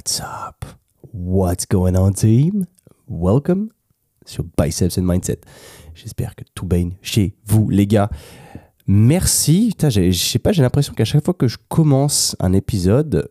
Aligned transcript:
What's 0.00 0.22
up? 0.22 0.64
What's 1.12 1.66
going 1.66 1.94
on, 1.94 2.14
team? 2.14 2.64
Welcome 3.06 3.68
sur 4.24 4.44
Biceps 4.56 4.96
and 4.96 5.02
Mindset. 5.02 5.42
J'espère 5.94 6.34
que 6.34 6.42
tout 6.54 6.64
baigne 6.64 6.96
chez 7.02 7.36
vous, 7.44 7.68
les 7.68 7.86
gars. 7.86 8.08
Merci. 8.86 9.76
Je 9.78 10.10
sais 10.12 10.38
pas, 10.38 10.52
j'ai 10.52 10.62
l'impression 10.62 10.94
qu'à 10.94 11.04
chaque 11.04 11.22
fois 11.22 11.34
que 11.34 11.48
je 11.48 11.58
commence 11.68 12.34
un 12.40 12.54
épisode, 12.54 13.30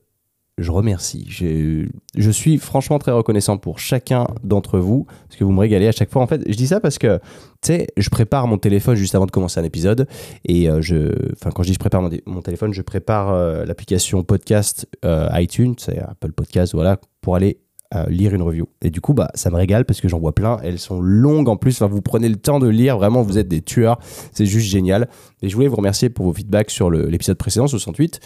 je 0.61 0.71
remercie. 0.71 1.25
Je 1.29 2.31
suis 2.31 2.57
franchement 2.57 2.99
très 2.99 3.11
reconnaissant 3.11 3.57
pour 3.57 3.79
chacun 3.79 4.27
d'entre 4.43 4.79
vous, 4.79 5.05
parce 5.27 5.37
que 5.37 5.43
vous 5.43 5.51
me 5.51 5.59
régalez 5.59 5.87
à 5.87 5.91
chaque 5.91 6.11
fois. 6.11 6.21
En 6.21 6.27
fait, 6.27 6.41
je 6.47 6.55
dis 6.55 6.67
ça 6.67 6.79
parce 6.79 6.97
que, 6.97 7.17
tu 7.61 7.73
sais, 7.73 7.87
je 7.97 8.09
prépare 8.09 8.47
mon 8.47 8.57
téléphone 8.57 8.95
juste 8.95 9.15
avant 9.15 9.25
de 9.25 9.31
commencer 9.31 9.59
un 9.59 9.63
épisode. 9.63 10.07
Et 10.45 10.69
euh, 10.69 10.81
je, 10.81 11.13
enfin, 11.33 11.51
quand 11.51 11.63
je 11.63 11.69
dis 11.69 11.73
je 11.73 11.79
prépare 11.79 12.01
mon, 12.25 12.41
téléphone, 12.41 12.73
je 12.73 12.81
prépare 12.81 13.31
euh, 13.31 13.65
l'application 13.65 14.23
podcast 14.23 14.87
euh, 15.05 15.29
iTunes, 15.33 15.75
c'est 15.77 15.99
Apple 15.99 16.31
Podcast, 16.31 16.73
voilà, 16.73 16.99
pour 17.21 17.35
aller 17.35 17.59
lire 18.07 18.35
une 18.35 18.43
review. 18.43 18.69
Et 18.83 18.91
du 18.91 19.01
coup, 19.01 19.15
bah, 19.15 19.31
ça 19.33 19.49
me 19.49 19.55
régale 19.55 19.83
parce 19.83 19.99
que 19.99 20.07
j'en 20.07 20.19
vois 20.19 20.35
plein. 20.35 20.59
Elles 20.63 20.77
sont 20.77 21.01
longues 21.01 21.49
en 21.49 21.57
plus. 21.57 21.81
Enfin, 21.81 21.91
vous 21.91 22.03
prenez 22.03 22.29
le 22.29 22.35
temps 22.35 22.59
de 22.59 22.67
lire. 22.67 22.99
Vraiment, 22.99 23.23
vous 23.23 23.39
êtes 23.39 23.47
des 23.47 23.63
tueurs. 23.63 23.97
C'est 24.31 24.45
juste 24.45 24.67
génial. 24.67 25.09
Et 25.41 25.49
je 25.49 25.55
voulais 25.55 25.67
vous 25.67 25.75
remercier 25.75 26.11
pour 26.11 26.27
vos 26.27 26.33
feedbacks 26.33 26.69
sur 26.69 26.91
l'épisode 26.91 27.37
précédent, 27.39 27.65
68 27.65 28.19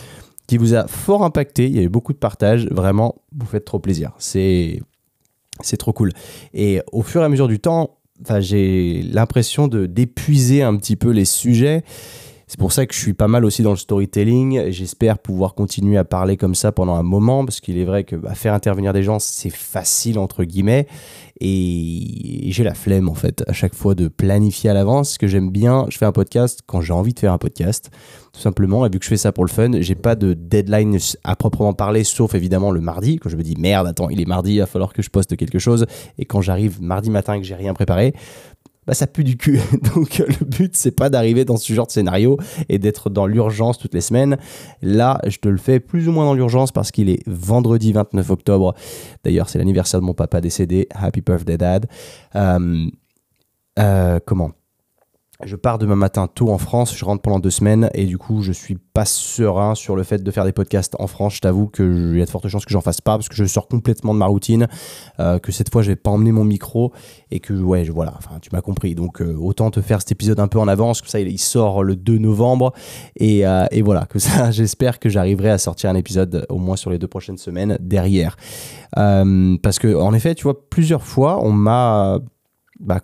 qui 0.48 0.58
vous 0.58 0.74
a 0.74 0.88
fort 0.88 1.24
impacté. 1.24 1.66
Il 1.66 1.76
y 1.76 1.80
a 1.80 1.84
eu 1.84 1.90
beaucoup 1.90 2.14
de 2.14 2.18
partages. 2.18 2.68
Vraiment, 2.70 3.16
vous 3.36 3.46
faites 3.46 3.66
trop 3.66 3.80
plaisir. 3.80 4.12
C'est, 4.18 4.82
trop 5.78 5.94
cool. 5.94 6.12
Et 6.54 6.82
au 6.92 7.02
fur 7.02 7.22
et 7.22 7.26
à 7.26 7.30
mesure 7.30 7.48
du 7.48 7.60
temps, 7.60 7.98
j'ai 8.40 9.02
l'impression 9.04 9.68
de 9.68 9.86
d'épuiser 9.86 10.64
un 10.64 10.76
petit 10.78 10.96
peu 10.96 11.10
les 11.10 11.26
sujets. 11.26 11.84
C'est 12.54 12.60
pour 12.60 12.72
ça 12.72 12.86
que 12.86 12.94
je 12.94 13.00
suis 13.00 13.16
pas 13.16 13.28
mal 13.28 13.46
aussi 13.46 13.64
dans 13.64 13.72
le 13.72 13.78
storytelling. 13.78 14.70
J'espère 14.70 15.18
pouvoir 15.18 15.56
continuer 15.56 15.98
à 15.98 16.04
parler 16.04 16.38
comme 16.38 16.54
ça 16.54 16.72
pendant 16.72 16.94
un 16.94 17.02
moment, 17.02 17.46
parce 17.46 17.60
qu'il 17.60 17.80
est 17.80 17.84
vrai 17.84 18.04
que 18.04 18.16
bah, 18.16 18.36
faire 18.36 18.54
intervenir 18.54 18.94
des 18.94 19.02
gens, 19.02 19.18
c'est 19.18 19.50
facile, 19.50 20.20
entre 20.20 20.44
guillemets. 20.44 20.86
Et 21.42 22.52
j'ai 22.52 22.64
la 22.64 22.76
flemme, 22.76 23.10
en 23.10 23.16
fait, 23.16 23.44
à 23.48 23.54
chaque 23.54 23.74
fois 23.74 23.96
de 23.96 24.08
planifier 24.08 24.70
à 24.70 24.76
l'avance. 24.76 25.14
Ce 25.14 25.18
que 25.18 25.26
j'aime 25.26 25.50
bien, 25.50 25.88
je 25.90 25.98
fais 25.98 26.06
un 26.06 26.12
podcast 26.12 26.60
quand 26.68 26.80
j'ai 26.80 26.94
envie 26.94 27.16
de 27.16 27.20
faire 27.20 27.34
un 27.34 27.40
podcast, 27.40 27.90
tout 28.34 28.40
simplement. 28.40 28.86
Et 28.86 28.90
vu 28.90 29.00
que 29.00 29.06
je 29.06 29.10
fais 29.10 29.18
ça 29.18 29.32
pour 29.32 29.46
le 29.46 29.50
fun, 29.50 29.72
j'ai 29.80 29.96
pas 29.96 30.16
de 30.16 30.34
deadline 30.34 31.00
à 31.24 31.36
proprement 31.36 31.74
parler, 31.74 32.04
sauf 32.04 32.36
évidemment 32.36 32.70
le 32.70 32.82
mardi, 32.82 33.18
quand 33.18 33.30
je 33.30 33.36
me 33.36 33.42
dis 33.42 33.56
merde, 33.58 33.88
attends, 33.88 34.10
il 34.10 34.22
est 34.22 34.28
mardi, 34.28 34.54
il 34.54 34.60
va 34.60 34.68
falloir 34.68 34.94
que 34.94 35.02
je 35.02 35.10
poste 35.10 35.36
quelque 35.36 35.58
chose. 35.58 35.88
Et 36.20 36.26
quand 36.26 36.42
j'arrive 36.42 36.84
mardi 36.84 37.10
matin 37.10 37.34
et 37.34 37.42
que 37.42 37.48
j'ai 37.48 37.56
rien 37.56 37.74
préparé, 37.74 38.14
bah 38.88 38.94
ça 38.94 39.08
pue 39.08 39.24
du 39.24 39.38
cul. 39.38 39.60
Donc 39.96 40.18
le 40.20 40.46
but 40.46 40.76
c'est 40.76 40.92
pas 40.92 41.10
d'arriver 41.10 41.46
dans 41.46 41.58
ce 41.58 41.72
genre 41.74 41.88
de 41.88 41.92
scénario 41.92 42.38
et 42.70 42.80
d'être 42.80 43.10
dans 43.10 43.26
l'urgence 43.26 43.78
toutes 43.78 43.94
les 43.94 44.02
semaines. 44.02 44.38
Là, 44.82 45.20
je 45.28 45.38
te 45.38 45.48
le 45.48 45.58
fais 45.58 45.80
plus 45.80 46.08
ou 46.08 46.12
moins 46.12 46.26
dans 46.26 46.34
l'urgence 46.34 46.72
parce 46.72 46.92
qu'il 46.92 47.10
est 47.10 47.22
vendredi 47.28 47.94
29 47.94 48.30
octobre. 48.30 48.74
D'ailleurs, 49.24 49.50
c'est 49.50 49.58
l'anniversaire 49.58 50.00
de 50.00 50.06
mon 50.06 50.14
papa 50.14 50.42
décédé. 50.42 50.88
Happy 50.92 51.22
birthday 51.22 51.58
dad. 51.58 51.88
Euh, 52.36 52.88
euh, 53.80 54.20
comment? 54.26 54.52
Je 55.42 55.56
pars 55.56 55.80
demain 55.80 55.96
matin 55.96 56.28
tôt 56.28 56.50
en 56.52 56.60
France, 56.60 56.96
je 56.96 57.04
rentre 57.04 57.22
pendant 57.24 57.40
deux 57.40 57.50
semaines 57.50 57.90
et 57.96 58.06
du 58.06 58.18
coup 58.20 58.42
je 58.44 58.52
suis 58.52 58.76
pas 58.76 59.06
serein 59.06 59.74
sur 59.74 59.96
le 59.96 60.04
fait 60.04 60.24
de 60.24 60.32
faire 60.32 60.46
des 60.46 60.52
podcasts 60.52 60.96
en 61.00 61.08
France. 61.08 61.36
Je 61.36 61.42
t'avoue 61.42 61.68
qu'il 61.68 62.18
y 62.18 62.22
a 62.22 62.26
de 62.26 62.30
fortes 62.30 62.48
chances 62.48 62.66
que 62.66 62.72
j'en 62.72 62.82
fasse 62.82 63.02
pas 63.02 63.18
parce 63.18 63.30
que 63.30 63.36
je 63.36 63.46
sors 63.46 63.68
complètement 63.68 64.14
de 64.14 64.20
ma 64.20 64.28
routine, 64.28 64.68
euh, 65.20 65.40
que 65.40 65.52
cette 65.52 65.72
fois 65.72 65.82
je 65.82 65.90
vais 65.90 65.96
pas 65.96 66.12
emmener 66.12 66.32
mon 66.32 66.44
micro 66.44 66.94
et 67.32 67.40
que 67.40 67.54
ouais 67.54 67.84
voilà, 67.86 68.14
enfin 68.18 68.38
tu 68.42 68.50
m'as 68.54 68.62
compris. 68.62 68.94
Donc 68.94 69.22
euh, 69.22 69.36
autant 69.36 69.72
te 69.72 69.82
faire 69.82 70.02
cet 70.02 70.12
épisode 70.12 70.40
un 70.40 70.48
peu 70.48 70.60
en 70.60 70.68
avance, 70.68 71.02
que 71.02 71.10
ça 71.10 71.20
il, 71.20 71.40
sort 71.40 71.84
le 71.84 71.96
2 71.96 72.20
novembre 72.20 72.72
et, 73.16 73.46
euh, 73.46 73.66
et 73.72 73.82
voilà 73.82 74.06
que 74.06 74.20
ça 74.20 74.52
j'espère 74.52 75.00
que 75.00 75.10
j'arriverai 75.10 75.50
à 75.50 75.58
sortir 75.58 75.90
un 75.90 75.96
épisode 75.96 76.46
au 76.50 76.58
moins 76.58 76.76
sur 76.76 76.92
les 76.92 77.00
deux 77.00 77.08
prochaines 77.08 77.38
semaines 77.40 77.78
derrière. 77.82 78.38
parce 78.94 79.80
que 79.80 79.96
en 79.96 80.14
effet 80.14 80.36
tu 80.36 80.44
vois 80.44 80.70
plusieurs 80.70 81.04
fois 81.04 81.44
on 81.44 81.52
m'a 81.52 82.20
bah, 82.80 83.02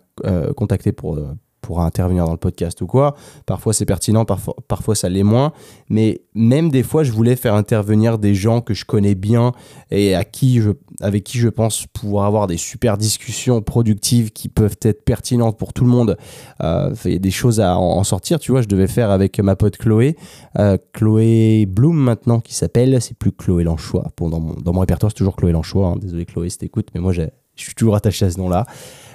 contacté 0.56 0.91
pour 0.91 1.18
pour 1.61 1.81
intervenir 1.81 2.25
dans 2.25 2.31
le 2.31 2.37
podcast 2.37 2.81
ou 2.81 2.87
quoi. 2.87 3.15
Parfois 3.45 3.73
c'est 3.73 3.85
pertinent, 3.85 4.25
parfois, 4.25 4.55
parfois 4.67 4.95
ça 4.95 5.09
l'est 5.09 5.23
moins. 5.23 5.53
Mais 5.89 6.21
même 6.33 6.69
des 6.69 6.83
fois, 6.83 7.03
je 7.03 7.11
voulais 7.11 7.35
faire 7.35 7.53
intervenir 7.53 8.17
des 8.17 8.33
gens 8.33 8.61
que 8.61 8.73
je 8.73 8.85
connais 8.85 9.15
bien 9.15 9.51
et 9.91 10.15
à 10.15 10.23
qui 10.23 10.61
je, 10.61 10.71
avec 11.01 11.23
qui 11.23 11.37
je 11.37 11.49
pense 11.49 11.85
pouvoir 11.87 12.25
avoir 12.25 12.47
des 12.47 12.57
super 12.57 12.97
discussions 12.97 13.61
productives 13.61 14.31
qui 14.31 14.49
peuvent 14.49 14.77
être 14.81 15.03
pertinentes 15.03 15.57
pour 15.57 15.73
tout 15.73 15.83
le 15.83 15.89
monde. 15.89 16.17
Euh, 16.63 16.93
il 17.05 17.13
y 17.13 17.15
a 17.15 17.19
des 17.19 17.31
choses 17.31 17.59
à 17.59 17.77
en, 17.77 18.03
sortir. 18.03 18.39
Tu 18.39 18.51
vois, 18.51 18.61
je 18.61 18.67
devais 18.67 18.87
faire 18.87 19.11
avec 19.11 19.39
ma 19.39 19.55
pote 19.55 19.77
Chloé, 19.77 20.15
euh, 20.57 20.77
Chloé 20.93 21.65
Bloom 21.65 21.97
maintenant 21.97 22.39
qui 22.39 22.53
s'appelle. 22.55 23.01
C'est 23.01 23.17
plus 23.17 23.31
Chloé 23.31 23.63
Lanchois. 23.63 24.11
Bon, 24.17 24.29
dans, 24.29 24.39
mon, 24.39 24.53
dans 24.53 24.73
mon 24.73 24.79
répertoire, 24.79 25.11
c'est 25.11 25.17
toujours 25.17 25.35
Chloé 25.35 25.51
Lanchois. 25.51 25.87
Hein. 25.87 25.97
Désolé 25.99 26.25
Chloé 26.25 26.49
si 26.49 26.57
t'écoutes, 26.57 26.87
mais 26.93 27.01
moi 27.01 27.11
je 27.11 27.23
suis 27.55 27.75
toujours 27.75 27.95
attaché 27.95 28.25
à 28.25 28.31
ce 28.31 28.37
nom-là. 28.37 28.65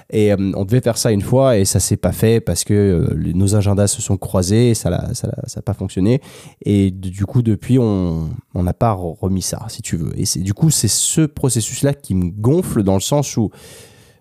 Et 0.09 0.31
euh, 0.31 0.51
on 0.55 0.65
devait 0.65 0.81
faire 0.81 0.97
ça 0.97 1.11
une 1.11 1.21
fois 1.21 1.57
et 1.57 1.65
ça 1.65 1.79
s'est 1.79 1.97
pas 1.97 2.11
fait 2.11 2.39
parce 2.39 2.63
que 2.63 2.73
euh, 2.73 3.33
nos 3.33 3.55
agendas 3.55 3.87
se 3.87 4.01
sont 4.01 4.17
croisés 4.17 4.71
et 4.71 4.73
ça 4.75 4.89
n'a 4.89 5.61
pas 5.63 5.73
fonctionné. 5.73 6.21
Et 6.63 6.91
du 6.91 7.25
coup, 7.25 7.41
depuis, 7.41 7.79
on 7.79 8.29
n'a 8.53 8.73
pas 8.73 8.91
remis 8.93 9.41
ça, 9.41 9.65
si 9.67 9.81
tu 9.81 9.97
veux. 9.97 10.11
Et 10.19 10.25
du 10.39 10.53
coup, 10.53 10.69
c'est 10.69 10.87
ce 10.87 11.21
processus-là 11.21 11.93
qui 11.93 12.15
me 12.15 12.29
gonfle 12.29 12.83
dans 12.83 12.95
le 12.95 13.01
sens 13.01 13.37
où 13.37 13.49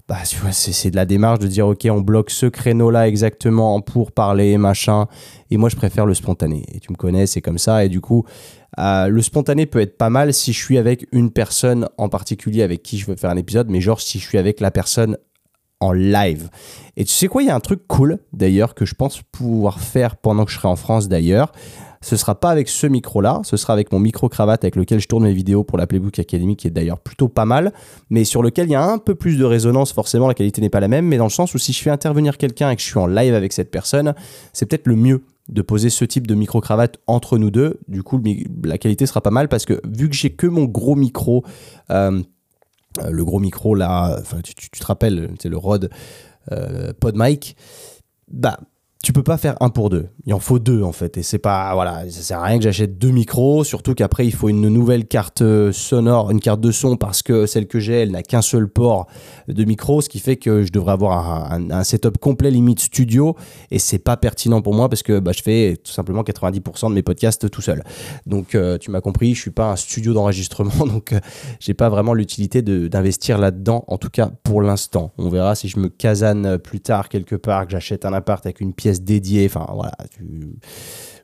bah, 0.06 0.18
c'est 0.24 0.90
de 0.90 0.96
la 0.96 1.06
démarche 1.06 1.38
de 1.38 1.46
dire 1.46 1.66
ok 1.66 1.86
on 1.90 2.02
bloque 2.02 2.28
ce 2.28 2.44
créneau 2.44 2.90
là 2.90 3.08
exactement 3.08 3.80
pour 3.80 4.12
parler 4.12 4.58
machin 4.58 5.06
et 5.50 5.56
moi 5.56 5.70
je 5.70 5.76
préfère 5.76 6.04
le 6.04 6.12
spontané 6.12 6.62
et 6.74 6.80
tu 6.80 6.92
me 6.92 6.96
connais 6.96 7.26
c'est 7.26 7.40
comme 7.40 7.56
ça 7.56 7.86
et 7.86 7.88
du 7.88 8.02
coup 8.02 8.26
euh, 8.78 9.08
le 9.08 9.22
spontané 9.22 9.64
peut 9.64 9.80
être 9.80 9.96
pas 9.96 10.10
mal 10.10 10.34
si 10.34 10.52
je 10.52 10.62
suis 10.62 10.76
avec 10.76 11.06
une 11.10 11.30
personne 11.30 11.88
en 11.96 12.10
particulier 12.10 12.62
avec 12.62 12.82
qui 12.82 12.98
je 12.98 13.06
veux 13.06 13.16
faire 13.16 13.30
un 13.30 13.38
épisode 13.38 13.70
mais 13.70 13.80
genre 13.80 13.98
si 13.98 14.18
je 14.18 14.26
suis 14.26 14.36
avec 14.36 14.60
la 14.60 14.70
personne 14.70 15.16
live. 15.92 16.48
Et 16.96 17.04
tu 17.04 17.12
sais 17.12 17.26
quoi, 17.26 17.42
il 17.42 17.46
y 17.46 17.50
a 17.50 17.54
un 17.54 17.60
truc 17.60 17.86
cool 17.88 18.18
d'ailleurs 18.32 18.74
que 18.74 18.84
je 18.84 18.94
pense 18.94 19.22
pouvoir 19.32 19.80
faire 19.80 20.16
pendant 20.16 20.44
que 20.44 20.50
je 20.50 20.56
serai 20.56 20.68
en 20.68 20.76
France 20.76 21.08
d'ailleurs. 21.08 21.52
Ce 22.00 22.16
sera 22.18 22.38
pas 22.38 22.50
avec 22.50 22.68
ce 22.68 22.86
micro-là, 22.86 23.40
ce 23.44 23.56
sera 23.56 23.72
avec 23.72 23.90
mon 23.90 23.98
micro-cravate 23.98 24.62
avec 24.62 24.76
lequel 24.76 25.00
je 25.00 25.08
tourne 25.08 25.24
mes 25.24 25.32
vidéos 25.32 25.64
pour 25.64 25.78
la 25.78 25.86
Playbook 25.86 26.18
Academy, 26.18 26.54
qui 26.54 26.66
est 26.66 26.70
d'ailleurs 26.70 27.00
plutôt 27.00 27.28
pas 27.28 27.46
mal, 27.46 27.72
mais 28.10 28.24
sur 28.24 28.42
lequel 28.42 28.68
il 28.68 28.72
y 28.72 28.74
a 28.74 28.84
un 28.84 28.98
peu 28.98 29.14
plus 29.14 29.38
de 29.38 29.44
résonance, 29.44 29.90
forcément 29.94 30.28
la 30.28 30.34
qualité 30.34 30.60
n'est 30.60 30.68
pas 30.68 30.80
la 30.80 30.88
même, 30.88 31.06
mais 31.06 31.16
dans 31.16 31.24
le 31.24 31.30
sens 31.30 31.54
où 31.54 31.58
si 31.58 31.72
je 31.72 31.80
fais 31.80 31.88
intervenir 31.88 32.36
quelqu'un 32.36 32.70
et 32.70 32.76
que 32.76 32.82
je 32.82 32.86
suis 32.86 32.98
en 32.98 33.06
live 33.06 33.32
avec 33.32 33.54
cette 33.54 33.70
personne, 33.70 34.14
c'est 34.52 34.66
peut-être 34.66 34.86
le 34.86 34.96
mieux 34.96 35.24
de 35.48 35.62
poser 35.62 35.88
ce 35.88 36.04
type 36.04 36.26
de 36.26 36.34
micro-cravate 36.34 36.98
entre 37.06 37.38
nous 37.38 37.50
deux. 37.50 37.80
Du 37.88 38.02
coup, 38.02 38.22
la 38.64 38.76
qualité 38.76 39.06
sera 39.06 39.22
pas 39.22 39.30
mal 39.30 39.48
parce 39.48 39.64
que 39.64 39.80
vu 39.86 40.10
que 40.10 40.14
j'ai 40.14 40.30
que 40.30 40.46
mon 40.46 40.64
gros 40.64 40.96
micro, 40.96 41.42
euh, 41.90 42.22
le 43.10 43.24
gros 43.24 43.40
micro 43.40 43.74
là, 43.74 44.20
tu, 44.42 44.54
te 44.54 44.84
rappelles, 44.84 45.30
c'est 45.40 45.48
le 45.48 45.56
Rode 45.56 45.90
euh, 46.52 46.92
PodMic, 46.98 47.56
bah 48.28 48.58
tu 49.04 49.12
peux 49.12 49.22
pas 49.22 49.36
faire 49.36 49.54
un 49.60 49.68
pour 49.68 49.90
deux. 49.90 50.08
Il 50.24 50.32
en 50.32 50.38
faut 50.38 50.58
deux 50.58 50.82
en 50.82 50.92
fait. 50.92 51.18
Et 51.18 51.22
c'est 51.22 51.38
pas, 51.38 51.74
voilà, 51.74 52.10
ça 52.10 52.22
sert 52.22 52.38
à 52.38 52.44
rien 52.44 52.56
que 52.56 52.64
j'achète 52.64 52.98
deux 52.98 53.10
micros, 53.10 53.62
surtout 53.62 53.94
qu'après 53.94 54.26
il 54.26 54.32
faut 54.32 54.48
une 54.48 54.68
nouvelle 54.68 55.06
carte 55.06 55.42
euh, 55.42 55.72
sonore, 55.72 56.30
une 56.30 56.40
carte 56.40 56.60
de 56.60 56.70
son 56.70 56.96
parce 56.96 57.22
que 57.22 57.44
celle 57.44 57.66
que 57.66 57.78
j'ai, 57.78 58.00
elle 58.00 58.12
n'a 58.12 58.22
qu'un 58.22 58.40
seul 58.40 58.66
port 58.66 59.06
de 59.46 59.64
micro, 59.64 60.00
ce 60.00 60.08
qui 60.08 60.20
fait 60.20 60.36
que 60.36 60.62
je 60.62 60.72
devrais 60.72 60.92
avoir 60.92 61.52
un, 61.52 61.84
setup 61.84 62.16
complet 62.16 62.50
limite 62.50 62.80
studio 62.80 63.36
et 63.70 63.78
c'est 63.78 63.98
pas 63.98 64.16
pertinent 64.16 64.62
pour 64.62 64.72
moi 64.72 64.88
parce 64.88 65.02
que 65.02 65.18
bah, 65.18 65.32
je 65.36 65.42
fais 65.42 65.76
tout 65.84 65.92
simplement 65.92 66.22
90% 66.22 66.88
de 66.88 66.94
mes 66.94 67.02
podcasts 67.02 67.50
tout 67.50 67.60
seul. 67.60 67.84
Donc 68.26 68.54
euh, 68.54 68.78
tu 68.78 68.90
m'as 68.90 69.02
compris, 69.02 69.34
je 69.34 69.40
suis 69.40 69.50
pas 69.50 69.72
un 69.72 69.76
studio 69.76 70.14
d'enregistrement, 70.14 70.86
donc 70.86 71.12
euh, 71.12 71.20
j'ai 71.60 71.74
pas 71.74 71.90
vraiment 71.90 72.14
l'utilité 72.14 72.62
d'investir 72.62 73.36
là-dedans, 73.36 73.84
en 73.86 73.98
tout 73.98 74.10
cas 74.10 74.30
pour 74.44 74.62
l'instant. 74.62 75.12
On 75.18 75.28
verra 75.28 75.54
si 75.54 75.68
je 75.68 75.78
me 75.78 75.88
casane 75.88 76.56
plus 76.56 76.80
tard 76.80 77.10
quelque 77.10 77.36
part, 77.36 77.66
que 77.66 77.72
j'achète 77.72 78.06
un 78.06 78.14
appart 78.14 78.44
avec 78.46 78.62
une 78.62 78.72
pièce 78.72 78.93
dédié. 79.02 79.46
Enfin, 79.46 79.66
voilà. 79.72 79.92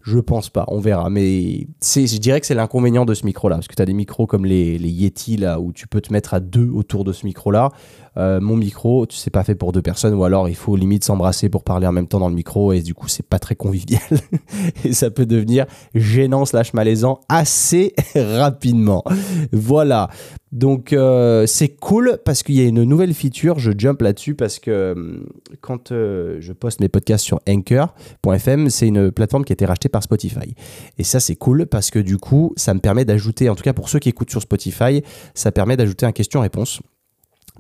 Je 0.03 0.19
pense 0.19 0.49
pas, 0.49 0.65
on 0.69 0.81
verra. 0.81 1.11
Mais 1.11 1.67
je 1.83 2.19
dirais 2.19 2.41
que 2.41 2.47
c'est 2.47 2.55
l'inconvénient 2.55 3.05
de 3.05 3.15
ce 3.15 3.27
micro-là. 3.27 3.57
Parce 3.57 3.69
que 3.69 3.75
tu 3.75 3.83
as 3.83 3.87
des 3.87 3.93
micros 3.93 4.27
comme 4.27 4.45
les, 4.45 4.79
les, 4.79 4.89
Yeti, 4.89 5.37
là, 5.37 5.61
où 5.61 5.73
tu 5.73 5.87
peux 5.87 6.01
te 6.01 6.13
mettre 6.13 6.35
à 6.35 6.41
deux 6.41 6.71
autour 6.71 7.05
de 7.05 7.13
ce 7.13 7.27
micro-là. 7.27 7.71
Euh, 8.17 8.41
mon 8.41 8.57
micro, 8.57 9.07
tu 9.07 9.17
sais 9.17 9.31
pas 9.31 9.45
fait 9.45 9.55
pour 9.55 9.73
deux 9.73 9.83
personnes, 9.83 10.15
ou 10.15 10.25
alors 10.25 10.49
il 10.49 10.57
faut 10.57 10.77
limite 10.77 11.05
s'embrasser 11.05 11.49
pour 11.49 11.63
parler 11.63 11.87
en 11.87 11.93
même 11.93 12.09
temps 12.09 12.19
dans 12.19 12.29
le 12.29 12.35
micro, 12.35 12.73
et 12.73 12.83
du 12.83 12.95
coup, 12.95 13.09
c'est 13.09 13.27
pas 13.27 13.39
très 13.39 13.55
convivial. 13.55 14.03
et 14.85 14.93
ça 14.93 15.11
peut 15.11 15.27
devenir 15.27 15.67
gênant 15.95 16.45
slash 16.45 16.75
malaisant 16.75 17.21
assez 17.29 17.95
rapidement. 18.15 19.05
Voilà. 19.53 20.09
Donc 20.53 20.93
euh, 20.93 21.47
c'est 21.47 21.69
cool 21.69 22.19
parce 22.25 22.43
qu'il 22.43 22.57
y 22.57 22.61
a 22.61 22.65
une 22.65 22.83
nouvelle 22.83 23.15
feature, 23.15 23.61
je 23.61 23.71
jump 23.77 24.03
là-dessus 24.03 24.35
parce 24.35 24.59
que 24.59 24.71
euh, 24.71 25.21
quand 25.61 25.91
je 25.91 26.53
poste 26.53 26.81
mes 26.81 26.89
podcasts 26.89 27.25
sur 27.25 27.39
Anchor.fm, 27.49 28.69
c'est 28.69 28.89
une 28.89 29.13
plateforme 29.13 29.45
qui 29.45 29.53
a 29.53 29.55
été 29.55 29.65
rachetée 29.65 29.89
par 29.89 30.03
Spotify. 30.03 30.57
Et 30.99 31.05
ça 31.05 31.21
c'est 31.21 31.37
cool 31.37 31.67
parce 31.67 31.93
que 31.93 32.01
du 32.01 32.17
coup, 32.17 32.53
ça 32.57 32.75
me 32.75 32.81
permet 32.81 33.05
d'ajouter, 33.05 33.49
en 33.49 33.55
tout 33.55 33.63
cas 33.63 33.73
pour 33.73 33.89
ceux 33.89 34.01
qui 34.01 34.09
écoutent 34.09 34.31
sur 34.31 34.43
Spotify, 34.43 35.05
ça 35.35 35.53
permet 35.53 35.77
d'ajouter 35.77 36.05
un 36.05 36.13
question-réponse. 36.13 36.81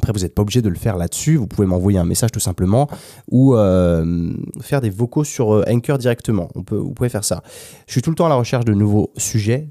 Après, 0.00 0.12
vous 0.12 0.20
n'êtes 0.20 0.34
pas 0.34 0.42
obligé 0.42 0.62
de 0.62 0.68
le 0.70 0.76
faire 0.76 0.96
là-dessus. 0.96 1.36
Vous 1.36 1.46
pouvez 1.46 1.66
m'envoyer 1.66 1.98
un 1.98 2.04
message 2.06 2.32
tout 2.32 2.40
simplement 2.40 2.88
ou 3.30 3.54
euh, 3.54 4.32
faire 4.62 4.80
des 4.80 4.88
vocaux 4.90 5.24
sur 5.24 5.52
euh, 5.52 5.64
Anchor 5.68 5.98
directement. 5.98 6.48
On 6.54 6.62
peut, 6.62 6.76
vous 6.76 6.92
pouvez 6.92 7.10
faire 7.10 7.24
ça. 7.24 7.42
Je 7.86 7.92
suis 7.92 8.02
tout 8.02 8.10
le 8.10 8.16
temps 8.16 8.26
à 8.26 8.30
la 8.30 8.34
recherche 8.36 8.64
de 8.64 8.72
nouveaux 8.72 9.12
sujets. 9.18 9.68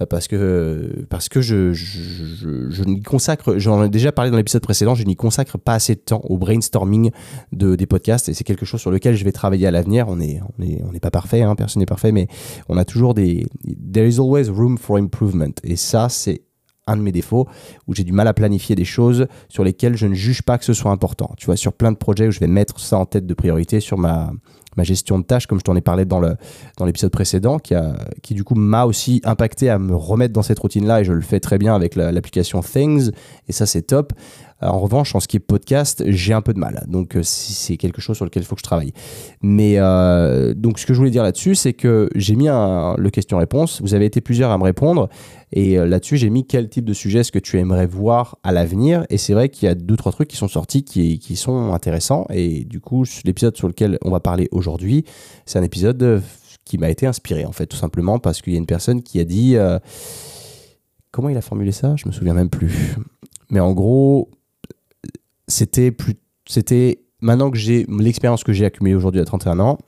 euh, 0.00 0.06
parce 0.06 0.28
que, 0.28 1.04
parce 1.08 1.28
que 1.28 1.40
je, 1.40 1.72
je, 1.72 2.70
je, 2.70 2.84
n'y 2.84 3.02
consacre, 3.02 3.58
j'en 3.58 3.84
ai 3.84 3.88
déjà 3.88 4.12
parlé 4.12 4.30
dans 4.30 4.36
l'épisode 4.36 4.62
précédent, 4.62 4.94
je 4.94 5.04
n'y 5.04 5.16
consacre 5.16 5.58
pas 5.58 5.74
assez 5.74 5.94
de 5.94 6.00
temps 6.00 6.22
au 6.24 6.38
brainstorming 6.38 7.10
de, 7.52 7.74
des 7.76 7.86
podcasts 7.86 8.28
et 8.28 8.34
c'est 8.34 8.44
quelque 8.44 8.64
chose 8.64 8.80
sur 8.80 8.90
lequel 8.90 9.16
je 9.16 9.24
vais 9.24 9.32
travailler 9.32 9.66
à 9.66 9.70
l'avenir. 9.70 10.06
On 10.08 10.16
n'est 10.16 10.40
on 10.58 10.62
est, 10.62 10.82
on 10.88 10.92
est 10.94 11.00
pas 11.00 11.10
parfait, 11.10 11.42
hein, 11.42 11.54
personne 11.56 11.80
n'est 11.80 11.86
parfait, 11.86 12.12
mais 12.12 12.28
on 12.68 12.76
a 12.76 12.84
toujours 12.84 13.14
des. 13.14 13.46
There 13.92 14.08
is 14.08 14.18
always 14.18 14.48
room 14.48 14.78
for 14.78 14.96
improvement. 14.96 15.54
Et 15.64 15.76
ça, 15.76 16.08
c'est 16.08 16.42
un 16.90 16.96
de 16.96 17.02
mes 17.02 17.12
défauts, 17.12 17.46
où 17.86 17.94
j'ai 17.94 18.04
du 18.04 18.12
mal 18.12 18.28
à 18.28 18.34
planifier 18.34 18.74
des 18.76 18.84
choses 18.84 19.26
sur 19.48 19.64
lesquelles 19.64 19.96
je 19.96 20.06
ne 20.06 20.14
juge 20.14 20.42
pas 20.42 20.58
que 20.58 20.64
ce 20.64 20.72
soit 20.74 20.90
important. 20.90 21.32
Tu 21.36 21.46
vois, 21.46 21.56
sur 21.56 21.72
plein 21.72 21.92
de 21.92 21.96
projets 21.96 22.28
où 22.28 22.30
je 22.30 22.40
vais 22.40 22.46
mettre 22.46 22.80
ça 22.80 22.98
en 22.98 23.06
tête 23.06 23.26
de 23.26 23.34
priorité 23.34 23.80
sur 23.80 23.98
ma, 23.98 24.32
gestion 24.82 25.18
de 25.18 25.24
tâches, 25.24 25.46
comme 25.46 25.58
je 25.58 25.64
t'en 25.64 25.76
ai 25.76 25.82
parlé 25.82 26.06
dans, 26.06 26.22
l'épisode 26.86 27.10
précédent, 27.10 27.58
qui 27.58 28.34
du 28.34 28.44
coup 28.44 28.54
m'a 28.54 28.86
aussi 28.86 29.20
impacté 29.24 29.68
à 29.68 29.78
me 29.78 29.94
remettre 29.94 30.32
dans 30.32 30.42
cette 30.42 30.58
routine-là, 30.58 31.02
et 31.02 31.04
je 31.04 31.12
le 31.12 31.20
fais 31.20 31.38
très 31.38 31.58
bien 31.58 31.74
avec 31.74 31.96
l'application 31.96 32.62
Things, 32.62 33.10
et 33.46 33.52
ça 33.52 33.66
c'est 33.66 33.82
top. 33.82 34.14
En 34.62 34.78
revanche, 34.78 35.14
en 35.14 35.20
ce 35.20 35.28
qui 35.28 35.38
est 35.38 35.40
podcast, 35.40 36.02
j'ai 36.06 36.34
un 36.34 36.42
peu 36.42 36.52
de 36.52 36.58
mal. 36.58 36.84
Donc, 36.86 37.16
euh, 37.16 37.22
c'est 37.22 37.78
quelque 37.78 38.00
chose 38.00 38.16
sur 38.16 38.26
lequel 38.26 38.42
il 38.42 38.46
faut 38.46 38.54
que 38.54 38.60
je 38.60 38.64
travaille. 38.64 38.92
Mais 39.42 39.74
euh, 39.78 40.52
donc, 40.54 40.78
ce 40.78 40.84
que 40.84 40.92
je 40.92 40.98
voulais 40.98 41.10
dire 41.10 41.22
là-dessus, 41.22 41.54
c'est 41.54 41.72
que 41.72 42.10
j'ai 42.14 42.36
mis 42.36 42.48
le 42.48 43.08
question-réponse. 43.08 43.80
Vous 43.80 43.94
avez 43.94 44.04
été 44.04 44.20
plusieurs 44.20 44.50
à 44.50 44.58
me 44.58 44.64
répondre. 44.64 45.08
Et 45.52 45.78
euh, 45.78 45.86
là-dessus, 45.86 46.18
j'ai 46.18 46.28
mis 46.28 46.46
quel 46.46 46.68
type 46.68 46.84
de 46.84 46.92
sujet 46.92 47.20
est-ce 47.20 47.32
que 47.32 47.38
tu 47.38 47.58
aimerais 47.58 47.86
voir 47.86 48.38
à 48.42 48.52
l'avenir. 48.52 49.06
Et 49.08 49.16
c'est 49.16 49.32
vrai 49.32 49.48
qu'il 49.48 49.66
y 49.66 49.70
a 49.70 49.74
deux, 49.74 49.96
trois 49.96 50.12
trucs 50.12 50.28
qui 50.28 50.36
sont 50.36 50.48
sortis 50.48 50.84
qui, 50.84 51.18
qui 51.18 51.36
sont 51.36 51.72
intéressants. 51.72 52.26
Et 52.30 52.64
du 52.64 52.80
coup, 52.80 53.04
l'épisode 53.24 53.56
sur 53.56 53.66
lequel 53.66 53.98
on 54.02 54.10
va 54.10 54.20
parler 54.20 54.48
aujourd'hui, 54.52 55.04
c'est 55.46 55.58
un 55.58 55.62
épisode 55.62 56.22
qui 56.66 56.76
m'a 56.76 56.90
été 56.90 57.06
inspiré, 57.06 57.46
en 57.46 57.52
fait, 57.52 57.66
tout 57.66 57.76
simplement 57.76 58.18
parce 58.18 58.42
qu'il 58.42 58.52
y 58.52 58.56
a 58.56 58.58
une 58.58 58.66
personne 58.66 59.02
qui 59.02 59.18
a 59.20 59.24
dit. 59.24 59.56
comment 61.10 61.30
il 61.30 61.36
a 61.38 61.42
formulé 61.42 61.72
ça? 61.72 61.96
Je 61.96 62.06
me 62.06 62.12
souviens 62.12 62.34
même 62.34 62.50
plus. 62.50 62.94
Mais 63.50 63.58
en 63.58 63.72
gros, 63.72 64.28
c'était 65.50 65.90
plus 65.90 66.14
c'était 66.48 67.02
maintenant 67.20 67.50
que 67.50 67.58
j'ai 67.58 67.86
l'expérience 67.88 68.42
que 68.44 68.52
j'ai 68.52 68.64
accumulée 68.64 68.94
aujourd'hui 68.94 69.20
à 69.20 69.24
31 69.24 69.60
ans 69.60 69.78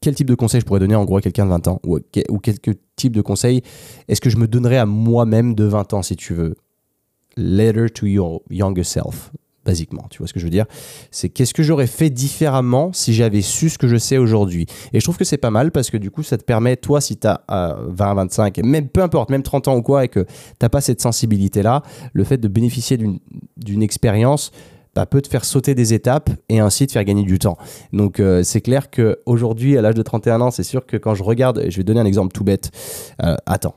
quel 0.00 0.14
type 0.14 0.28
de 0.28 0.34
conseil 0.34 0.60
je 0.60 0.66
pourrais 0.66 0.80
donner 0.80 0.94
en 0.94 1.04
gros 1.04 1.18
à 1.18 1.20
quelqu'un 1.20 1.44
de 1.44 1.50
20 1.50 1.68
ans? 1.68 1.80
Ou, 1.84 1.98
ou 2.30 2.38
quelques 2.38 2.78
types 2.96 3.14
de 3.14 3.20
conseils? 3.20 3.62
Est-ce 4.08 4.20
que 4.20 4.30
je 4.30 4.38
me 4.38 4.48
donnerais 4.48 4.78
à 4.78 4.86
moi-même 4.86 5.54
de 5.54 5.64
20 5.64 5.92
ans 5.94 6.02
si 6.02 6.16
tu 6.16 6.32
veux? 6.32 6.56
Letter 7.36 7.90
to 7.90 8.06
your 8.06 8.42
younger 8.50 8.82
self 8.82 9.30
basiquement. 9.70 10.04
Tu 10.10 10.18
vois 10.18 10.26
ce 10.26 10.32
que 10.32 10.40
je 10.40 10.46
veux 10.46 10.50
dire? 10.50 10.66
C'est 11.12 11.28
qu'est-ce 11.28 11.54
que 11.54 11.62
j'aurais 11.62 11.86
fait 11.86 12.10
différemment 12.10 12.92
si 12.92 13.14
j'avais 13.14 13.40
su 13.40 13.70
ce 13.70 13.78
que 13.78 13.86
je 13.86 13.96
sais 13.96 14.18
aujourd'hui? 14.18 14.66
Et 14.92 14.98
je 14.98 15.04
trouve 15.04 15.16
que 15.16 15.24
c'est 15.24 15.38
pas 15.38 15.50
mal 15.50 15.70
parce 15.70 15.90
que 15.90 15.96
du 15.96 16.10
coup, 16.10 16.24
ça 16.24 16.36
te 16.36 16.42
permet, 16.42 16.76
toi, 16.76 17.00
si 17.00 17.16
tu 17.16 17.28
as 17.28 17.44
20, 17.86 18.14
25, 18.14 18.58
même 18.64 18.88
peu 18.88 19.00
importe, 19.00 19.30
même 19.30 19.44
30 19.44 19.68
ans 19.68 19.76
ou 19.76 19.82
quoi, 19.82 20.04
et 20.04 20.08
que 20.08 20.26
tu 20.58 20.68
pas 20.68 20.80
cette 20.80 21.00
sensibilité-là, 21.00 21.82
le 22.12 22.24
fait 22.24 22.38
de 22.38 22.48
bénéficier 22.48 22.98
d'une 23.56 23.82
expérience 23.82 24.50
bah, 24.96 25.06
peut 25.06 25.22
te 25.22 25.28
faire 25.28 25.44
sauter 25.44 25.76
des 25.76 25.94
étapes 25.94 26.30
et 26.48 26.58
ainsi 26.58 26.88
te 26.88 26.92
faire 26.92 27.04
gagner 27.04 27.22
du 27.22 27.38
temps. 27.38 27.56
Donc 27.92 28.18
euh, 28.18 28.42
c'est 28.42 28.60
clair 28.60 28.90
qu'aujourd'hui, 28.90 29.78
à 29.78 29.82
l'âge 29.82 29.94
de 29.94 30.02
31 30.02 30.40
ans, 30.40 30.50
c'est 30.50 30.64
sûr 30.64 30.84
que 30.84 30.96
quand 30.96 31.14
je 31.14 31.22
regarde, 31.22 31.64
je 31.68 31.76
vais 31.76 31.84
donner 31.84 32.00
un 32.00 32.06
exemple 32.06 32.32
tout 32.32 32.42
bête. 32.42 32.72
Euh, 33.22 33.36
attends, 33.46 33.76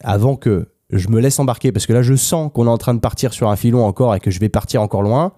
avant 0.00 0.36
que 0.36 0.68
je 0.90 1.08
me 1.08 1.20
laisse 1.20 1.38
embarquer 1.38 1.72
parce 1.72 1.86
que 1.86 1.92
là, 1.92 2.02
je 2.02 2.14
sens 2.14 2.50
qu'on 2.52 2.66
est 2.66 2.70
en 2.70 2.78
train 2.78 2.94
de 2.94 3.00
partir 3.00 3.32
sur 3.32 3.50
un 3.50 3.56
filon 3.56 3.84
encore 3.84 4.14
et 4.14 4.20
que 4.20 4.30
je 4.30 4.40
vais 4.40 4.48
partir 4.48 4.82
encore 4.82 5.02
loin. 5.02 5.32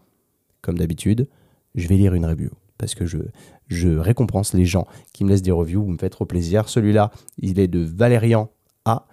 Comme 0.63 0.79
d'habitude, 0.79 1.29
je 1.75 1.89
vais 1.89 1.97
lire 1.97 2.15
une 2.15 2.27
review 2.27 2.51
parce 2.79 2.95
que 2.95 3.05
je, 3.07 3.99
récompense 3.99 4.55
les 4.55 4.65
gens 4.65 4.87
qui 5.13 5.25
me 5.25 5.31
laissent 5.31 5.43
des 5.43 5.51
reviews. 5.51 5.83
Vous 5.83 5.91
me 5.91 5.99
faites 5.99 6.13
trop 6.13 6.25
plaisir. 6.25 6.69
Celui-là, 6.69 7.11
il 7.39 7.59
est 7.59 7.69
de 7.69 7.81
Valérian 7.81 8.51
A. 8.85 9.07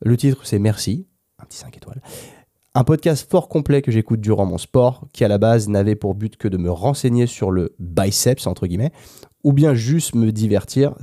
Le 0.00 0.16
titre, 0.16 0.40
c'est 0.44 0.58
Merci. 0.58 1.06
Un 1.38 1.44
petit 1.44 1.58
5 1.58 1.76
étoiles. 1.76 2.02
Un 2.74 2.84
podcast 2.84 3.30
fort 3.30 3.48
complet 3.48 3.80
que 3.80 3.90
j'écoute 3.90 4.20
durant 4.20 4.44
mon 4.44 4.58
sport, 4.58 5.06
qui 5.12 5.24
à 5.24 5.28
la 5.28 5.38
base 5.38 5.68
n'avait 5.68 5.96
pour 5.96 6.14
but 6.14 6.36
que 6.36 6.46
de 6.46 6.56
me 6.56 6.70
renseigner 6.70 7.26
sur 7.26 7.50
le 7.50 7.74
biceps, 7.78 8.46
entre 8.46 8.66
guillemets, 8.66 8.92
ou 9.44 9.52
bien 9.52 9.74
juste 9.74 10.14
me 10.14 10.30
divertir. 10.30 10.94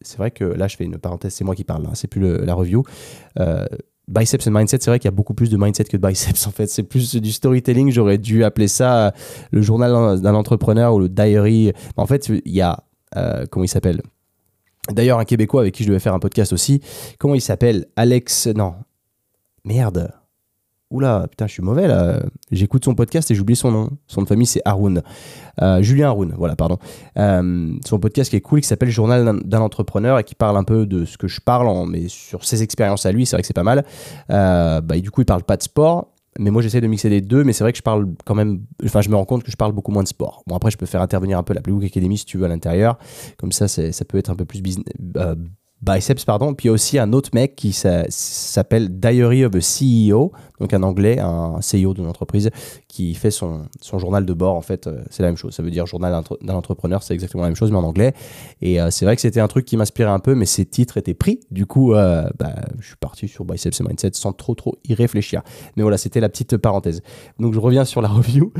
C'est 0.00 0.16
vrai 0.16 0.30
que 0.30 0.44
là, 0.44 0.66
je 0.66 0.76
fais 0.76 0.84
une 0.84 0.98
parenthèse, 0.98 1.34
c'est 1.34 1.44
moi 1.44 1.54
qui 1.54 1.64
parle, 1.64 1.86
hein, 1.86 1.94
c'est 1.94 2.08
plus 2.08 2.38
la 2.38 2.54
review. 2.54 2.84
Euh, 3.38 3.66
Biceps 4.08 4.46
and 4.46 4.50
Mindset, 4.50 4.78
c'est 4.80 4.90
vrai 4.90 4.98
qu'il 4.98 5.08
y 5.08 5.14
a 5.14 5.16
beaucoup 5.16 5.34
plus 5.34 5.50
de 5.50 5.56
mindset 5.56 5.84
que 5.84 5.96
de 5.96 6.06
biceps 6.06 6.46
en 6.46 6.50
fait. 6.50 6.66
C'est 6.66 6.82
plus 6.82 7.14
du 7.16 7.32
storytelling, 7.32 7.90
j'aurais 7.90 8.18
dû 8.18 8.44
appeler 8.44 8.68
ça 8.68 9.06
euh, 9.06 9.10
le 9.50 9.62
journal 9.62 10.20
d'un 10.20 10.34
entrepreneur 10.34 10.94
ou 10.94 10.98
le 10.98 11.08
diary. 11.08 11.72
En 11.96 12.06
fait, 12.06 12.28
il 12.28 12.52
y 12.52 12.60
a, 12.60 12.84
euh, 13.16 13.46
comment 13.50 13.64
il 13.64 13.68
s'appelle? 13.68 14.02
D'ailleurs, 14.90 15.18
un 15.18 15.24
Québécois 15.24 15.62
avec 15.62 15.74
qui 15.74 15.82
je 15.82 15.88
devais 15.88 16.00
faire 16.00 16.14
un 16.14 16.18
podcast 16.18 16.52
aussi. 16.52 16.82
Comment 17.18 17.34
il 17.34 17.40
s'appelle? 17.40 17.86
Alex, 17.96 18.48
non. 18.48 18.74
Merde. 19.64 20.12
Oula, 20.90 21.26
putain, 21.28 21.46
je 21.46 21.52
suis 21.52 21.62
mauvais 21.62 21.88
là. 21.88 22.22
J'écoute 22.50 22.84
son 22.84 22.94
podcast 22.94 23.30
et 23.30 23.34
j'oublie 23.34 23.56
son 23.56 23.70
nom. 23.70 23.90
Son 24.06 24.20
nom 24.20 24.24
de 24.24 24.28
famille, 24.28 24.46
c'est 24.46 24.62
Haroun. 24.64 25.02
Euh, 25.60 25.82
Julien 25.82 26.08
Haroun, 26.08 26.34
voilà, 26.36 26.56
pardon. 26.56 26.78
Euh, 27.18 27.74
son 27.84 27.98
podcast 27.98 28.30
qui 28.30 28.36
est 28.36 28.40
cool, 28.40 28.60
qui 28.60 28.68
s'appelle 28.68 28.90
Journal 28.90 29.40
d'un 29.44 29.60
entrepreneur 29.60 30.18
et 30.18 30.24
qui 30.24 30.34
parle 30.34 30.56
un 30.56 30.64
peu 30.64 30.86
de 30.86 31.04
ce 31.04 31.18
que 31.18 31.26
je 31.26 31.40
parle, 31.40 31.68
mais 31.88 32.08
sur 32.08 32.44
ses 32.44 32.62
expériences 32.62 33.06
à 33.06 33.12
lui, 33.12 33.26
c'est 33.26 33.34
vrai 33.34 33.42
que 33.42 33.46
c'est 33.46 33.54
pas 33.54 33.62
mal. 33.62 33.84
Euh, 34.30 34.80
bah, 34.80 34.98
du 34.98 35.10
coup, 35.10 35.22
il 35.22 35.26
parle 35.26 35.42
pas 35.42 35.56
de 35.56 35.62
sport. 35.62 36.10
Mais 36.38 36.50
moi, 36.50 36.62
j'essaie 36.62 36.80
de 36.80 36.88
mixer 36.88 37.08
les 37.08 37.20
deux, 37.20 37.44
mais 37.44 37.52
c'est 37.52 37.62
vrai 37.62 37.70
que 37.72 37.78
je 37.78 37.82
parle 37.82 38.08
quand 38.24 38.34
même. 38.34 38.60
Enfin, 38.84 39.00
je 39.00 39.08
me 39.08 39.14
rends 39.14 39.24
compte 39.24 39.44
que 39.44 39.52
je 39.52 39.56
parle 39.56 39.72
beaucoup 39.72 39.92
moins 39.92 40.02
de 40.02 40.08
sport. 40.08 40.42
Bon, 40.48 40.56
après, 40.56 40.70
je 40.70 40.76
peux 40.76 40.86
faire 40.86 41.00
intervenir 41.00 41.38
un 41.38 41.44
peu 41.44 41.54
la 41.54 41.60
Playbook 41.60 41.84
Academy 41.84 42.18
si 42.18 42.24
tu 42.24 42.38
veux 42.38 42.44
à 42.44 42.48
l'intérieur. 42.48 42.98
Comme 43.38 43.52
ça, 43.52 43.68
ça 43.68 44.04
peut 44.04 44.18
être 44.18 44.30
un 44.30 44.36
peu 44.36 44.44
plus 44.44 44.60
business, 44.60 44.84
Biceps, 45.84 46.24
pardon. 46.24 46.54
Puis 46.54 46.66
il 46.66 46.68
y 46.68 46.70
a 46.70 46.72
aussi 46.72 46.98
un 46.98 47.12
autre 47.12 47.30
mec 47.34 47.56
qui 47.56 47.72
s'appelle 47.72 48.98
Diary 48.98 49.44
of 49.44 49.54
a 49.54 49.58
CEO, 49.58 50.32
donc 50.60 50.72
un 50.72 50.82
anglais, 50.82 51.18
un 51.18 51.58
CEO 51.60 51.94
d'une 51.94 52.06
entreprise, 52.06 52.50
qui 52.88 53.14
fait 53.14 53.30
son, 53.30 53.66
son, 53.80 53.98
journal 53.98 54.24
de 54.24 54.32
bord. 54.32 54.54
En 54.56 54.62
fait, 54.62 54.86
euh, 54.86 55.02
c'est 55.10 55.22
la 55.22 55.28
même 55.28 55.36
chose. 55.36 55.54
Ça 55.54 55.62
veut 55.62 55.70
dire 55.70 55.86
journal 55.86 56.22
d'un 56.42 56.54
entrepreneur, 56.54 57.02
c'est 57.02 57.14
exactement 57.14 57.42
la 57.42 57.48
même 57.48 57.56
chose, 57.56 57.70
mais 57.70 57.76
en 57.76 57.84
anglais. 57.84 58.14
Et 58.62 58.80
euh, 58.80 58.90
c'est 58.90 59.04
vrai 59.04 59.14
que 59.16 59.22
c'était 59.22 59.40
un 59.40 59.48
truc 59.48 59.64
qui 59.64 59.76
m'inspirait 59.76 60.10
un 60.10 60.20
peu, 60.20 60.34
mais 60.34 60.46
ces 60.46 60.64
titres 60.64 60.96
étaient 60.96 61.14
pris. 61.14 61.40
Du 61.50 61.66
coup, 61.66 61.94
euh, 61.94 62.28
bah, 62.38 62.54
je 62.80 62.86
suis 62.86 62.96
parti 62.96 63.28
sur 63.28 63.44
Biceps 63.44 63.80
et 63.80 63.84
Mindset 63.84 64.10
sans 64.14 64.32
trop, 64.32 64.54
trop 64.54 64.78
y 64.88 64.94
réfléchir. 64.94 65.42
Mais 65.76 65.82
voilà, 65.82 65.98
c'était 65.98 66.20
la 66.20 66.28
petite 66.28 66.56
parenthèse. 66.56 67.02
Donc 67.38 67.52
je 67.52 67.58
reviens 67.58 67.84
sur 67.84 68.00
la 68.00 68.08
review. 68.14 68.52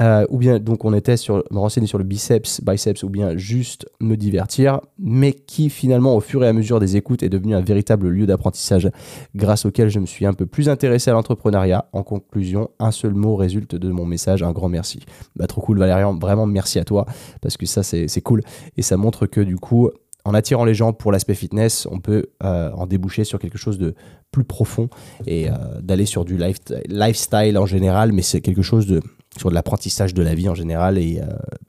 Euh, 0.00 0.24
ou 0.30 0.38
bien 0.38 0.58
donc 0.58 0.84
on 0.84 0.94
était 0.94 1.16
sur 1.16 1.42
me 1.50 1.58
renseigner 1.58 1.86
sur 1.86 1.98
le 1.98 2.04
biceps, 2.04 2.60
biceps, 2.62 3.02
ou 3.02 3.08
bien 3.08 3.36
juste 3.36 3.86
me 4.00 4.16
divertir, 4.16 4.80
mais 4.98 5.32
qui 5.32 5.70
finalement 5.70 6.14
au 6.14 6.20
fur 6.20 6.44
et 6.44 6.48
à 6.48 6.52
mesure 6.52 6.80
des 6.80 6.96
écoutes 6.96 7.22
est 7.22 7.28
devenu 7.28 7.54
un 7.54 7.60
véritable 7.60 8.08
lieu 8.08 8.26
d'apprentissage, 8.26 8.90
grâce 9.34 9.66
auquel 9.66 9.88
je 9.88 9.98
me 9.98 10.06
suis 10.06 10.26
un 10.26 10.34
peu 10.34 10.46
plus 10.46 10.68
intéressé 10.68 11.10
à 11.10 11.14
l'entrepreneuriat. 11.14 11.88
En 11.92 12.02
conclusion, 12.02 12.70
un 12.78 12.90
seul 12.90 13.14
mot 13.14 13.36
résulte 13.36 13.74
de 13.74 13.90
mon 13.90 14.06
message, 14.06 14.42
un 14.42 14.52
grand 14.52 14.68
merci. 14.68 15.00
Bah 15.36 15.46
trop 15.46 15.60
cool 15.60 15.78
Valérian, 15.78 16.16
vraiment 16.16 16.46
merci 16.46 16.78
à 16.78 16.84
toi, 16.84 17.06
parce 17.40 17.56
que 17.56 17.66
ça 17.66 17.82
c'est 17.82 18.20
cool, 18.22 18.42
et 18.76 18.82
ça 18.82 18.96
montre 18.96 19.26
que 19.26 19.40
du 19.40 19.56
coup 19.56 19.90
en 20.24 20.34
attirant 20.34 20.66
les 20.66 20.74
gens 20.74 20.92
pour 20.92 21.10
l'aspect 21.10 21.34
fitness, 21.34 21.88
on 21.90 22.00
peut 22.00 22.26
euh, 22.44 22.70
en 22.72 22.86
déboucher 22.86 23.24
sur 23.24 23.38
quelque 23.38 23.56
chose 23.56 23.78
de 23.78 23.94
plus 24.30 24.44
profond 24.44 24.90
et 25.26 25.48
euh, 25.48 25.52
d'aller 25.80 26.04
sur 26.04 26.26
du 26.26 26.38
lifestyle 26.86 27.56
en 27.56 27.64
général, 27.64 28.12
mais 28.12 28.20
c'est 28.20 28.42
quelque 28.42 28.60
chose 28.60 28.86
de, 28.86 29.00
sur 29.36 29.50
de 29.50 29.54
l'apprentissage 29.54 30.14
de 30.14 30.22
la 30.22 30.34
vie 30.34 30.48
en 30.48 30.54
général 30.54 30.98
et 30.98 31.20
euh, 31.20 31.26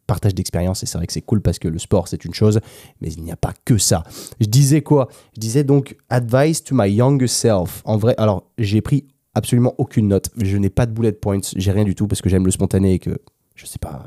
partage 0.08 0.34
d'expérience. 0.34 0.84
Et 0.84 0.86
c'est 0.86 0.98
vrai 0.98 1.08
que 1.08 1.14
c'est 1.14 1.22
cool 1.22 1.42
parce 1.42 1.60
que 1.60 1.68
le 1.68 1.80
sport, 1.80 2.08
c'est 2.08 2.26
une 2.26 2.34
chose, 2.34 2.60
mais 3.02 3.12
il 3.12 3.24
n'y 3.24 3.32
a 3.32 3.36
pas 3.36 3.54
que 3.66 3.78
ça. 3.78 4.04
Je 4.40 4.48
disais 4.48 4.82
quoi? 4.82 5.10
Je 5.36 5.42
disais 5.42 5.64
donc 5.64 5.96
advice 6.10 6.64
to 6.64 6.76
my 6.76 6.90
younger 6.90 7.28
self. 7.28 7.82
En 7.86 7.98
vrai, 7.98 8.16
alors 8.18 8.50
j'ai 8.58 8.82
pris 8.82 9.06
absolument 9.36 9.76
aucune 9.78 10.08
note. 10.08 10.30
Je 10.38 10.58
n'ai 10.58 10.70
pas 10.70 10.86
de 10.86 10.92
bullet 10.92 11.12
points, 11.12 11.40
j'ai 11.56 11.72
rien 11.72 11.84
du 11.84 11.96
tout 11.96 12.08
parce 12.08 12.22
que 12.22 12.30
j'aime 12.30 12.46
le 12.46 12.52
spontané 12.52 12.94
et 12.94 13.00
que 13.00 13.20
je 13.56 13.66
sais 13.66 13.80
pas, 13.80 14.06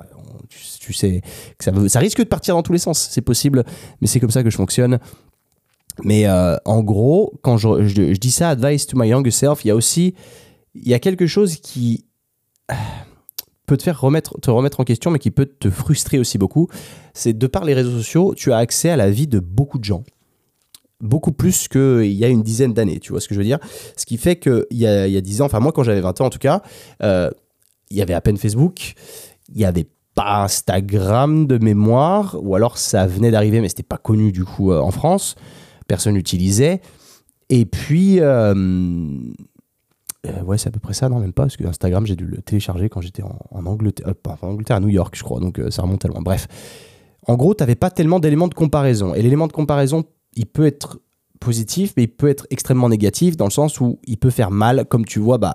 tu, 0.49 0.95
sais 0.95 1.21
que 1.59 1.89
ça, 1.89 1.99
risque 1.99 2.19
de 2.19 2.25
partir 2.25 2.55
dans 2.55 2.63
tous 2.63 2.73
les 2.73 2.79
sens, 2.79 3.09
c'est 3.11 3.21
possible, 3.21 3.65
mais 4.01 4.07
c'est 4.07 4.19
comme 4.19 4.31
ça 4.31 4.43
que 4.43 4.49
je 4.49 4.57
fonctionne. 4.57 4.99
Mais 6.05 6.27
euh, 6.27 6.57
en 6.65 6.83
gros, 6.83 7.35
quand 7.43 7.59
je, 7.59 7.87
je, 7.87 8.13
dis 8.13 8.31
ça, 8.31 8.49
advice 8.49 8.87
to 8.87 8.99
my 8.99 9.09
younger 9.09 9.31
self, 9.31 9.63
il 9.65 9.69
y 9.69 9.71
a 9.71 9.77
aussi 9.77 10.15
il 10.75 10.89
y 10.89 10.95
a 10.95 10.99
quelque 10.99 11.27
chose 11.27 11.57
qui 11.57 12.07
peut 13.73 13.79
te 13.79 13.85
faire 13.85 14.03
remettre, 14.03 14.39
te 14.39 14.51
remettre 14.51 14.81
en 14.81 14.85
question, 14.85 15.11
mais 15.11 15.19
qui 15.19 15.31
peut 15.31 15.47
te 15.47 15.71
frustrer 15.71 16.19
aussi 16.19 16.37
beaucoup, 16.37 16.69
c'est 17.15 17.33
de 17.33 17.47
par 17.47 17.65
les 17.65 17.73
réseaux 17.73 17.97
sociaux, 17.97 18.35
tu 18.37 18.53
as 18.53 18.59
accès 18.59 18.91
à 18.91 18.97
la 18.97 19.11
vie 19.11 19.27
de 19.27 19.39
beaucoup 19.39 19.79
de 19.79 19.85
gens. 19.85 20.05
Beaucoup 21.01 21.33
plus 21.33 21.69
qu'il 21.69 22.13
y 22.13 22.23
a 22.23 22.29
une 22.29 22.43
dizaine 22.43 22.75
d'années, 22.75 23.01
tu 23.01 23.13
vois 23.13 23.21
ce 23.23 23.29
que 23.29 23.35
je 23.35 23.41
veux 23.41 23.47
dire? 23.47 23.59
Ce 23.97 24.05
qui 24.05 24.19
fait 24.19 24.37
qu'il 24.37 24.67
y 24.73 24.87
a, 24.87 25.07
il 25.07 25.13
y 25.15 25.17
a 25.17 25.23
10 25.23 25.41
ans, 25.41 25.47
enfin 25.47 25.59
moi 25.59 25.73
quand 25.73 25.85
j'avais 25.85 26.03
20 26.03 26.21
ans 26.21 26.27
en 26.27 26.31
tout 26.31 26.39
cas, 26.39 26.61
euh, 27.03 27.31
il 27.91 27.97
y 27.97 28.03
avait 28.03 28.13
à 28.13 28.21
peine 28.21 28.37
Facebook, 28.37 28.93
il 29.49 29.57
n'y 29.57 29.65
avait 29.65 29.89
pas 30.15 30.43
Instagram 30.43 31.47
de 31.47 31.57
mémoire, 31.57 32.37
ou 32.43 32.55
alors 32.55 32.77
ça 32.77 33.07
venait 33.07 33.31
d'arriver, 33.31 33.63
mais 33.63 33.71
c'était 33.71 33.83
pas 33.83 33.97
connu 33.97 34.33
du 34.33 34.45
coup 34.45 34.71
euh, 34.71 34.81
en 34.81 34.91
France, 34.91 35.35
personne 35.89 36.13
n'utilisait. 36.13 36.83
Et 37.49 37.65
puis, 37.65 38.21
euh, 38.21 38.55
euh, 40.27 40.43
ouais, 40.43 40.59
c'est 40.59 40.69
à 40.69 40.71
peu 40.71 40.81
près 40.81 40.95
ça, 40.95 41.09
non, 41.09 41.19
même 41.19 41.33
pas, 41.33 41.45
parce 41.45 41.57
que 41.57 41.65
Instagram, 41.65 42.07
j'ai 42.07 42.17
dû 42.17 42.27
le 42.27 42.39
télécharger 42.43 42.89
quand 42.89 43.01
j'étais 43.01 43.23
en, 43.23 43.67
Angleterre, 43.67 44.09
euh, 44.09 44.35
en 44.43 44.49
Angleterre, 44.49 44.77
à 44.77 44.81
New 44.81 44.89
York, 44.89 45.15
je 45.17 45.23
crois, 45.23 45.41
donc 45.41 45.59
euh, 45.59 45.71
ça 45.71 45.83
remonte 45.83 46.05
à 46.05 46.09
loin. 46.09 46.23
Bref, 46.23 46.47
en 47.27 47.37
gros, 47.37 47.55
tu 47.55 47.63
n'avais 47.63 47.75
pas 47.75 47.91
tellement 47.91 48.21
d'éléments 48.21 48.49
de 48.49 48.55
comparaison. 48.55 49.15
Et 49.15 49.23
l'élément 49.23 49.47
de 49.47 49.53
comparaison, 49.53 50.05
il 50.35 50.47
peut 50.47 50.67
être 50.67 51.01
positif, 51.41 51.95
mais 51.97 52.05
il 52.05 52.09
peut 52.09 52.29
être 52.29 52.47
extrêmement 52.51 52.89
négatif 52.89 53.37
dans 53.37 53.47
le 53.47 53.51
sens 53.51 53.81
où 53.81 53.99
il 54.05 54.17
peut 54.17 54.31
faire 54.31 54.51
mal. 54.51 54.87
Comme 54.87 55.05
tu 55.05 55.19
vois, 55.19 55.39
bah, 55.39 55.55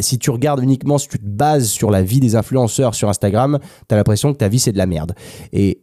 si 0.00 0.18
tu 0.18 0.30
regardes 0.30 0.62
uniquement, 0.62 0.98
si 0.98 1.08
tu 1.08 1.18
te 1.18 1.24
bases 1.24 1.68
sur 1.68 1.90
la 1.90 2.02
vie 2.02 2.20
des 2.20 2.36
influenceurs 2.36 2.94
sur 2.94 3.08
Instagram, 3.08 3.58
tu 3.88 3.94
as 3.94 3.96
l'impression 3.96 4.32
que 4.32 4.38
ta 4.38 4.48
vie 4.48 4.58
c'est 4.58 4.72
de 4.72 4.78
la 4.78 4.86
merde. 4.86 5.14
Et 5.52 5.82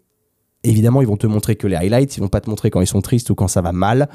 évidemment, 0.64 1.02
ils 1.02 1.08
vont 1.08 1.18
te 1.18 1.28
montrer 1.28 1.56
que 1.56 1.68
les 1.68 1.76
highlights, 1.76 2.18
ils 2.18 2.22
vont 2.22 2.28
pas 2.28 2.42
te 2.42 2.50
montrer 2.50 2.70
quand 2.70 2.82
ils 2.82 2.88
sont 2.88 3.02
tristes 3.02 3.30
ou 3.30 3.36
quand 3.36 3.48
ça 3.48 3.62
va 3.62 3.72
mal. 3.72 4.10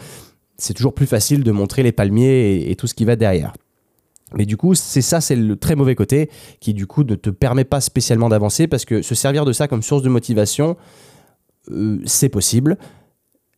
C'est 0.57 0.75
toujours 0.75 0.95
plus 0.95 1.07
facile 1.07 1.43
de 1.43 1.51
montrer 1.51 1.83
les 1.83 1.93
palmiers 1.93 2.71
et, 2.71 2.77
tout 2.77 2.87
ce 2.87 2.95
qui 2.95 3.05
va 3.05 3.17
derrière. 3.17 3.53
Mais 4.37 4.47
du 4.47 4.57
coup, 4.57 4.75
c'est 4.75 5.03
ça, 5.03 5.21
c'est 5.21 5.37
le 5.37 5.57
très 5.57 5.77
mauvais 5.77 5.95
côté 5.95 6.31
qui 6.61 6.75
du 6.75 6.87
coup 6.87 7.05
ne 7.05 7.15
te 7.15 7.31
permet 7.31 7.65
pas 7.65 7.81
spécialement 7.81 8.29
d'avancer 8.29 8.67
parce 8.67 8.85
que 8.85 9.03
se 9.03 9.15
servir 9.15 9.45
de 9.45 9.53
ça 9.53 9.69
comme 9.69 9.83
source 9.83 10.03
de 10.03 10.09
motivation, 10.09 10.77
euh, 11.71 11.99
c'est 12.05 12.29
possible 12.29 12.79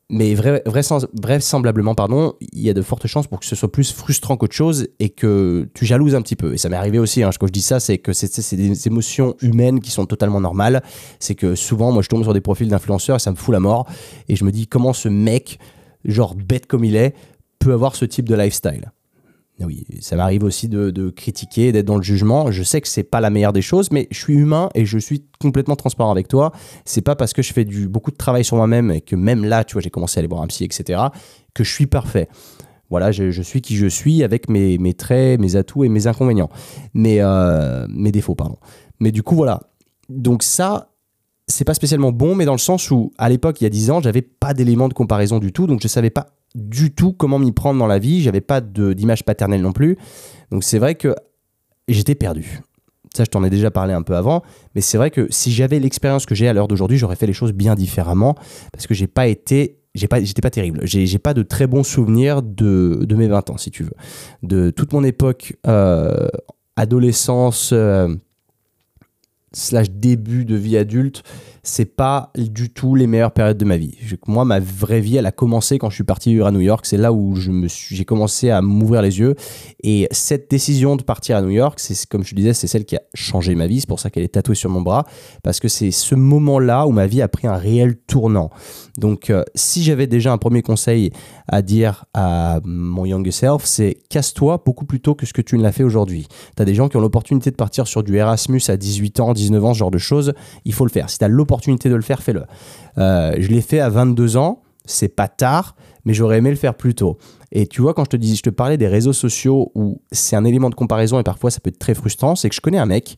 mais 0.08 0.34
vraisemblablement, 0.34 1.96
pardon, 1.96 2.34
il 2.52 2.62
y 2.62 2.70
a 2.70 2.74
de 2.74 2.82
fortes 2.82 3.08
chances 3.08 3.26
pour 3.26 3.40
que 3.40 3.46
ce 3.46 3.56
soit 3.56 3.70
plus 3.70 3.92
frustrant 3.92 4.36
qu'autre 4.36 4.54
chose 4.54 4.86
et 5.00 5.08
que 5.08 5.68
tu 5.74 5.84
jalouses 5.84 6.14
un 6.14 6.22
petit 6.22 6.36
peu. 6.36 6.54
Et 6.54 6.58
ça 6.58 6.68
m'est 6.68 6.76
arrivé 6.76 7.00
aussi, 7.00 7.24
hein, 7.24 7.30
quand 7.38 7.48
je 7.48 7.52
dis 7.52 7.62
ça, 7.62 7.80
c'est 7.80 7.98
que 7.98 8.12
c'est 8.12 8.56
des 8.56 8.86
émotions 8.86 9.34
humaines 9.42 9.80
qui 9.80 9.90
sont 9.90 10.06
totalement 10.06 10.40
normales. 10.40 10.82
C'est 11.18 11.34
que 11.34 11.56
souvent, 11.56 11.90
moi, 11.90 12.02
je 12.02 12.08
tombe 12.08 12.22
sur 12.22 12.34
des 12.34 12.40
profils 12.40 12.68
d'influenceurs 12.68 13.16
et 13.16 13.18
ça 13.18 13.32
me 13.32 13.36
fout 13.36 13.52
la 13.52 13.58
mort. 13.58 13.88
Et 14.28 14.36
je 14.36 14.44
me 14.44 14.52
dis, 14.52 14.68
comment 14.68 14.92
ce 14.92 15.08
mec, 15.08 15.58
genre 16.04 16.36
bête 16.36 16.66
comme 16.66 16.84
il 16.84 16.94
est, 16.94 17.14
peut 17.58 17.72
avoir 17.72 17.96
ce 17.96 18.04
type 18.04 18.28
de 18.28 18.36
lifestyle? 18.36 18.92
Oui, 19.64 19.86
ça 20.00 20.16
m'arrive 20.16 20.44
aussi 20.44 20.68
de, 20.68 21.10
critiquer, 21.10 21.72
d'être 21.72 21.86
dans 21.86 21.96
le 21.96 22.02
jugement. 22.02 22.50
Je 22.50 22.62
sais 22.62 22.80
que 22.80 22.88
c'est 22.88 23.04
pas 23.04 23.20
la 23.20 23.30
meilleure 23.30 23.54
des 23.54 23.62
choses, 23.62 23.90
mais 23.90 24.06
je 24.10 24.18
suis 24.18 24.34
humain 24.34 24.68
et 24.74 24.84
je 24.84 24.98
suis 24.98 25.24
complètement 25.40 25.76
transparent 25.76 26.10
avec 26.10 26.28
toi. 26.28 26.52
C'est 26.84 27.00
pas 27.00 27.16
parce 27.16 27.32
que 27.32 27.40
je 27.40 27.52
fais 27.54 27.64
du, 27.64 27.88
beaucoup 27.88 28.10
de 28.10 28.16
travail 28.16 28.44
sur 28.44 28.56
moi-même 28.56 28.90
et 28.90 29.00
que 29.00 29.16
même 29.16 29.44
là, 29.44 29.64
tu 29.64 29.72
vois, 29.72 29.82
j'ai 29.82 29.90
commencé 29.90 30.18
à 30.18 30.20
aller 30.20 30.28
voir 30.28 30.42
un 30.42 30.46
psy, 30.46 30.64
etc., 30.64 31.00
que 31.54 31.64
je 31.64 31.72
suis 31.72 31.86
parfait. 31.86 32.28
Voilà, 32.90 33.10
je, 33.12 33.42
suis 33.42 33.62
qui 33.62 33.76
je 33.76 33.86
suis 33.86 34.22
avec 34.22 34.48
mes, 34.48 34.94
traits, 34.94 35.40
mes 35.40 35.56
atouts 35.56 35.84
et 35.84 35.88
mes 35.88 36.06
inconvénients. 36.06 36.50
Euh, 36.94 37.86
mes 37.88 38.12
défauts, 38.12 38.34
pardon. 38.34 38.58
Mais 39.00 39.10
du 39.10 39.22
coup, 39.22 39.36
voilà. 39.36 39.60
Donc 40.08 40.42
ça, 40.42 40.92
c'est 41.48 41.64
pas 41.64 41.74
spécialement 41.74 42.12
bon, 42.12 42.34
mais 42.34 42.44
dans 42.44 42.52
le 42.52 42.58
sens 42.58 42.90
où, 42.90 43.12
à 43.18 43.28
l'époque, 43.28 43.60
il 43.60 43.64
y 43.64 43.66
a 43.66 43.70
10 43.70 43.90
ans, 43.90 44.00
j'avais 44.00 44.22
pas 44.22 44.54
d'éléments 44.54 44.88
de 44.88 44.94
comparaison 44.94 45.38
du 45.38 45.52
tout, 45.52 45.66
donc 45.66 45.80
je 45.82 45.88
savais 45.88 46.10
pas 46.10 46.26
du 46.56 46.92
tout 46.92 47.12
comment 47.12 47.38
m'y 47.38 47.52
prendre 47.52 47.78
dans 47.78 47.86
la 47.86 47.98
vie. 47.98 48.22
J'avais 48.22 48.40
pas 48.40 48.60
d'image 48.60 49.24
paternelle 49.24 49.62
non 49.62 49.72
plus. 49.72 49.96
Donc 50.50 50.64
c'est 50.64 50.78
vrai 50.78 50.94
que 50.94 51.14
j'étais 51.86 52.14
perdu. 52.14 52.60
Ça, 53.14 53.24
je 53.24 53.30
t'en 53.30 53.44
ai 53.44 53.50
déjà 53.50 53.70
parlé 53.70 53.92
un 53.92 54.02
peu 54.02 54.16
avant. 54.16 54.42
Mais 54.74 54.80
c'est 54.80 54.98
vrai 54.98 55.10
que 55.10 55.26
si 55.30 55.52
j'avais 55.52 55.78
l'expérience 55.78 56.26
que 56.26 56.34
j'ai 56.34 56.48
à 56.48 56.52
l'heure 56.52 56.68
d'aujourd'hui, 56.68 56.98
j'aurais 56.98 57.16
fait 57.16 57.26
les 57.26 57.32
choses 57.32 57.52
bien 57.52 57.74
différemment. 57.74 58.34
Parce 58.72 58.86
que 58.86 58.94
j'ai 58.94 59.06
pas 59.06 59.26
été. 59.26 59.78
J'ai 59.94 60.08
pas, 60.08 60.22
j'étais 60.22 60.42
pas 60.42 60.50
terrible. 60.50 60.80
J'ai 60.82 61.18
pas 61.18 61.32
de 61.32 61.42
très 61.42 61.66
bons 61.66 61.82
souvenirs 61.82 62.42
de, 62.42 63.00
de, 63.02 63.16
mes 63.16 63.28
20 63.28 63.48
ans, 63.48 63.56
si 63.56 63.70
tu 63.70 63.82
veux. 63.82 63.94
De 64.42 64.68
toute 64.68 64.92
mon 64.92 65.02
époque, 65.02 65.56
euh, 65.66 66.28
adolescence, 66.76 67.70
euh, 67.72 68.14
slash 69.52 69.90
début 69.90 70.44
de 70.44 70.54
vie 70.54 70.76
adulte, 70.76 71.22
c'est 71.66 71.96
pas 71.96 72.30
du 72.36 72.70
tout 72.70 72.94
les 72.94 73.08
meilleures 73.08 73.32
périodes 73.32 73.58
de 73.58 73.64
ma 73.64 73.76
vie. 73.76 73.96
moi, 74.28 74.44
ma 74.44 74.60
vraie 74.60 75.00
vie, 75.00 75.16
elle 75.16 75.26
a 75.26 75.32
commencé 75.32 75.78
quand 75.78 75.90
je 75.90 75.96
suis 75.96 76.04
parti 76.04 76.40
à 76.40 76.50
New 76.52 76.60
York. 76.60 76.86
C'est 76.86 76.96
là 76.96 77.12
où 77.12 77.34
j'ai 77.36 78.04
commencé 78.04 78.50
à 78.50 78.62
m'ouvrir 78.62 79.02
les 79.02 79.18
yeux. 79.18 79.34
Et 79.82 80.06
cette 80.12 80.48
décision 80.48 80.94
de 80.94 81.02
partir 81.02 81.36
à 81.36 81.42
New 81.42 81.50
York, 81.50 81.80
c'est 81.80 82.06
comme 82.06 82.22
je 82.22 82.30
te 82.30 82.36
disais, 82.36 82.54
c'est 82.54 82.68
celle 82.68 82.84
qui 82.84 82.96
a 82.96 83.02
changé 83.14 83.56
ma 83.56 83.66
vie. 83.66 83.80
C'est 83.80 83.88
pour 83.88 83.98
ça 83.98 84.10
qu'elle 84.10 84.22
est 84.22 84.34
tatouée 84.34 84.54
sur 84.54 84.70
mon 84.70 84.80
bras, 84.80 85.04
parce 85.42 85.58
que 85.58 85.66
c'est 85.66 85.90
ce 85.90 86.14
moment-là 86.14 86.86
où 86.86 86.92
ma 86.92 87.08
vie 87.08 87.20
a 87.20 87.28
pris 87.28 87.48
un 87.48 87.56
réel 87.56 87.96
tournant. 87.96 88.50
Donc, 88.96 89.30
euh, 89.30 89.42
si 89.56 89.82
j'avais 89.82 90.06
déjà 90.06 90.32
un 90.32 90.38
premier 90.38 90.62
conseil 90.62 91.10
à 91.48 91.62
dire 91.62 92.04
à 92.14 92.60
mon 92.64 93.04
younger 93.04 93.32
self, 93.32 93.64
c'est 93.64 93.98
casse-toi 94.08 94.62
beaucoup 94.64 94.86
plus 94.86 95.00
tôt 95.00 95.14
que 95.14 95.26
ce 95.26 95.32
que 95.32 95.42
tu 95.42 95.58
ne 95.58 95.62
l'as 95.62 95.72
fait 95.72 95.84
aujourd'hui. 95.84 96.28
Tu 96.56 96.62
as 96.62 96.64
des 96.64 96.74
gens 96.74 96.88
qui 96.88 96.96
ont 96.96 97.00
l'opportunité 97.00 97.50
de 97.50 97.56
partir 97.56 97.88
sur 97.88 98.04
du 98.04 98.16
Erasmus 98.16 98.62
à 98.68 98.76
18 98.76 99.20
ans, 99.20 99.32
19 99.32 99.64
ans, 99.64 99.74
ce 99.74 99.78
genre 99.80 99.90
de 99.90 99.98
choses. 99.98 100.32
Il 100.64 100.72
faut 100.72 100.84
le 100.84 100.90
faire. 100.90 101.10
Si 101.10 101.18
tu 101.18 101.24
as 101.24 101.28
de 101.58 101.94
le 101.94 102.02
faire, 102.02 102.22
fais-le. 102.22 102.44
Euh, 102.98 103.34
je 103.38 103.48
l'ai 103.48 103.60
fait 103.60 103.80
à 103.80 103.88
22 103.88 104.36
ans. 104.36 104.62
C'est 104.84 105.08
pas 105.08 105.28
tard, 105.28 105.74
mais 106.04 106.14
j'aurais 106.14 106.38
aimé 106.38 106.50
le 106.50 106.56
faire 106.56 106.74
plus 106.74 106.94
tôt. 106.94 107.18
Et 107.50 107.66
tu 107.66 107.82
vois, 107.82 107.94
quand 107.94 108.04
je 108.04 108.10
te 108.10 108.16
dis, 108.16 108.36
je 108.36 108.42
te 108.42 108.50
parlais 108.50 108.76
des 108.76 108.86
réseaux 108.86 109.12
sociaux 109.12 109.72
où 109.74 110.00
c'est 110.12 110.36
un 110.36 110.44
élément 110.44 110.70
de 110.70 110.74
comparaison 110.74 111.18
et 111.18 111.24
parfois 111.24 111.50
ça 111.50 111.60
peut 111.60 111.70
être 111.70 111.78
très 111.78 111.94
frustrant, 111.94 112.36
c'est 112.36 112.48
que 112.48 112.54
je 112.54 112.60
connais 112.60 112.78
un 112.78 112.86
mec 112.86 113.16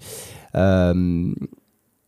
euh, 0.54 1.30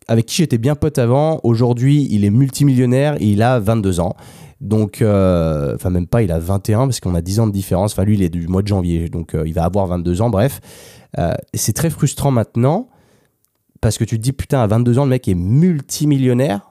avec 0.09 0.27
qui 0.27 0.37
j'étais 0.37 0.59
bien 0.59 0.75
pote 0.75 0.99
avant. 0.99 1.41
Aujourd'hui, 1.43 2.09
il 2.11 2.25
est 2.25 2.31
multimillionnaire 2.31 3.17
et 3.21 3.27
il 3.27 3.43
a 3.43 3.59
22 3.61 4.01
ans. 4.01 4.17
Donc, 4.63 5.03
euh, 5.03 5.75
enfin, 5.75 5.91
même 5.91 6.07
pas, 6.07 6.23
il 6.23 6.33
a 6.33 6.39
21 6.39 6.87
parce 6.87 7.01
qu'on 7.01 7.15
a 7.15 7.23
10 7.23 7.41
ans 7.41 7.47
de 7.47 7.53
différence. 7.53 7.93
Enfin, 7.93 8.05
lui, 8.05 8.15
il 8.15 8.23
est 8.23 8.31
du 8.31 8.49
mois 8.49 8.63
de 8.63 8.69
janvier, 8.69 9.09
donc 9.09 9.37
il 9.45 9.53
va 9.53 9.65
avoir 9.65 9.87
22 9.87 10.23
ans, 10.23 10.31
bref. 10.31 10.61
c'est 11.53 11.75
très 11.75 11.91
frustrant 11.91 12.31
maintenant 12.31 12.89
parce 13.81 13.99
que 13.99 14.05
tu 14.05 14.17
te 14.17 14.23
dis, 14.23 14.33
putain, 14.33 14.61
à 14.61 14.67
22 14.67 14.99
ans, 14.99 15.05
le 15.05 15.11
mec 15.11 15.29
est 15.29 15.35
multimillionnaire. 15.35 16.67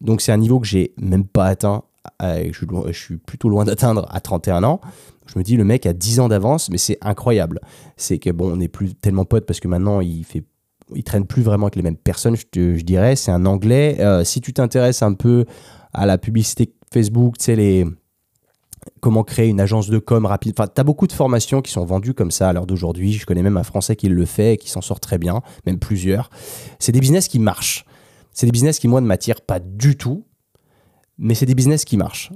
Donc 0.00 0.20
c'est 0.20 0.32
un 0.32 0.38
niveau 0.38 0.60
que 0.60 0.66
j'ai 0.66 0.94
même 0.98 1.26
pas 1.26 1.46
atteint. 1.46 1.82
Euh, 2.22 2.50
je, 2.52 2.92
suis 2.92 3.16
plutôt 3.18 3.48
loin 3.48 3.64
d'atteindre 3.64 4.06
à 4.10 4.20
31 4.20 4.64
ans. 4.64 4.80
Je 5.26 5.38
me 5.38 5.44
dis, 5.44 5.56
le 5.56 5.64
mec 5.64 5.86
a 5.86 5.92
10 5.92 6.20
ans 6.20 6.28
d'avance, 6.28 6.70
mais 6.70 6.78
c'est 6.78 6.98
incroyable. 7.02 7.60
C'est 7.96 8.18
que 8.18 8.30
bon, 8.30 8.52
on 8.52 8.56
n'est 8.56 8.68
plus 8.68 8.94
tellement 8.94 9.24
potes 9.24 9.46
parce 9.46 9.60
que 9.60 9.68
maintenant, 9.68 10.00
il 10.00 10.24
fait 10.24 10.44
il 10.94 11.04
traîne 11.04 11.26
plus 11.26 11.42
vraiment 11.42 11.66
avec 11.66 11.76
les 11.76 11.82
mêmes 11.82 11.96
personnes, 11.96 12.36
je, 12.36 12.82
dirais. 12.82 13.14
C'est 13.14 13.30
un 13.30 13.46
anglais. 13.46 13.98
Euh, 14.00 14.24
si 14.24 14.40
tu 14.40 14.52
t'intéresses 14.52 15.02
un 15.02 15.14
peu 15.14 15.44
à 15.92 16.04
la 16.04 16.18
publicité 16.18 16.72
Facebook, 16.92 17.38
tu 17.38 17.44
sais, 17.44 17.56
les, 17.56 17.86
comment 19.00 19.24
créer 19.24 19.48
une 19.48 19.60
agence 19.60 19.88
de 19.88 19.98
com 19.98 20.26
rapide. 20.26 20.54
Enfin, 20.58 20.70
tu 20.74 20.82
beaucoup 20.82 21.06
de 21.06 21.12
formations 21.12 21.62
qui 21.62 21.70
sont 21.70 21.84
vendues 21.84 22.14
comme 22.14 22.30
ça 22.30 22.48
à 22.48 22.52
l'heure 22.52 22.66
d'aujourd'hui. 22.66 23.12
Je 23.12 23.26
connais 23.26 23.42
même 23.42 23.56
un 23.56 23.62
Français 23.62 23.96
qui 23.96 24.08
le 24.08 24.24
fait 24.24 24.54
et 24.54 24.56
qui 24.56 24.70
s'en 24.70 24.80
sort 24.80 25.00
très 25.00 25.18
bien, 25.18 25.42
même 25.66 25.78
plusieurs. 25.78 26.30
C'est 26.78 26.92
des 26.92 27.00
business 27.00 27.28
qui 27.28 27.38
marchent. 27.38 27.84
C'est 28.32 28.46
des 28.46 28.52
business 28.52 28.78
qui, 28.78 28.88
moi, 28.88 29.00
ne 29.00 29.06
m'attirent 29.06 29.40
pas 29.40 29.58
du 29.58 29.96
tout, 29.96 30.24
mais 31.18 31.34
c'est 31.34 31.46
des 31.46 31.54
business 31.54 31.84
qui 31.84 31.96
marchent. 31.96 32.30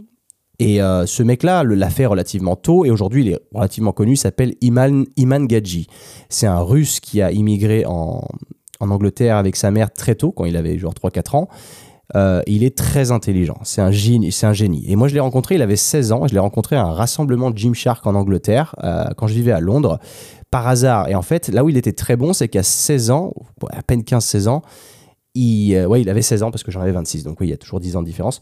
Et 0.59 0.81
euh, 0.81 1.05
ce 1.07 1.23
mec-là 1.23 1.65
l'a 1.65 1.91
fait 1.91 2.07
relativement 2.07 2.55
tôt 2.55 2.85
et 2.85 2.91
aujourd'hui 2.91 3.23
il 3.23 3.33
est 3.33 3.41
relativement 3.53 3.91
connu, 3.91 4.15
s'appelle 4.15 4.55
Iman, 4.61 5.05
Iman 5.17 5.47
Gadji. 5.47 5.89
C'est 6.29 6.47
un 6.47 6.61
russe 6.61 7.01
qui 7.01 7.21
a 7.21 7.33
immigré 7.33 7.85
en, 7.87 8.25
en 8.79 8.91
Angleterre 8.91 9.37
avec 9.37 9.57
sa 9.57 9.71
mère 9.71 9.93
très 9.93 10.15
tôt, 10.15 10.31
quand 10.31 10.45
il 10.45 10.57
avait 10.57 10.79
genre 10.79 10.95
3-4 10.95 11.37
ans. 11.37 11.49
Euh, 12.17 12.43
il 12.47 12.65
est 12.65 12.77
très 12.77 13.11
intelligent. 13.11 13.59
C'est 13.65 13.81
un 13.81 13.91
génie. 13.91 14.31
C'est 14.31 14.47
un 14.47 14.53
génie. 14.53 14.85
Et 14.89 14.97
moi, 14.97 15.09
je 15.09 15.15
l'ai 15.15 15.21
rencontré. 15.21 15.55
Il 15.55 15.63
avait 15.63 15.77
16 15.77 16.13
ans. 16.13 16.27
Je 16.27 16.35
l'ai 16.35 16.41
rencontré 16.41 16.77
à 16.77 16.85
un 16.85 16.93
rassemblement 16.93 17.51
de 17.51 17.59
Gymshark 17.59 18.07
en 18.07 18.15
Angleterre 18.15 18.75
euh, 18.85 19.05
quand 19.17 19.27
je 19.27 19.35
vivais 19.35 19.53
à 19.53 19.61
Londres 19.61 19.99
par 20.51 20.69
hasard. 20.69 21.09
Et 21.09 21.15
en 21.15 21.23
fait, 21.23 21.49
là 21.49 21.65
où 21.65 21.69
il 21.69 21.77
était 21.77 21.93
très 21.93 22.17
bon, 22.17 22.33
c'est 22.33 22.49
qu'à 22.49 22.63
16 22.63 23.11
ans, 23.11 23.33
à 23.71 23.83
peine 23.83 24.03
15-16 24.03 24.49
ans, 24.49 24.63
il, 25.35 25.75
euh, 25.75 25.87
ouais, 25.87 26.03
il 26.03 26.09
avait 26.09 26.23
16 26.23 26.43
ans 26.43 26.51
parce 26.51 26.63
que 26.63 26.71
j'en 26.71 26.81
avais 26.81 26.93
26. 26.93 27.25
Donc 27.25 27.41
oui, 27.41 27.49
il 27.49 27.51
y 27.51 27.55
a 27.55 27.57
toujours 27.57 27.81
10 27.81 27.97
ans 27.97 28.03
de 28.03 28.07
différence. 28.07 28.41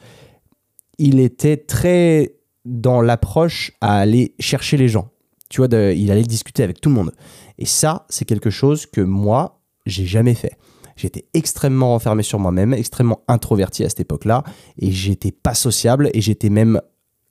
Il 0.98 1.20
était 1.20 1.56
très 1.56 2.34
dans 2.64 3.00
l'approche 3.00 3.72
à 3.80 3.98
aller 3.98 4.34
chercher 4.38 4.76
les 4.76 4.88
gens. 4.88 5.08
Tu 5.48 5.60
vois, 5.60 5.68
il 5.92 6.10
allait 6.10 6.22
discuter 6.22 6.62
avec 6.62 6.80
tout 6.80 6.88
le 6.88 6.94
monde. 6.94 7.12
Et 7.58 7.66
ça, 7.66 8.06
c'est 8.08 8.24
quelque 8.24 8.50
chose 8.50 8.86
que 8.86 9.00
moi, 9.00 9.60
j'ai 9.84 10.06
jamais 10.06 10.34
fait. 10.34 10.56
J'étais 11.02 11.24
extrêmement 11.34 11.88
renfermé 11.88 12.22
sur 12.22 12.38
moi-même, 12.38 12.72
extrêmement 12.72 13.24
introverti 13.26 13.82
à 13.82 13.88
cette 13.88 13.98
époque-là, 13.98 14.44
et 14.78 14.92
j'étais 14.92 15.32
pas 15.32 15.52
sociable, 15.52 16.10
et 16.14 16.20
j'étais 16.20 16.48
même 16.48 16.80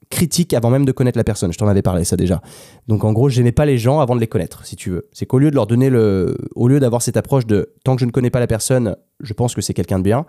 critique 0.09 0.53
avant 0.53 0.69
même 0.69 0.83
de 0.83 0.91
connaître 0.91 1.17
la 1.17 1.23
personne. 1.23 1.53
Je 1.53 1.57
t'en 1.57 1.69
avais 1.69 1.81
parlé 1.81 2.03
ça 2.03 2.17
déjà. 2.17 2.41
Donc 2.89 3.05
en 3.05 3.13
gros, 3.13 3.29
j'aimais 3.29 3.53
pas 3.53 3.65
les 3.65 3.77
gens 3.77 4.01
avant 4.01 4.13
de 4.13 4.19
les 4.19 4.27
connaître, 4.27 4.65
si 4.65 4.75
tu 4.75 4.89
veux. 4.89 5.07
C'est 5.13 5.25
qu'au 5.25 5.39
lieu 5.39 5.51
de 5.51 5.55
leur 5.55 5.67
donner 5.67 5.89
le, 5.89 6.35
au 6.53 6.67
lieu 6.67 6.81
d'avoir 6.81 7.01
cette 7.01 7.15
approche 7.15 7.45
de 7.45 7.73
tant 7.85 7.95
que 7.95 8.01
je 8.01 8.05
ne 8.05 8.11
connais 8.11 8.29
pas 8.29 8.41
la 8.41 8.47
personne, 8.47 8.97
je 9.21 9.33
pense 9.33 9.55
que 9.55 9.61
c'est 9.61 9.73
quelqu'un 9.73 9.99
de 9.99 10.03
bien. 10.03 10.25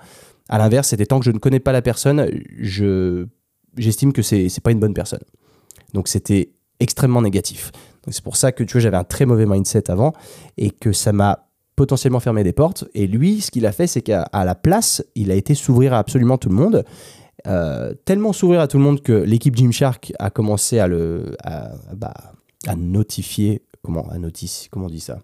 À 0.48 0.58
l'inverse, 0.58 0.90
c'était 0.90 1.06
tant 1.06 1.18
que 1.18 1.24
je 1.24 1.32
ne 1.32 1.38
connais 1.38 1.58
pas 1.58 1.72
la 1.72 1.82
personne, 1.82 2.30
je 2.60 3.26
j'estime 3.76 4.12
que 4.12 4.22
c'est 4.22 4.60
pas 4.62 4.70
une 4.70 4.78
bonne 4.78 4.94
personne. 4.94 5.24
Donc 5.94 6.06
c'était 6.06 6.52
extrêmement 6.78 7.22
négatif. 7.22 7.72
C'est 8.08 8.22
pour 8.22 8.36
ça 8.36 8.52
que 8.52 8.62
tu 8.62 8.74
vois, 8.74 8.80
j'avais 8.80 8.96
un 8.96 9.04
très 9.04 9.26
mauvais 9.26 9.46
mindset 9.46 9.90
avant 9.90 10.12
et 10.58 10.70
que 10.70 10.92
ça 10.92 11.12
m'a 11.12 11.48
potentiellement 11.76 12.20
fermer 12.20 12.44
des 12.44 12.52
portes. 12.52 12.84
Et 12.94 13.06
lui, 13.06 13.40
ce 13.40 13.50
qu'il 13.50 13.66
a 13.66 13.72
fait, 13.72 13.86
c'est 13.86 14.02
qu'à 14.02 14.28
la 14.32 14.54
place, 14.54 15.04
il 15.14 15.30
a 15.30 15.34
été 15.34 15.54
s'ouvrir 15.54 15.94
à 15.94 15.98
absolument 15.98 16.38
tout 16.38 16.48
le 16.48 16.54
monde. 16.54 16.84
Euh, 17.46 17.94
tellement 18.04 18.32
s'ouvrir 18.32 18.60
à 18.60 18.68
tout 18.68 18.76
le 18.78 18.84
monde 18.84 19.02
que 19.02 19.12
l'équipe 19.12 19.56
Gymshark 19.56 20.12
a 20.18 20.30
commencé 20.30 20.78
à 20.78 20.86
le 20.86 21.36
bah, 21.96 22.14
à 22.68 22.76
notifier 22.76 23.62
comment 23.82 24.08
à 24.10 24.18
notice 24.18 24.68
comment 24.70 24.86
on 24.86 24.90
dit 24.90 25.00
ça? 25.00 25.18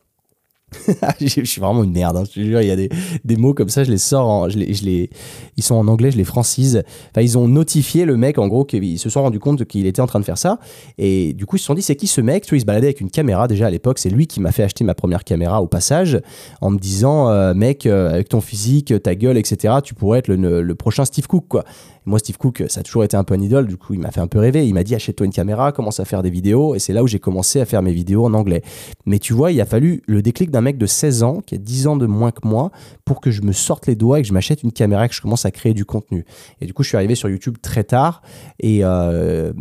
je 1.21 1.45
suis 1.45 1.61
vraiment 1.61 1.83
une 1.83 1.93
merde, 1.93 2.17
hein, 2.17 2.25
je 2.27 2.41
te 2.41 2.45
jure, 2.45 2.61
il 2.61 2.69
y 2.69 2.71
a 2.71 2.77
des, 2.77 2.91
des, 3.25 3.37
mots 3.37 3.55
comme 3.55 3.71
ça, 3.71 3.85
je 3.85 3.91
les 3.91 3.99
sors, 3.99 4.51
je 4.51 4.59
les, 4.59 5.11
ils 5.57 5.63
sont 5.63 5.75
en 5.75 5.89
anglais, 5.89 6.11
je 6.11 6.17
les 6.19 6.25
francise. 6.25 6.83
Enfin, 7.11 7.23
ils 7.23 7.39
ont 7.39 7.49
notifié 7.49 8.05
le 8.05 8.17
mec, 8.17 8.39
en 8.39 8.49
gros, 8.49 8.65
qu'ils 8.65 8.99
se 8.99 9.09
sont 9.09 9.23
rendu 9.23 9.39
compte 9.39 9.65
qu'il 9.65 9.87
était 9.87 10.03
en 10.03 10.07
train 10.07 10.21
de 10.21 10.25
faire 10.25 10.37
ça. 10.37 10.59
Et 10.99 11.33
du 11.33 11.47
coup, 11.47 11.57
ils 11.57 11.61
se 11.61 11.65
sont 11.65 11.75
dit, 11.75 11.83
c'est 11.83 11.97
qui 11.97 12.07
ce 12.07 12.21
mec? 12.21 12.45
Tu 12.45 12.51
vois, 12.51 12.59
il 12.59 12.61
se 12.61 12.67
baladait 12.67 12.89
avec 12.89 13.01
une 13.01 13.11
caméra 13.11 13.49
déjà 13.49 13.67
à 13.67 13.71
l'époque, 13.71 13.99
c'est 13.99 14.11
lui 14.11 14.27
qui 14.27 14.41
m'a 14.41 14.53
fait 14.53 14.63
acheter 14.63 14.85
ma 14.85 14.95
première 14.95 15.25
caméra 15.25 15.63
au 15.63 15.67
passage, 15.67 16.21
en 16.61 16.71
me 16.71 16.79
disant, 16.79 17.31
euh, 17.31 17.55
mec, 17.55 17.87
euh, 17.87 18.11
avec 18.11 18.29
ton 18.29 18.41
physique, 18.41 18.93
ta 19.03 19.15
gueule, 19.15 19.39
etc., 19.39 19.75
tu 19.83 19.95
pourrais 19.95 20.19
être 20.19 20.29
le, 20.29 20.63
le 20.63 20.75
prochain 20.75 21.05
Steve 21.07 21.27
Cook, 21.27 21.47
quoi 21.49 21.65
Moi, 22.05 22.19
Steve 22.19 22.37
Cook, 22.37 22.65
ça 22.69 22.81
a 22.81 22.83
toujours 22.83 23.05
été 23.05 23.17
un 23.17 23.25
peu 23.25 23.35
un 23.35 23.41
idole. 23.41 23.67
Du 23.67 23.77
coup, 23.77 23.95
il 23.95 24.01
m'a 24.01 24.11
fait 24.11 24.21
un 24.21 24.27
peu 24.27 24.39
rêver. 24.39 24.67
Il 24.67 24.75
m'a 24.75 24.85
dit 24.85 24.95
achète-toi 24.95 25.27
une 25.27 25.33
caméra, 25.33 25.73
commence 25.73 25.99
à 26.01 26.05
faire 26.05 26.23
des 26.23 26.31
vidéos. 26.31 26.75
Et 26.75 26.79
c'est 26.79 26.93
là 26.93 27.03
où 27.03 27.07
j'ai 27.07 27.19
commencé 27.19 27.61
à 27.61 27.65
faire 27.65 27.83
mes 27.83 27.93
vidéos 27.93 28.27
en 28.27 28.35
anglais. 28.35 28.63
Mais 29.07 29.19
tu 29.19 29.33
vois, 29.33 29.51
il 29.51 29.61
a 29.61 29.67
fallu 29.67 30.03
le 30.07 30.23
déclic 30.23 30.51
d'un 30.51 30.58
mec 30.61 30.79
de 30.79 30.87
16 30.87 31.23
ans, 31.23 31.41
qui 31.45 31.55
a 31.55 31.59
10 31.59 31.87
ans 31.87 31.97
de 31.97 32.07
moins 32.07 32.31
que 32.31 32.47
moi, 32.47 32.71
pour 33.05 33.21
que 33.21 33.31
je 33.31 33.43
me 33.43 33.53
sorte 33.53 33.87
les 33.87 33.97
doigts 33.97 34.19
et 34.19 34.23
que 34.23 34.29
je 34.29 34.33
m'achète 34.33 34.63
une 34.63 34.73
caméra 34.73 35.07
et 35.07 35.09
que 35.09 35.15
je 35.15 35.21
commence 35.21 35.45
à 35.45 35.51
créer 35.51 35.75
du 35.75 35.85
contenu. 35.85 36.25
Et 36.61 36.67
du 36.67 36.75
coup, 36.75 36.83
je 36.83 36.89
suis 36.89 36.97
arrivé 36.97 37.15
sur 37.15 37.29
YouTube 37.29 37.57
très 37.61 37.85
tard. 37.85 38.23
Et 38.61 38.81
euh, 38.83 39.53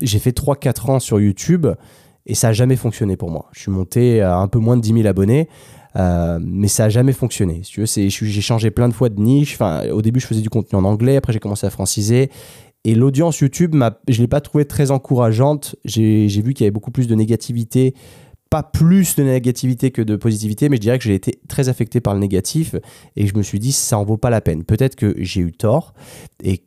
j'ai 0.00 0.18
fait 0.18 0.36
3-4 0.36 0.90
ans 0.90 1.00
sur 1.00 1.20
YouTube. 1.20 1.66
Et 2.26 2.34
ça 2.34 2.48
n'a 2.48 2.52
jamais 2.52 2.76
fonctionné 2.76 3.16
pour 3.16 3.30
moi. 3.30 3.46
Je 3.52 3.60
suis 3.60 3.70
monté 3.70 4.20
à 4.20 4.36
un 4.36 4.48
peu 4.48 4.58
moins 4.58 4.76
de 4.76 4.82
10 4.82 4.92
000 4.92 5.06
abonnés. 5.06 5.48
Euh, 5.96 6.38
mais 6.40 6.68
ça 6.68 6.84
a 6.84 6.88
jamais 6.88 7.12
fonctionné. 7.12 7.62
tu 7.62 7.80
veux, 7.80 7.86
j'ai 7.86 8.40
changé 8.40 8.70
plein 8.70 8.88
de 8.88 8.94
fois 8.94 9.08
de 9.08 9.20
niche. 9.20 9.54
Enfin, 9.54 9.88
au 9.90 10.02
début, 10.02 10.20
je 10.20 10.26
faisais 10.26 10.42
du 10.42 10.50
contenu 10.50 10.78
en 10.78 10.84
anglais. 10.84 11.16
Après, 11.16 11.32
j'ai 11.32 11.40
commencé 11.40 11.66
à 11.66 11.70
franciser. 11.70 12.30
Et 12.84 12.94
l'audience 12.94 13.38
YouTube, 13.40 13.74
je 14.08 14.18
ne 14.18 14.22
l'ai 14.22 14.28
pas 14.28 14.40
trouvée 14.40 14.64
très 14.64 14.90
encourageante. 14.90 15.76
J'ai 15.84 16.26
vu 16.42 16.54
qu'il 16.54 16.64
y 16.64 16.66
avait 16.66 16.70
beaucoup 16.70 16.90
plus 16.90 17.06
de 17.06 17.14
négativité. 17.14 17.94
Pas 18.50 18.64
plus 18.64 19.14
de 19.14 19.22
négativité 19.22 19.92
que 19.92 20.02
de 20.02 20.16
positivité, 20.16 20.68
mais 20.68 20.76
je 20.76 20.80
dirais 20.80 20.98
que 20.98 21.04
j'ai 21.04 21.14
été 21.14 21.40
très 21.48 21.68
affecté 21.68 22.00
par 22.00 22.14
le 22.14 22.20
négatif 22.20 22.74
et 23.14 23.28
je 23.28 23.36
me 23.36 23.42
suis 23.42 23.60
dit 23.60 23.70
ça 23.70 23.96
en 23.96 24.04
vaut 24.04 24.16
pas 24.16 24.28
la 24.28 24.40
peine. 24.40 24.64
Peut-être 24.64 24.96
que 24.96 25.14
j'ai 25.18 25.40
eu 25.40 25.52
tort, 25.52 25.94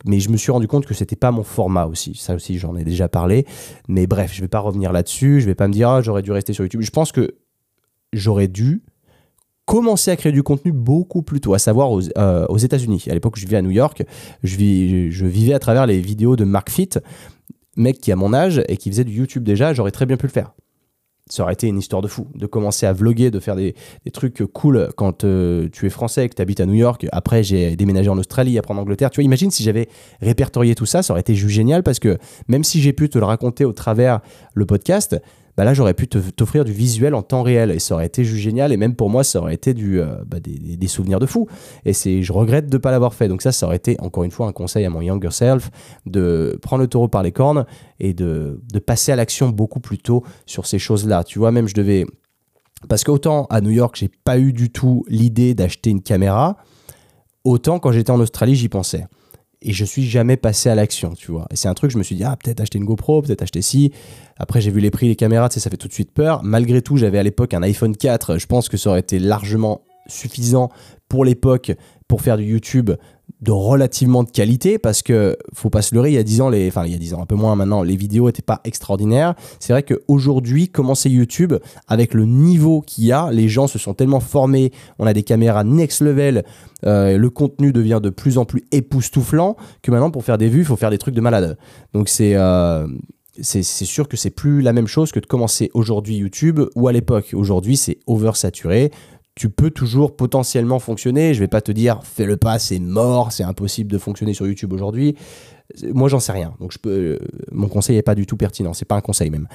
mais 0.06 0.18
je 0.18 0.30
me 0.30 0.38
suis 0.38 0.50
rendu 0.50 0.66
compte 0.66 0.86
que 0.86 0.94
c'était 0.94 1.16
pas 1.16 1.30
mon 1.30 1.42
format 1.42 1.84
aussi. 1.84 2.14
Ça 2.14 2.34
aussi, 2.34 2.58
j'en 2.58 2.74
ai 2.76 2.84
déjà 2.84 3.08
parlé. 3.08 3.46
Mais 3.86 4.06
bref, 4.06 4.32
je 4.34 4.40
vais 4.40 4.48
pas 4.48 4.60
revenir 4.60 4.92
là-dessus. 4.92 5.42
Je 5.42 5.46
vais 5.46 5.54
pas 5.54 5.68
me 5.68 5.74
dire 5.74 5.90
ah, 5.90 6.00
j'aurais 6.00 6.22
dû 6.22 6.32
rester 6.32 6.54
sur 6.54 6.64
YouTube. 6.64 6.80
Je 6.80 6.90
pense 6.90 7.12
que 7.12 7.36
j'aurais 8.14 8.48
dû, 8.48 8.82
commencé 9.64 10.10
à 10.10 10.16
créer 10.16 10.32
du 10.32 10.42
contenu 10.42 10.72
beaucoup 10.72 11.22
plus 11.22 11.40
tôt, 11.40 11.54
à 11.54 11.58
savoir 11.58 11.90
aux, 11.90 12.02
euh, 12.18 12.46
aux 12.48 12.58
États-Unis. 12.58 13.04
À 13.10 13.14
l'époque 13.14 13.36
je 13.36 13.44
vivais 13.44 13.56
à 13.56 13.62
New 13.62 13.70
York, 13.70 14.02
je, 14.42 15.08
je 15.10 15.26
vivais 15.26 15.54
à 15.54 15.58
travers 15.58 15.86
les 15.86 16.00
vidéos 16.00 16.36
de 16.36 16.44
Mark 16.44 16.70
Fit, 16.70 16.90
mec 17.76 18.00
qui 18.00 18.12
a 18.12 18.16
mon 18.16 18.32
âge 18.34 18.62
et 18.68 18.76
qui 18.76 18.90
faisait 18.90 19.04
du 19.04 19.12
YouTube 19.12 19.42
déjà, 19.42 19.72
j'aurais 19.72 19.90
très 19.90 20.06
bien 20.06 20.16
pu 20.16 20.26
le 20.26 20.32
faire. 20.32 20.54
Ça 21.30 21.42
aurait 21.42 21.54
été 21.54 21.68
une 21.68 21.78
histoire 21.78 22.02
de 22.02 22.08
fou, 22.08 22.28
de 22.34 22.44
commencer 22.44 22.84
à 22.84 22.92
vloguer, 22.92 23.30
de 23.30 23.40
faire 23.40 23.56
des, 23.56 23.74
trucs 24.12 24.44
cool 24.52 24.90
quand 24.94 25.24
euh, 25.24 25.70
tu 25.72 25.86
es 25.86 25.90
français, 25.90 26.28
que 26.28 26.34
tu 26.34 26.42
habites 26.42 26.60
à 26.60 26.66
New 26.66 26.74
York. 26.74 27.06
Après, 27.12 27.42
j'ai 27.42 27.76
déménagé 27.76 28.10
en 28.10 28.18
Australie, 28.18 28.58
après 28.58 28.74
en 28.74 28.76
Angleterre. 28.76 29.10
Tu 29.10 29.20
vois, 29.20 29.24
imagine 29.24 29.50
si 29.50 29.62
j'avais 29.62 29.88
répertorié 30.20 30.74
tout 30.74 30.84
ça, 30.84 31.02
ça 31.02 31.14
aurait 31.14 31.22
été 31.22 31.34
génial 31.34 31.82
parce 31.82 31.98
que 31.98 32.18
même 32.48 32.62
si 32.62 32.82
j'ai 32.82 32.92
pu 32.92 33.08
te 33.08 33.18
le 33.18 33.24
raconter 33.24 33.64
au 33.64 33.72
travers 33.72 34.20
le 34.52 34.66
podcast, 34.66 35.18
bah 35.56 35.64
là 35.64 35.74
j'aurais 35.74 35.94
pu 35.94 36.08
t'offrir 36.08 36.64
du 36.64 36.72
visuel 36.72 37.14
en 37.14 37.22
temps 37.22 37.42
réel 37.42 37.70
et 37.70 37.78
ça 37.78 37.94
aurait 37.94 38.06
été 38.06 38.24
juste 38.24 38.42
génial 38.42 38.72
et 38.72 38.76
même 38.76 38.94
pour 38.94 39.08
moi 39.08 39.22
ça 39.22 39.40
aurait 39.40 39.54
été 39.54 39.74
euh, 39.78 40.16
bah, 40.26 40.38
des, 40.40 40.88
souvenirs 40.88 41.20
de 41.20 41.26
fou. 41.26 41.48
Et 41.84 41.92
c'est 41.92 42.22
je 42.22 42.32
regrette 42.32 42.68
de 42.68 42.76
ne 42.76 42.78
pas 42.78 42.90
l'avoir 42.90 43.14
fait. 43.14 43.28
Donc 43.28 43.42
ça 43.42 43.52
ça 43.52 43.66
aurait 43.66 43.76
été 43.76 43.96
encore 44.00 44.24
une 44.24 44.30
fois 44.30 44.46
un 44.46 44.52
conseil 44.52 44.84
à 44.84 44.90
mon 44.90 45.00
younger 45.00 45.30
self 45.30 45.70
de 46.06 46.58
prendre 46.60 46.82
le 46.82 46.88
taureau 46.88 47.08
par 47.08 47.22
les 47.22 47.32
cornes 47.32 47.66
et 48.00 48.14
de, 48.14 48.60
de 48.72 48.78
passer 48.78 49.12
à 49.12 49.16
l'action 49.16 49.48
beaucoup 49.48 49.80
plus 49.80 49.98
tôt 49.98 50.24
sur 50.46 50.66
ces 50.66 50.78
choses 50.78 51.06
là 51.06 51.24
tu 51.24 51.38
vois 51.38 51.52
même 51.52 51.68
je 51.68 51.74
devais 51.74 52.06
parce 52.88 53.04
qu'autant 53.04 53.46
à 53.46 53.60
New 53.60 53.70
York 53.70 53.96
j'ai 53.96 54.08
pas 54.08 54.38
eu 54.38 54.52
du 54.52 54.70
tout 54.70 55.04
l'idée 55.08 55.54
d'acheter 55.54 55.90
une 55.90 56.02
caméra 56.02 56.56
autant 57.44 57.78
quand 57.78 57.92
j'étais 57.92 58.10
en 58.10 58.20
Australie 58.20 58.56
j'y 58.56 58.68
pensais 58.68 59.06
et 59.64 59.72
je 59.72 59.84
suis 59.84 60.08
jamais 60.08 60.36
passé 60.36 60.68
à 60.68 60.74
l'action, 60.74 61.14
tu 61.14 61.32
vois. 61.32 61.46
Et 61.50 61.56
c'est 61.56 61.68
un 61.68 61.74
truc, 61.74 61.90
je 61.90 61.98
me 61.98 62.02
suis 62.02 62.14
dit, 62.14 62.24
ah, 62.24 62.36
peut-être 62.36 62.60
acheter 62.60 62.78
une 62.78 62.84
GoPro, 62.84 63.22
peut-être 63.22 63.42
acheter 63.42 63.62
ci. 63.62 63.92
Après, 64.36 64.60
j'ai 64.60 64.70
vu 64.70 64.80
les 64.80 64.90
prix 64.90 65.08
des 65.08 65.16
caméras, 65.16 65.48
ça 65.50 65.70
fait 65.70 65.76
tout 65.76 65.88
de 65.88 65.92
suite 65.92 66.12
peur. 66.12 66.42
Malgré 66.42 66.82
tout, 66.82 66.96
j'avais 66.96 67.18
à 67.18 67.22
l'époque 67.22 67.54
un 67.54 67.62
iPhone 67.62 67.96
4. 67.96 68.38
Je 68.38 68.46
pense 68.46 68.68
que 68.68 68.76
ça 68.76 68.90
aurait 68.90 69.00
été 69.00 69.18
largement 69.18 69.82
suffisant 70.06 70.70
pour 71.08 71.24
l'époque 71.24 71.72
pour 72.08 72.20
faire 72.20 72.36
du 72.36 72.44
YouTube 72.44 72.90
de 73.40 73.50
relativement 73.50 74.22
de 74.22 74.30
qualité 74.30 74.78
parce 74.78 75.02
que 75.02 75.36
faut 75.52 75.70
pas 75.70 75.82
se 75.82 75.94
leurrer 75.94 76.10
il 76.10 76.14
y 76.14 76.18
a 76.18 76.22
10 76.22 76.40
ans 76.40 76.48
les 76.48 76.68
enfin 76.68 76.84
il 76.86 76.92
y 76.92 76.94
a 76.94 76.98
10 76.98 77.14
ans 77.14 77.22
un 77.22 77.26
peu 77.26 77.34
moins 77.34 77.56
maintenant 77.56 77.82
les 77.82 77.96
vidéos 77.96 78.28
étaient 78.28 78.42
pas 78.42 78.60
extraordinaires 78.64 79.34
c'est 79.60 79.72
vrai 79.72 79.82
qu'aujourd'hui 79.82 80.68
commencer 80.68 81.10
YouTube 81.10 81.54
avec 81.88 82.14
le 82.14 82.24
niveau 82.24 82.80
qu'il 82.80 83.04
y 83.04 83.12
a 83.12 83.30
les 83.30 83.48
gens 83.48 83.66
se 83.66 83.78
sont 83.78 83.94
tellement 83.94 84.20
formés 84.20 84.72
on 84.98 85.06
a 85.06 85.12
des 85.12 85.24
caméras 85.24 85.64
next 85.64 86.00
level 86.00 86.44
euh, 86.86 87.18
le 87.18 87.30
contenu 87.30 87.72
devient 87.72 88.00
de 88.02 88.10
plus 88.10 88.38
en 88.38 88.44
plus 88.44 88.64
époustouflant 88.72 89.56
que 89.82 89.90
maintenant 89.90 90.10
pour 90.10 90.24
faire 90.24 90.38
des 90.38 90.48
vues 90.48 90.60
il 90.60 90.66
faut 90.66 90.76
faire 90.76 90.90
des 90.90 90.98
trucs 90.98 91.14
de 91.14 91.20
malade 91.20 91.58
donc 91.92 92.08
c'est 92.08 92.34
euh, 92.36 92.86
c'est 93.42 93.62
sûr 93.62 94.08
que 94.08 94.16
c'est 94.16 94.30
plus 94.30 94.62
la 94.62 94.72
même 94.72 94.86
chose 94.86 95.10
que 95.10 95.18
de 95.18 95.26
commencer 95.26 95.70
aujourd'hui 95.74 96.16
YouTube 96.16 96.60
ou 96.76 96.86
à 96.86 96.92
l'époque. 96.92 97.30
Aujourd'hui, 97.34 97.76
c'est 97.76 97.98
oversaturé 98.06 98.92
tu 99.34 99.50
peux 99.50 99.70
toujours 99.70 100.16
potentiellement 100.16 100.78
fonctionner. 100.78 101.34
Je 101.34 101.40
vais 101.40 101.48
pas 101.48 101.60
te 101.60 101.72
dire 101.72 102.00
fais 102.04 102.26
le 102.26 102.36
pas, 102.36 102.58
c'est 102.58 102.78
mort, 102.78 103.32
c'est 103.32 103.42
impossible 103.42 103.90
de 103.90 103.98
fonctionner 103.98 104.34
sur 104.34 104.46
YouTube 104.46 104.72
aujourd'hui. 104.72 105.16
Moi, 105.92 106.08
j'en 106.08 106.20
sais 106.20 106.32
rien. 106.32 106.54
Donc, 106.60 106.72
je 106.72 106.78
peux, 106.78 106.90
euh, 106.90 107.18
mon 107.50 107.68
conseil 107.68 107.96
n'est 107.96 108.02
pas 108.02 108.14
du 108.14 108.26
tout 108.26 108.36
pertinent. 108.36 108.74
C'est 108.74 108.84
pas 108.84 108.96
un 108.96 109.00
conseil 109.00 109.30
même. 109.30 109.48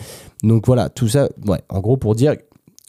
Donc 0.44 0.66
voilà, 0.66 0.90
tout 0.90 1.08
ça. 1.08 1.30
Ouais, 1.46 1.62
en 1.70 1.80
gros, 1.80 1.98
pour 1.98 2.16
dire, 2.16 2.36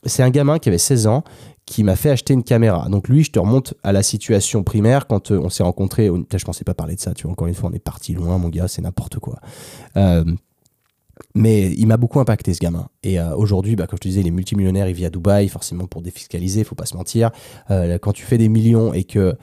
c'est 0.05 0.22
un 0.22 0.31
gamin 0.31 0.59
qui 0.59 0.68
avait 0.68 0.79
16 0.79 1.07
ans 1.07 1.22
qui 1.66 1.85
m'a 1.85 1.94
fait 1.94 2.11
acheter 2.11 2.35
une 2.35 2.42
caméra. 2.42 2.88
Donc 2.88 3.09
lui, 3.09 3.22
je 3.22 3.31
te 3.31 3.38
remonte 3.38 3.74
à 3.85 3.92
la 3.92 4.03
situation 4.03 4.64
primaire 4.64 5.07
quand 5.07 5.31
euh, 5.31 5.38
on 5.38 5.50
s'est 5.50 5.62
rencontrés. 5.62 6.07
Je 6.07 6.44
pensais 6.44 6.64
pas 6.64 6.74
parler 6.74 6.96
de 6.96 7.00
ça. 7.00 7.14
Tu 7.14 7.24
vois, 7.24 7.33
encore 7.33 7.46
une 7.46 7.55
fois, 7.55 7.70
on 7.70 7.74
est 7.74 7.79
parti 7.79 8.14
loin, 8.14 8.38
mon 8.38 8.48
gars. 8.48 8.66
C'est 8.66 8.83
n'importe 8.83 9.20
quoi. 9.20 9.38
Euh, 9.96 10.24
mais 11.35 11.72
il 11.72 11.87
m'a 11.87 11.96
beaucoup 11.96 12.20
impacté 12.20 12.54
ce 12.54 12.61
gamin. 12.61 12.88
Et 13.02 13.20
euh, 13.20 13.35
aujourd'hui, 13.37 13.76
bah, 13.76 13.87
comme 13.87 13.96
je 13.96 14.02
te 14.02 14.09
disais, 14.09 14.20
il 14.20 14.26
est 14.26 14.33
multimillionnaire, 14.33 14.88
il 14.88 14.94
vit 14.94 15.06
à 15.06 15.11
Dubaï, 15.11 15.48
forcément 15.48 15.87
pour 15.87 16.02
défiscaliser, 16.02 16.64
faut 16.64 16.74
pas 16.74 16.87
se 16.87 16.96
mentir. 16.96 17.30
Euh, 17.70 17.98
quand 17.98 18.12
tu 18.12 18.24
fais 18.24 18.38
des 18.38 18.48
millions 18.48 18.92
et 18.92 19.04
que 19.04 19.18
euh, 19.18 19.35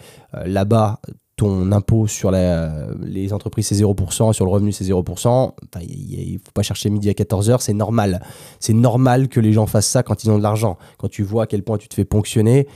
là-bas, 0.45 0.99
ton 1.35 1.71
impôt 1.71 2.07
sur 2.07 2.31
les 2.31 3.31
entreprises 3.31 3.67
c'est 3.67 3.75
0%, 3.75 4.33
sur 4.33 4.43
le 4.43 4.49
revenu 4.49 4.71
c'est 4.71 4.85
0%, 4.85 5.51
il 5.81 6.33
ne 6.33 6.37
faut 6.39 6.51
pas 6.51 6.63
chercher 6.63 6.89
midi 6.89 7.11
à 7.11 7.13
14h, 7.13 7.59
c'est 7.59 7.75
normal. 7.75 8.23
C'est 8.59 8.73
normal 8.73 9.27
que 9.27 9.39
les 9.39 9.53
gens 9.53 9.67
fassent 9.67 9.87
ça 9.87 10.01
quand 10.01 10.23
ils 10.23 10.31
ont 10.31 10.39
de 10.39 10.43
l'argent. 10.43 10.79
Quand 10.97 11.09
tu 11.09 11.21
vois 11.21 11.43
à 11.43 11.45
quel 11.45 11.61
point 11.61 11.77
tu 11.77 11.87
te 11.89 11.93
fais 11.93 12.05
ponctionner, 12.05 12.67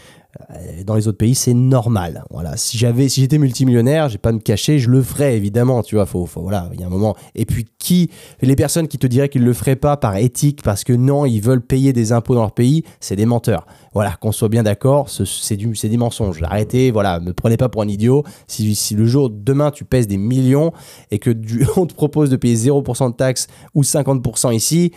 dans 0.85 0.95
les 0.95 1.07
autres 1.07 1.17
pays, 1.17 1.35
c'est 1.35 1.53
normal. 1.53 2.23
Voilà. 2.29 2.57
Si 2.57 2.77
j'avais, 2.77 3.09
si 3.09 3.21
j'étais 3.21 3.37
multimillionnaire, 3.37 4.09
j'ai 4.09 4.17
pas 4.17 4.31
me 4.31 4.39
cacher, 4.39 4.79
je 4.79 4.89
le 4.89 5.01
ferais 5.01 5.35
évidemment. 5.35 5.83
Tu 5.83 5.95
vois, 5.95 6.05
faut, 6.05 6.27
voilà, 6.35 6.69
il 6.73 6.79
y 6.79 6.83
a 6.83 6.87
un 6.87 6.89
moment. 6.89 7.15
Et 7.35 7.45
puis 7.45 7.67
qui, 7.79 8.09
les 8.41 8.55
personnes 8.55 8.87
qui 8.87 8.97
te 8.97 9.07
diraient 9.07 9.29
qu'ils 9.29 9.43
le 9.43 9.53
feraient 9.53 9.75
pas 9.75 9.97
par 9.97 10.15
éthique, 10.17 10.61
parce 10.63 10.83
que 10.83 10.93
non, 10.93 11.25
ils 11.25 11.41
veulent 11.41 11.61
payer 11.61 11.93
des 11.93 12.11
impôts 12.11 12.35
dans 12.35 12.41
leur 12.41 12.53
pays, 12.53 12.83
c'est 12.99 13.15
des 13.15 13.25
menteurs. 13.25 13.65
Voilà, 13.93 14.15
qu'on 14.21 14.31
soit 14.31 14.49
bien 14.49 14.63
d'accord, 14.63 15.09
c'est 15.09 15.57
du, 15.57 15.75
c'est 15.75 15.89
des 15.89 15.97
mensonges. 15.97 16.41
Arrêtez, 16.43 16.91
voilà, 16.91 17.19
me 17.19 17.33
prenez 17.33 17.57
pas 17.57 17.69
pour 17.69 17.81
un 17.81 17.87
idiot. 17.87 18.23
Si, 18.47 18.73
si 18.75 18.95
le 18.95 19.05
jour 19.05 19.29
demain 19.29 19.71
tu 19.71 19.85
pèses 19.85 20.07
des 20.07 20.17
millions 20.17 20.71
et 21.11 21.19
que 21.19 21.31
on 21.77 21.85
te 21.85 21.93
propose 21.93 22.29
de 22.29 22.35
payer 22.35 22.55
0% 22.55 23.11
de 23.11 23.15
taxes 23.15 23.47
ou 23.73 23.83
50% 23.83 24.53
ici 24.53 24.91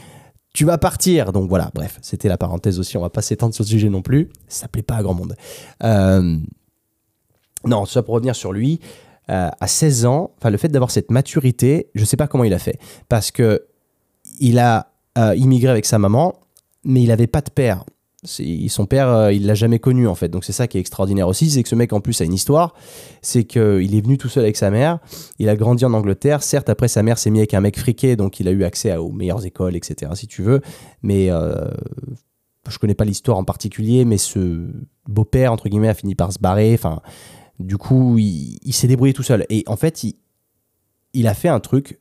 tu 0.54 0.64
vas 0.64 0.78
partir. 0.78 1.32
Donc 1.32 1.50
voilà, 1.50 1.70
bref, 1.74 1.98
c'était 2.00 2.28
la 2.28 2.38
parenthèse 2.38 2.78
aussi. 2.78 2.96
On 2.96 3.02
va 3.02 3.10
pas 3.10 3.20
s'étendre 3.20 3.54
sur 3.54 3.64
ce 3.64 3.70
sujet 3.70 3.90
non 3.90 4.00
plus. 4.00 4.30
Ça 4.48 4.68
plaît 4.68 4.82
pas 4.82 4.94
à 4.96 5.02
grand 5.02 5.12
monde. 5.12 5.36
Euh, 5.82 6.38
non, 7.66 7.84
ça 7.84 8.02
pour 8.02 8.14
revenir 8.14 8.34
sur 8.34 8.52
lui. 8.52 8.80
Euh, 9.30 9.48
à 9.58 9.66
16 9.66 10.06
ans, 10.06 10.30
le 10.42 10.56
fait 10.56 10.68
d'avoir 10.68 10.90
cette 10.90 11.10
maturité, 11.10 11.90
je 11.94 12.04
sais 12.04 12.16
pas 12.16 12.26
comment 12.26 12.44
il 12.44 12.54
a 12.54 12.58
fait, 12.58 12.78
parce 13.08 13.30
que 13.30 13.66
il 14.38 14.58
a 14.58 14.92
euh, 15.16 15.34
immigré 15.34 15.70
avec 15.70 15.86
sa 15.86 15.98
maman, 15.98 16.34
mais 16.84 17.02
il 17.02 17.10
avait 17.10 17.26
pas 17.26 17.40
de 17.40 17.50
père 17.50 17.84
son 18.24 18.86
père, 18.86 19.08
euh, 19.08 19.32
il 19.32 19.46
l'a 19.46 19.54
jamais 19.54 19.78
connu 19.78 20.08
en 20.08 20.14
fait. 20.14 20.28
Donc 20.28 20.44
c'est 20.44 20.52
ça 20.52 20.66
qui 20.66 20.78
est 20.78 20.80
extraordinaire 20.80 21.28
aussi, 21.28 21.50
c'est 21.50 21.62
que 21.62 21.68
ce 21.68 21.74
mec 21.74 21.92
en 21.92 22.00
plus 22.00 22.20
a 22.20 22.24
une 22.24 22.32
histoire. 22.32 22.74
C'est 23.22 23.44
qu'il 23.44 23.94
est 23.94 24.00
venu 24.00 24.18
tout 24.18 24.28
seul 24.28 24.44
avec 24.44 24.56
sa 24.56 24.70
mère. 24.70 24.98
Il 25.38 25.48
a 25.48 25.56
grandi 25.56 25.84
en 25.84 25.92
Angleterre. 25.92 26.42
Certes, 26.42 26.68
après 26.68 26.88
sa 26.88 27.02
mère 27.02 27.18
s'est 27.18 27.30
mis 27.30 27.38
avec 27.38 27.54
un 27.54 27.60
mec 27.60 27.78
friqué, 27.78 28.16
donc 28.16 28.40
il 28.40 28.48
a 28.48 28.50
eu 28.50 28.64
accès 28.64 28.96
aux 28.96 29.10
meilleures 29.10 29.44
écoles, 29.44 29.76
etc. 29.76 30.12
Si 30.14 30.26
tu 30.26 30.42
veux. 30.42 30.60
Mais 31.02 31.30
euh, 31.30 31.68
je 32.68 32.78
connais 32.78 32.94
pas 32.94 33.04
l'histoire 33.04 33.38
en 33.38 33.44
particulier, 33.44 34.04
mais 34.04 34.18
ce 34.18 34.68
beau-père 35.06 35.52
entre 35.52 35.68
guillemets 35.68 35.88
a 35.88 35.94
fini 35.94 36.14
par 36.14 36.32
se 36.32 36.38
barrer. 36.38 36.74
Enfin, 36.74 37.00
du 37.58 37.76
coup, 37.76 38.18
il, 38.18 38.72
s'est 38.72 38.88
débrouillé 38.88 39.12
tout 39.12 39.22
seul. 39.22 39.46
Et 39.50 39.64
en 39.66 39.76
fait, 39.76 40.04
il 41.12 41.26
a 41.26 41.34
fait 41.34 41.48
un 41.48 41.60
truc 41.60 42.00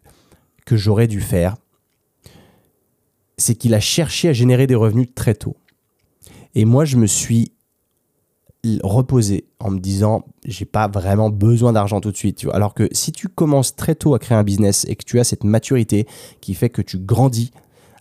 que 0.65 0.77
j'aurais 0.77 1.07
dû 1.07 1.21
faire. 1.21 1.55
C'est 3.37 3.55
qu'il 3.55 3.73
a 3.73 3.79
cherché 3.79 4.29
à 4.29 4.33
générer 4.33 4.67
des 4.67 4.75
revenus 4.75 5.07
très 5.13 5.35
tôt. 5.35 5.57
Et 6.55 6.65
moi, 6.65 6.85
je 6.85 6.97
me 6.97 7.07
suis 7.07 7.51
reposé 8.81 9.45
en 9.59 9.71
me 9.71 9.79
disant 9.79 10.23
j'ai 10.45 10.63
pas 10.63 10.87
vraiment 10.87 11.29
besoin 11.29 11.73
d'argent 11.73 11.99
tout 11.99 12.11
de 12.13 12.15
suite 12.15 12.37
tu 12.37 12.45
vois. 12.45 12.55
alors 12.55 12.73
que 12.73 12.87
si 12.93 13.11
tu 13.11 13.27
commences 13.27 13.75
très 13.75 13.93
tôt 13.93 14.15
à 14.15 14.19
créer 14.19 14.37
un 14.37 14.45
business 14.45 14.85
et 14.87 14.95
que 14.95 15.03
tu 15.03 15.19
as 15.19 15.25
cette 15.25 15.43
maturité 15.43 16.07
qui 16.39 16.53
fait 16.53 16.69
que 16.69 16.81
tu 16.81 16.97
grandis 16.97 17.51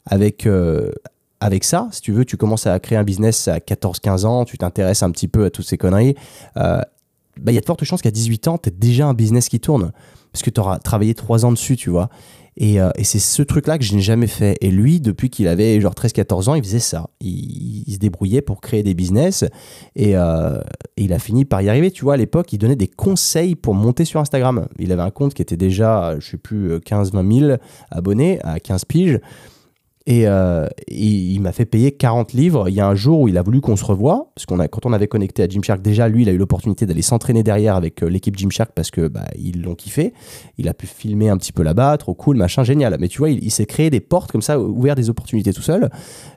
avec 0.07 0.47
euh, 0.47 0.93
avec 1.41 1.65
ça 1.65 1.89
si 1.91 2.01
tu 2.01 2.13
veux 2.13 2.25
tu 2.25 2.37
commences 2.37 2.69
à 2.69 2.79
créer 2.79 2.97
un 2.97 3.03
business 3.03 3.49
à 3.49 3.59
14 3.59 3.99
15 3.99 4.25
ans 4.25 4.45
tu 4.45 4.57
t'intéresses 4.57 5.03
un 5.03 5.11
petit 5.11 5.27
peu 5.27 5.47
à 5.47 5.51
toutes 5.51 5.67
ces 5.67 5.77
conneries 5.77 6.15
euh, 6.57 6.81
bah, 7.41 7.53
il 7.53 7.55
y 7.55 7.59
a 7.59 7.61
de 7.61 7.67
fortes 7.67 7.85
chances 7.85 8.03
qu'à 8.03 8.11
18 8.11 8.49
ans, 8.49 8.59
tu 8.59 8.69
as 8.69 8.73
déjà 8.73 9.07
un 9.07 9.15
business 9.15 9.49
qui 9.49 9.61
tourne. 9.61 9.93
Parce 10.33 10.43
que 10.43 10.51
tu 10.51 10.61
auras 10.61 10.79
travaillé 10.79 11.15
3 11.15 11.45
ans 11.45 11.53
dessus, 11.53 11.77
tu 11.77 11.91
vois. 11.91 12.09
Et, 12.57 12.81
euh, 12.81 12.91
et 12.97 13.05
c'est 13.05 13.19
ce 13.19 13.43
truc-là 13.43 13.79
que 13.79 13.85
je 13.85 13.95
n'ai 13.95 14.01
jamais 14.01 14.27
fait. 14.27 14.57
Et 14.61 14.71
lui, 14.71 15.01
depuis 15.01 15.31
qu'il 15.31 15.49
avait 15.49 15.81
genre 15.81 15.95
13-14 15.95 16.51
ans, 16.51 16.55
il 16.55 16.63
faisait 16.63 16.79
ça. 16.79 17.09
Il, 17.21 17.93
se 17.93 17.99
débrouillait 17.99 18.43
pour 18.43 18.61
créer 18.61 18.83
des 18.83 18.95
business. 18.95 19.45
Et, 19.97 20.17
euh, 20.17 20.61
et, 20.97 21.05
il 21.05 21.13
a 21.13 21.19
fini 21.19 21.45
par 21.45 21.63
y 21.63 21.69
arriver. 21.69 21.91
Tu 21.91 22.05
vois, 22.05 22.15
à 22.15 22.17
l'époque, 22.17 22.53
il 22.53 22.59
donnait 22.59 22.77
des 22.77 22.89
conseils 22.89 23.55
pour 23.55 23.75
monter 23.75 24.05
sur 24.05 24.21
Instagram. 24.21 24.67
Il 24.79 24.93
avait 24.93 25.03
un 25.03 25.11
compte 25.11 25.35
qui 25.35 25.43
était 25.43 25.57
déjà, 25.57 26.19
je 26.19 26.31
sais 26.31 26.37
plus, 26.37 26.77
15-20 26.77 27.41
000 27.41 27.57
abonnés 27.91 28.39
à 28.43 28.61
15 28.61 28.85
piges. 28.85 29.21
Et, 30.07 30.27
euh, 30.27 30.67
il 30.89 31.41
m'a 31.41 31.53
fait 31.53 31.65
payer 31.65 31.93
40 31.93 32.33
livres. 32.33 32.69
Il 32.69 32.75
y 32.75 32.81
a 32.81 32.89
un 32.89 32.95
jour 32.95 33.21
où 33.21 33.29
il 33.29 33.39
a 33.39 33.43
voulu 33.43 33.61
qu'on 33.61 33.77
se 33.77 33.85
revoie, 33.85 34.31
parce 34.35 34.47
qu'on 34.47 34.59
a, 34.59 34.69
quand 34.69 34.87
on 34.87 34.93
avait 34.93 35.09
connecté 35.09 35.43
à 35.43 35.49
Gymshark, 35.49 35.81
déjà 35.81 36.09
lui, 36.09 36.23
il 36.23 36.29
a 36.29 36.33
eu 36.33 36.39
l'opportunité 36.39 36.87
d'aller 36.87 37.03
s'entraîner 37.03 37.43
derrière 37.43 37.77
avec 37.77 38.03
euh, 38.03 38.09
l'équipe 38.09 38.37
Gymshark 38.37 38.73
parce 38.75 38.91
que 38.91 39.09
bah, 39.09 39.27
ils 39.39 39.63
l'ont 39.63 39.75
kiffé. 39.75 40.13
Il 40.59 40.69
a 40.69 40.75
pu 40.75 40.87
filmer 40.87 41.29
un 41.29 41.37
petit 41.37 41.53
peu 41.53 41.63
là-bas, 41.63 41.97
trop 41.99 42.15
cool, 42.15 42.37
machin, 42.37 42.65
génial. 42.65 42.97
Mais 43.01 43.09
tu 43.09 43.19
vois, 43.19 43.31
il, 43.31 43.51
s'est 43.51 43.67
créé 43.67 43.91
des 43.91 44.01
portes 44.01 44.33
comme 44.33 44.43
ça, 44.43 44.59
ouvert 44.59 44.95
des 44.95 45.11
opportunités 45.11 45.53
tout 45.53 45.63
seul, 45.63 45.91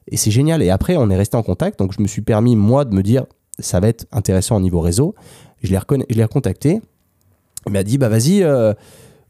et 0.08 0.18
c'est 0.18 0.32
génial. 0.32 0.62
Et 0.62 0.70
après, 0.70 0.96
on 0.98 1.10
est 1.10 1.18
resté 1.18 1.38
en 1.38 1.44
contact, 1.44 1.80
donc 1.80 1.94
je 1.94 2.02
me 2.02 2.08
suis 2.08 2.22
permis 2.22 2.56
moi 2.56 2.86
de 2.86 2.94
me 2.94 3.02
dire, 3.02 3.26
ça 3.60 3.80
va 3.80 3.88
être 3.88 4.06
intéressant 4.12 4.58
au 4.58 4.62
niveau 4.62 4.82
réseau. 4.82 5.16
Je 5.64 5.72
l'ai, 5.72 5.80
l'ai 6.10 6.24
recontacté. 6.24 6.82
Il 7.66 7.72
m'a 7.72 7.84
dit, 7.84 7.98
bah 7.98 8.10
vas-y, 8.10 8.44
euh, 8.44 8.74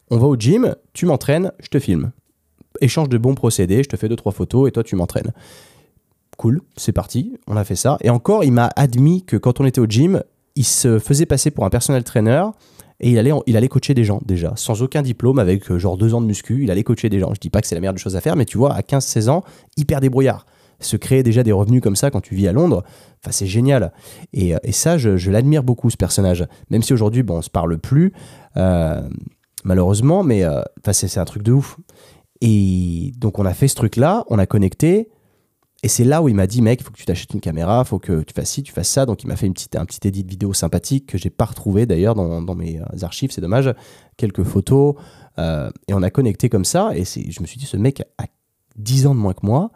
on 0.10 0.18
va 0.18 0.28
au 0.28 0.36
gym, 0.36 0.76
tu 0.94 1.06
m'entraînes, 1.06 1.52
je 1.62 1.70
te 1.70 1.80
filme 1.80 2.12
échange 2.82 3.10
de 3.10 3.18
bons 3.18 3.36
procédés, 3.36 3.84
je 3.84 3.90
te 3.90 3.98
fais 3.98 4.10
deux 4.10 4.16
trois 4.16 4.32
photos 4.32 4.68
et 4.68 4.72
toi 4.72 4.84
tu 4.84 4.96
m'entraînes. 4.96 5.32
Cool, 6.38 6.62
c'est 6.76 6.92
parti, 6.92 7.38
on 7.48 7.56
a 7.56 7.64
fait 7.64 7.76
ça. 7.76 7.98
Et 8.02 8.10
encore, 8.10 8.44
il 8.44 8.52
m'a 8.52 8.70
admis 8.76 9.24
que 9.24 9.38
quand 9.38 9.62
on 9.62 9.66
était 9.66 9.80
au 9.80 9.86
gym, 9.86 10.22
il 10.56 10.66
se 10.66 11.00
faisait 11.00 11.26
passer 11.26 11.52
pour 11.52 11.66
un 11.66 11.70
personnel 11.70 12.04
trainer 12.04 12.44
et 13.00 13.12
il 13.12 13.20
allait, 13.20 13.32
il 13.46 13.58
allait 13.58 13.68
coacher 13.68 13.94
des 13.94 14.04
gens 14.04 14.22
déjà, 14.26 14.54
sans 14.56 14.82
aucun 14.82 15.02
diplôme, 15.02 15.40
avec 15.40 15.70
euh, 15.70 15.78
genre 15.78 15.98
deux 15.98 16.14
ans 16.14 16.22
de 16.22 16.28
muscu, 16.28 16.64
il 16.64 16.72
allait 16.72 16.84
coacher 16.84 17.10
des 17.10 17.20
gens. 17.20 17.34
Je 17.34 17.40
dis 17.40 17.50
pas 17.50 17.62
que 17.62 17.68
c'est 17.68 17.76
la 17.76 17.82
meilleure 17.82 17.94
des 17.94 18.00
choses 18.00 18.16
à 18.16 18.22
faire, 18.22 18.36
mais 18.36 18.46
tu 18.46 18.58
vois, 18.58 18.74
à 18.74 18.82
15-16 18.82 19.30
ans, 19.30 19.44
hyper 19.76 20.00
débrouillard. 20.00 20.46
Se 20.80 20.98
créer 20.98 21.24
déjà 21.24 21.44
des 21.44 21.52
revenus 21.52 21.82
comme 21.82 21.96
ça 21.96 22.12
quand 22.12 22.22
tu 22.22 22.36
vis 22.36 22.48
à 22.48 22.54
Londres, 22.54 22.84
enfin 23.22 23.32
c'est 23.32 23.48
génial. 23.48 23.92
Et, 24.34 24.56
euh, 24.56 24.60
et, 24.64 24.72
ça, 24.72 24.98
je, 24.98 25.30
l'admire 25.30 25.64
beaucoup, 25.64 25.90
ce 25.90 25.98
personnage. 25.98 26.46
Même 26.70 26.84
si 26.84 26.94
aujourd'hui, 26.94 27.24
bon, 27.24 27.38
on 27.38 27.42
se 27.42 27.50
parle 27.50 27.78
plus, 27.78 28.14
euh, 28.56 29.02
malheureusement, 29.66 30.24
mais 30.24 30.44
c'est 30.92 31.18
un 31.18 31.26
truc 31.26 31.44
de 31.44 31.52
ouf. 31.52 31.78
Et 32.42 33.14
donc 33.18 33.40
on 33.40 33.46
a 33.46 33.54
fait 33.54 33.68
ce 33.68 33.76
truc-là, 33.76 34.26
on 34.30 34.40
a 34.40 34.46
connecté. 34.46 35.10
Et 35.84 35.88
c'est 35.88 36.04
là 36.04 36.24
où 36.24 36.30
il 36.30 36.36
m'a 36.36 36.48
dit, 36.48 36.62
mec, 36.62 36.82
il 36.82 36.84
faut 36.84 36.92
que 36.92 36.98
tu 36.98 37.06
t'achètes 37.06 37.34
une 37.34 37.42
caméra, 37.42 37.84
il 37.86 37.88
faut 37.88 38.00
que 38.00 38.24
tu 38.24 38.34
fasses 38.34 38.50
ci, 38.50 38.64
tu 38.64 38.72
fasses 38.74 38.90
ça. 38.90 39.06
Donc 39.06 39.24
il 39.24 39.28
m'a 39.28 39.36
fait 39.36 39.46
une 39.46 39.54
petite, 39.54 39.76
un 39.76 39.86
petit 39.86 40.08
edit 40.08 40.24
vidéo 40.24 40.54
sympathique 40.54 41.06
que 41.06 41.18
j'ai 41.18 41.30
pas 41.30 41.46
retrouvé 41.46 41.86
d'ailleurs 41.86 42.16
dans, 42.16 42.56
mes 42.56 42.80
euh, 42.80 43.04
archives, 43.04 43.32
c'est 43.32 43.42
dommage. 43.42 43.72
Quelques 44.18 44.44
photos. 44.44 44.96
Euh, 45.38 45.70
et 45.88 45.94
on 45.94 46.02
a 46.02 46.10
connecté 46.10 46.50
comme 46.50 46.66
ça. 46.66 46.92
Et 46.96 47.04
je 47.06 47.42
me 47.42 47.46
suis 47.46 47.60
dit, 47.60 47.66
ce 47.66 47.78
mec 47.78 48.02
a 48.18 48.26
10 48.78 49.08
ans 49.08 49.16
de 49.16 49.20
moins 49.20 49.34
que 49.34 49.46
moi. 49.46 49.72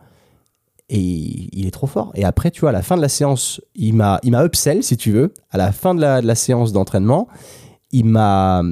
Et 0.91 0.99
il 0.99 1.67
est 1.67 1.71
trop 1.71 1.85
fort. 1.85 2.11
Et 2.15 2.23
après, 2.25 2.49
tu 2.49 2.61
vois, 2.61 2.71
à 2.71 2.73
la 2.73 2.81
fin 2.81 2.97
de 2.97 3.01
la 3.01 3.09
séance, 3.09 3.61
il 3.75 3.93
m'a, 3.93 4.19
upsell, 4.23 4.83
si 4.83 4.97
tu 4.97 5.11
veux. 5.11 5.33
À 5.51 5.57
la 5.57 5.71
fin 5.71 5.93
de 5.93 6.01
la 6.01 6.35
séance 6.35 6.73
d'entraînement, 6.73 7.27
il 7.91 8.05
m'a, 8.05 8.63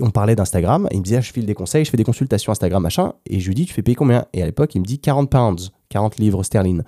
on 0.00 0.10
parlait 0.10 0.34
d'Instagram, 0.34 0.88
il 0.90 0.98
me 0.98 1.04
disait, 1.04 1.22
je 1.22 1.32
file 1.32 1.46
des 1.46 1.54
conseils, 1.54 1.84
je 1.84 1.90
fais 1.90 1.96
des 1.96 2.04
consultations 2.04 2.50
Instagram, 2.50 2.82
machin, 2.82 3.12
et 3.26 3.38
je 3.38 3.46
lui 3.46 3.54
dis, 3.54 3.66
tu 3.66 3.72
fais 3.72 3.82
payer 3.82 3.94
combien? 3.94 4.26
Et 4.32 4.42
à 4.42 4.46
l'époque, 4.46 4.74
il 4.74 4.80
me 4.80 4.84
dit 4.84 4.98
40 4.98 5.30
pounds, 5.30 5.72
40 5.90 6.18
livres 6.18 6.42
sterling. 6.42 6.82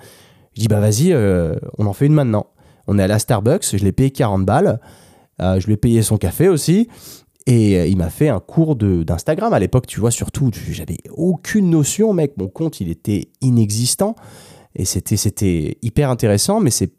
Je 0.55 0.61
dis, 0.61 0.69
bah 0.69 0.81
vas-y, 0.81 1.13
euh, 1.13 1.55
on 1.79 1.87
en 1.87 1.93
fait 1.93 2.07
une 2.07 2.15
maintenant. 2.15 2.47
On 2.89 2.99
est 2.99 3.03
à 3.03 3.19
Starbucks, 3.19 3.77
je 3.77 3.85
l'ai 3.85 3.93
payé 3.93 4.11
40 4.11 4.45
balles, 4.45 4.81
euh, 5.41 5.61
je 5.61 5.67
lui 5.67 5.75
ai 5.75 5.77
payé 5.77 6.03
son 6.03 6.17
café 6.17 6.49
aussi, 6.49 6.89
et 7.47 7.79
euh, 7.79 7.87
il 7.87 7.97
m'a 7.97 8.11
fait 8.11 8.29
un 8.29 8.41
cours 8.41 8.75
d'Instagram. 8.75 9.53
À 9.53 9.59
l'époque, 9.61 9.87
tu 9.87 10.01
vois, 10.01 10.11
surtout, 10.11 10.51
j'avais 10.71 10.99
aucune 11.11 11.71
notion, 11.71 12.13
mec, 12.13 12.37
mon 12.37 12.49
compte, 12.49 12.81
il 12.81 12.89
était 12.91 13.31
inexistant, 13.41 14.17
et 14.75 14.85
c'était 14.85 15.79
hyper 15.83 16.11
intéressant, 16.11 16.61
mais 16.61 16.71
c'est 16.71 16.93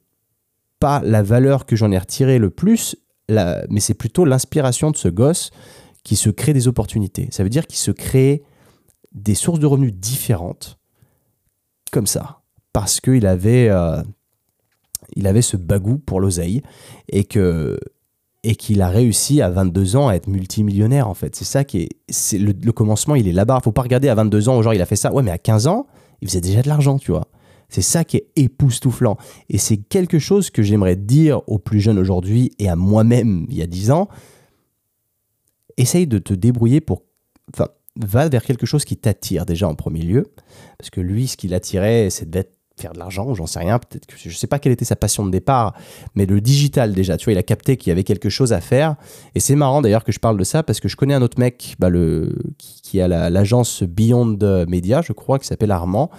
pas 0.80 1.02
la 1.04 1.22
valeur 1.22 1.66
que 1.66 1.76
j'en 1.76 1.92
ai 1.92 1.98
retiré 1.98 2.40
le 2.40 2.50
plus, 2.50 2.96
mais 3.30 3.80
c'est 3.80 3.94
plutôt 3.94 4.24
l'inspiration 4.24 4.90
de 4.92 4.98
ce 4.98 5.10
gosse 5.10 5.52
qui 6.08 6.16
se 6.16 6.30
crée 6.30 6.54
des 6.54 6.70
opportunités. 6.70 7.28
Ça 7.32 7.44
veut 7.44 7.50
dire 7.50 7.68
qu'il 7.68 7.78
se 7.78 7.92
crée 7.92 8.42
des 9.12 9.36
sources 9.36 9.60
de 9.60 9.66
revenus 9.66 9.94
différentes, 9.94 10.80
comme 11.92 12.08
ça, 12.08 12.40
parce 12.72 13.02
qu'il 13.02 13.28
avait, 13.28 13.68
euh, 13.68 14.02
il 15.18 15.28
avait 15.28 15.42
ce 15.42 15.58
bagou 15.58 15.98
pour 15.98 16.22
l'oseille 16.22 16.62
et 17.10 17.26
que 17.26 17.78
et 18.44 18.56
qu'il 18.56 18.82
a 18.82 18.88
réussi 18.88 19.42
à 19.42 19.50
22 19.50 19.98
ans 19.98 20.08
à 20.08 20.14
être 20.14 20.28
multimillionnaire 20.28 21.10
en 21.10 21.14
fait. 21.14 21.36
C'est 21.36 21.44
ça 21.44 21.66
qui 21.66 21.80
est, 21.80 22.38
le, 22.38 22.72
commencement, 22.72 23.16
il 23.16 23.28
est 23.28 23.34
là-bas. 23.34 23.60
Faut 23.62 23.74
pas 23.74 23.82
regarder 23.82 24.08
à 24.08 24.16
22 24.16 24.48
ans, 24.48 24.62
genre 24.62 24.74
il 24.74 24.82
a 24.82 24.86
fait 24.86 24.96
ça. 24.96 25.12
Ouais, 25.12 25.24
mais 25.24 25.32
à 25.32 25.38
15 25.38 25.68
ans, 25.68 25.88
il 26.22 26.30
faisait 26.30 26.40
déjà 26.40 26.62
de 26.62 26.70
l'argent, 26.70 27.00
tu 27.00 27.12
vois. 27.12 27.28
C'est 27.68 27.82
ça 27.82 28.06
qui 28.06 28.16
est 28.16 28.28
époustouflant. 28.38 29.18
Et 29.50 29.58
c'est 29.58 29.76
quelque 29.76 30.20
chose 30.20 30.52
que 30.52 30.64
j'aimerais 30.64 30.96
dire 30.96 31.42
aux 31.48 31.60
plus 31.60 31.82
jeunes 31.82 32.00
aujourd'hui 32.00 32.54
et 32.60 32.70
à 32.70 32.78
moi-même 32.78 33.46
il 33.50 33.58
y 33.58 33.62
a 33.62 33.68
10 33.68 33.92
ans 33.92 34.08
essaye 35.78 36.08
de 36.08 36.18
te 36.18 36.34
débrouiller 36.34 36.82
pour. 36.82 37.04
Enfin, 37.54 37.70
va 38.00 38.30
vers 38.30 38.44
quelque 38.44 38.66
chose 38.66 38.86
qui 38.86 38.98
t'attire 38.98 39.46
déjà 39.46 39.68
en 39.68 39.76
premier 39.76 40.02
lieu. 40.02 40.26
Parce 40.78 40.90
que 40.90 41.02
lui, 41.02 41.28
ce 41.28 41.38
qui 41.38 41.48
l'attirait, 41.48 42.10
c'est 42.10 42.30
d'être 42.30 42.58
faire 42.82 42.94
de 42.94 43.00
l'argent, 43.00 43.34
j'en 43.34 43.48
sais 43.48 43.60
rien, 43.60 43.80
peut-être 43.80 44.06
que 44.06 44.16
je 44.18 44.30
sais 44.36 44.48
pas 44.48 44.60
quelle 44.60 44.72
était 44.72 44.86
sa 44.86 44.96
passion 44.96 45.26
de 45.26 45.32
départ, 45.32 45.74
mais 46.16 46.26
le 46.26 46.40
digital 46.42 46.94
déjà, 46.94 47.18
tu 47.18 47.26
vois, 47.26 47.34
il 47.34 47.38
a 47.38 47.44
capté 47.44 47.78
qu'il 47.78 47.90
y 47.90 47.92
avait 47.92 48.04
quelque 48.04 48.30
chose 48.30 48.54
à 48.54 48.62
faire. 48.62 48.96
Et 49.36 49.40
c'est 49.40 49.56
marrant 49.56 49.82
d'ailleurs 49.82 50.04
que 50.04 50.12
je 50.12 50.20
parle 50.20 50.38
de 50.38 50.44
ça 50.44 50.64
parce 50.64 50.80
que 50.80 50.88
je 50.88 50.96
connais 50.96 51.14
un 51.14 51.22
autre 51.22 51.40
mec 51.40 51.76
bah, 51.80 51.90
le, 51.90 52.36
qui, 52.58 53.02
a 53.02 53.08
l'agence 53.08 53.84
Beyond 53.84 54.38
Media, 54.68 55.02
je 55.02 55.14
crois, 55.14 55.40
qui 55.40 55.48
s'appelle 55.48 55.72
Armand, 55.72 56.12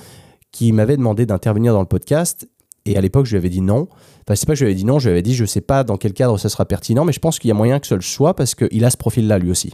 qui 0.52 0.72
m'avait 0.72 0.96
demandé 0.96 1.26
d'intervenir 1.26 1.72
dans 1.72 1.80
le 1.80 1.86
podcast. 1.86 2.48
Et 2.88 2.96
à 2.96 3.00
l'époque, 3.00 3.26
je 3.26 3.32
lui 3.32 3.38
avais 3.38 3.50
dit 3.50 3.60
non. 3.60 3.88
Enfin, 4.26 4.34
c'est 4.34 4.46
pas 4.46 4.54
que 4.54 4.58
je 4.58 4.64
lui 4.64 4.70
avais 4.70 4.78
dit 4.78 4.84
non, 4.84 4.98
je 4.98 5.08
lui 5.08 5.12
avais 5.12 5.22
dit 5.22 5.34
je 5.34 5.44
sais 5.44 5.60
pas 5.60 5.84
dans 5.84 5.96
quel 5.96 6.14
cadre 6.14 6.38
ça 6.38 6.48
sera 6.48 6.64
pertinent, 6.64 7.04
mais 7.04 7.12
je 7.12 7.20
pense 7.20 7.38
qu'il 7.38 7.48
y 7.48 7.50
a 7.50 7.54
moyen 7.54 7.78
que 7.80 7.86
ce 7.86 7.94
le 7.94 8.00
soit 8.00 8.34
parce 8.34 8.54
qu'il 8.54 8.84
a 8.84 8.90
ce 8.90 8.96
profil-là 8.96 9.38
lui 9.38 9.50
aussi. 9.50 9.72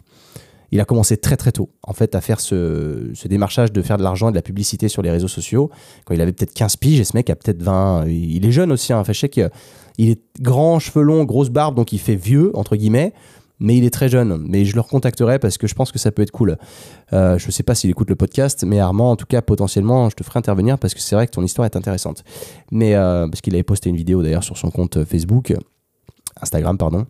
Il 0.72 0.80
a 0.80 0.84
commencé 0.84 1.16
très 1.16 1.36
très 1.36 1.52
tôt, 1.52 1.70
en 1.84 1.92
fait, 1.92 2.16
à 2.16 2.20
faire 2.20 2.40
ce, 2.40 3.12
démarchage 3.28 3.72
de 3.72 3.80
faire 3.82 3.96
de 3.96 4.02
l'argent 4.02 4.30
et 4.30 4.32
de 4.32 4.36
la 4.36 4.42
publicité 4.42 4.88
sur 4.88 5.02
les 5.02 5.10
réseaux 5.10 5.28
sociaux. 5.28 5.70
Quand 6.04 6.14
il 6.14 6.20
avait 6.20 6.32
peut-être 6.32 6.52
15 6.52 6.76
piges, 6.76 6.98
et 6.98 7.04
ce 7.04 7.16
mec 7.16 7.30
a 7.30 7.36
peut-être 7.36 7.62
20. 7.62 8.06
Il 8.08 8.44
est 8.44 8.50
jeune 8.50 8.72
aussi, 8.72 8.92
hein. 8.92 8.98
Enfin, 8.98 9.12
je 9.12 9.20
sais 9.20 9.28
qu'il 9.28 9.50
est 9.98 10.20
grand, 10.40 10.80
cheveux 10.80 11.04
longs, 11.04 11.22
grosse 11.22 11.50
barbe, 11.50 11.76
donc 11.76 11.92
il 11.92 12.00
fait 12.00 12.16
vieux, 12.16 12.50
entre 12.54 12.74
guillemets 12.74 13.12
mais 13.64 13.76
il 13.78 13.84
est 13.84 13.90
très 13.90 14.08
jeune. 14.08 14.44
Mais 14.46 14.64
je 14.64 14.74
le 14.74 14.80
recontacterai 14.80 15.38
parce 15.38 15.58
que 15.58 15.66
je 15.66 15.74
pense 15.74 15.90
que 15.90 15.98
ça 15.98 16.12
peut 16.12 16.22
être 16.22 16.30
cool. 16.30 16.58
Euh, 17.12 17.38
je 17.38 17.46
ne 17.46 17.50
sais 17.50 17.62
pas 17.62 17.74
s'il 17.74 17.90
écoute 17.90 18.10
le 18.10 18.16
podcast, 18.16 18.62
mais 18.66 18.78
Armand, 18.78 19.10
en 19.10 19.16
tout 19.16 19.26
cas, 19.26 19.40
potentiellement, 19.40 20.10
je 20.10 20.16
te 20.16 20.22
ferai 20.22 20.38
intervenir 20.38 20.78
parce 20.78 20.94
que 20.94 21.00
c'est 21.00 21.16
vrai 21.16 21.26
que 21.26 21.32
ton 21.32 21.42
histoire 21.42 21.64
est 21.64 21.74
intéressante. 21.74 22.24
Mais 22.70 22.94
euh, 22.94 23.26
parce 23.26 23.40
qu'il 23.40 23.54
avait 23.54 23.62
posté 23.62 23.88
une 23.88 23.96
vidéo 23.96 24.22
d'ailleurs 24.22 24.44
sur 24.44 24.58
son 24.58 24.70
compte 24.70 25.04
Facebook, 25.04 25.54
Instagram, 26.40 26.76
pardon 26.76 27.06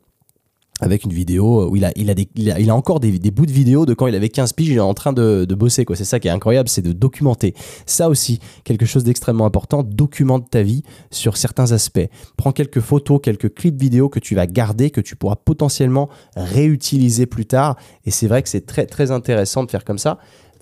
avec 0.84 1.04
une 1.04 1.14
vidéo 1.14 1.66
où 1.70 1.76
il 1.76 1.84
a, 1.84 2.74
encore 2.74 3.00
des, 3.00 3.18
des, 3.18 3.30
bouts 3.30 3.46
de 3.46 3.52
vidéo 3.52 3.86
de 3.86 3.94
quand 3.94 4.06
il 4.06 4.14
avait 4.14 4.28
15 4.28 4.52
piges, 4.52 4.68
il 4.68 4.76
est 4.76 4.80
en 4.80 4.92
train 4.92 5.14
de, 5.14 5.46
de 5.46 5.54
bosser. 5.54 5.86
C'est 5.94 6.04
ça 6.04 6.20
qui 6.20 6.28
est 6.28 6.30
incroyable, 6.30 6.68
c'est 6.68 6.82
de 6.82 6.92
documenter. 6.92 7.54
Ça 7.86 8.10
aussi, 8.10 8.38
quelque 8.64 8.84
chose 8.84 9.02
d'extrêmement 9.02 9.46
important, 9.46 9.82
documente 9.82 10.50
ta 10.50 10.62
vie 10.62 10.82
sur 11.10 11.38
certains 11.38 11.72
aspects. 11.72 12.06
Prends 12.36 12.52
quelques 12.52 12.80
photos, 12.80 13.18
quelques 13.22 13.54
clips 13.54 13.80
vidéo 13.80 14.10
que 14.10 14.18
tu 14.18 14.34
vas 14.34 14.46
garder, 14.46 14.90
que 14.90 15.00
tu 15.00 15.16
pourras 15.16 15.36
potentiellement 15.36 16.10
réutiliser 16.36 17.24
plus 17.24 17.46
tard. 17.46 17.76
Et 18.04 18.10
c'est 18.10 18.26
vrai 18.26 18.42
que 18.42 18.50
c'est 18.50 18.66
très, 18.66 18.84
très 18.84 19.10
intéressant 19.10 19.64
de 19.64 19.70
faire 19.70 19.84
comme 19.84 19.98
ça. 19.98 20.18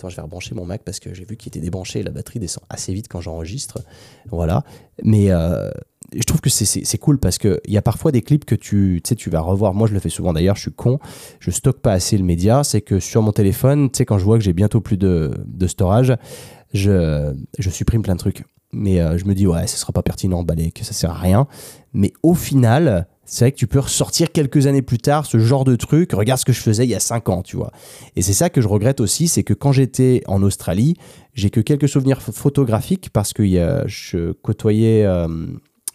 Je 0.08 0.16
vais 0.16 0.22
rebrancher 0.22 0.54
mon 0.54 0.64
Mac 0.64 0.82
parce 0.84 1.00
que 1.00 1.14
j'ai 1.14 1.24
vu 1.24 1.36
qu'il 1.36 1.50
était 1.50 1.60
débranché 1.60 2.02
la 2.02 2.10
batterie 2.10 2.38
descend 2.38 2.64
assez 2.68 2.92
vite 2.92 3.08
quand 3.08 3.20
j'enregistre. 3.20 3.80
Voilà. 4.30 4.64
Mais... 5.02 5.30
Euh, 5.30 5.70
je 6.14 6.24
trouve 6.24 6.40
que 6.40 6.50
c'est 6.50 6.98
cool 6.98 7.18
parce 7.18 7.38
qu'il 7.38 7.58
y 7.68 7.76
a 7.76 7.82
parfois 7.82 8.12
des 8.12 8.22
clips 8.22 8.44
que 8.44 8.54
tu, 8.54 9.00
tu 9.02 9.30
vas 9.30 9.40
revoir. 9.40 9.74
Moi, 9.74 9.88
je 9.88 9.94
le 9.94 10.00
fais 10.00 10.08
souvent 10.08 10.32
d'ailleurs, 10.32 10.56
je 10.56 10.62
suis 10.62 10.72
con. 10.72 10.98
Je 11.40 11.50
stocke 11.50 11.80
pas 11.80 11.92
assez 11.92 12.18
le 12.18 12.24
média. 12.24 12.64
C'est 12.64 12.82
que 12.82 13.00
sur 13.00 13.22
mon 13.22 13.32
téléphone, 13.32 13.88
quand 14.06 14.18
je 14.18 14.24
vois 14.24 14.36
que 14.36 14.44
j'ai 14.44 14.52
bientôt 14.52 14.80
plus 14.80 14.96
de, 14.96 15.32
de 15.46 15.66
storage, 15.66 16.14
je, 16.74 17.34
je, 17.58 17.70
supprime 17.70 18.02
plein 18.02 18.14
de 18.14 18.18
trucs. 18.18 18.44
Mais 18.72 19.00
euh, 19.00 19.18
je 19.18 19.24
me 19.24 19.34
dis, 19.34 19.46
ouais, 19.46 19.66
ce 19.66 19.76
sera 19.76 19.92
pas 19.92 20.02
pertinent, 20.02 20.42
balai, 20.42 20.70
que 20.70 20.84
ça 20.84 20.92
sert 20.92 21.10
à 21.10 21.18
rien. 21.18 21.46
Mais 21.92 22.12
au 22.22 22.34
final, 22.34 23.06
c'est 23.32 23.46
vrai 23.46 23.52
que 23.52 23.56
tu 23.56 23.66
peux 23.66 23.78
ressortir 23.78 24.30
quelques 24.30 24.66
années 24.66 24.82
plus 24.82 24.98
tard 24.98 25.24
ce 25.24 25.38
genre 25.38 25.64
de 25.64 25.74
truc. 25.74 26.12
Regarde 26.12 26.38
ce 26.38 26.44
que 26.44 26.52
je 26.52 26.60
faisais 26.60 26.84
il 26.84 26.90
y 26.90 26.94
a 26.94 27.00
5 27.00 27.30
ans, 27.30 27.42
tu 27.42 27.56
vois. 27.56 27.72
Et 28.14 28.20
c'est 28.20 28.34
ça 28.34 28.50
que 28.50 28.60
je 28.60 28.68
regrette 28.68 29.00
aussi, 29.00 29.26
c'est 29.26 29.42
que 29.42 29.54
quand 29.54 29.72
j'étais 29.72 30.22
en 30.26 30.42
Australie, 30.42 30.96
j'ai 31.32 31.48
que 31.48 31.60
quelques 31.60 31.88
souvenirs 31.88 32.20
photographiques 32.20 33.08
parce 33.10 33.32
que 33.32 33.42
je 33.86 34.32
côtoyais. 34.32 35.06
Euh, 35.06 35.28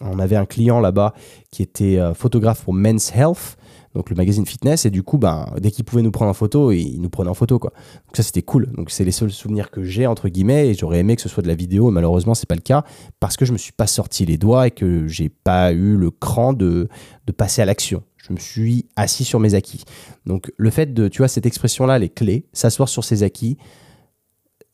on 0.02 0.20
avait 0.20 0.36
un 0.36 0.46
client 0.46 0.80
là-bas 0.80 1.14
qui 1.52 1.62
était 1.62 1.98
euh, 1.98 2.14
photographe 2.14 2.64
pour 2.64 2.74
Men's 2.74 3.12
Health, 3.16 3.57
donc 3.98 4.12
le 4.12 4.16
magazine 4.16 4.46
fitness, 4.46 4.86
et 4.86 4.92
du 4.92 5.02
coup, 5.02 5.18
ben, 5.18 5.48
dès 5.60 5.72
qu'il 5.72 5.84
pouvait 5.84 6.04
nous 6.04 6.12
prendre 6.12 6.30
en 6.30 6.36
photo, 6.36 6.72
il 6.72 7.02
nous 7.02 7.10
prenait 7.10 7.32
en 7.32 7.34
photo. 7.34 7.58
Quoi. 7.58 7.72
Donc 8.06 8.16
ça, 8.16 8.22
c'était 8.22 8.44
cool. 8.44 8.72
Donc 8.74 8.92
c'est 8.92 9.04
les 9.04 9.12
seuls 9.12 9.32
souvenirs 9.32 9.72
que 9.72 9.84
j'ai, 9.84 10.06
entre 10.06 10.30
guillemets, 10.30 10.70
et 10.70 10.74
j'aurais 10.76 11.00
aimé 11.00 11.16
que 11.16 11.22
ce 11.24 11.30
soit 11.30 11.42
de 11.42 11.48
la 11.48 11.56
vidéo, 11.56 11.90
malheureusement, 11.90 12.36
c'est 12.36 12.48
pas 12.48 12.56
le 12.56 12.62
cas, 12.62 12.84
parce 13.20 13.38
que 13.38 13.44
je 13.44 13.54
me 13.54 13.58
suis 13.58 13.72
pas 13.72 13.88
sorti 13.88 14.24
les 14.26 14.38
doigts 14.38 14.68
et 14.68 14.72
que 14.72 15.08
j'ai 15.08 15.30
pas 15.30 15.74
eu 15.74 15.98
le 15.98 16.12
cran 16.12 16.54
de, 16.54 16.88
de 17.26 17.32
passer 17.32 17.64
à 17.64 17.66
l'action. 17.66 18.04
Je 18.18 18.34
me 18.34 18.38
suis 18.38 18.86
assis 18.96 19.24
sur 19.24 19.40
mes 19.40 19.56
acquis. 19.56 19.84
Donc 20.28 20.52
le 20.58 20.70
fait 20.70 20.94
de, 20.94 21.08
tu 21.08 21.20
vois, 21.20 21.28
cette 21.28 21.48
expression-là, 21.48 21.98
les 21.98 22.10
clés, 22.10 22.46
s'asseoir 22.54 22.88
sur 22.88 23.04
ses 23.04 23.24
acquis, 23.24 23.58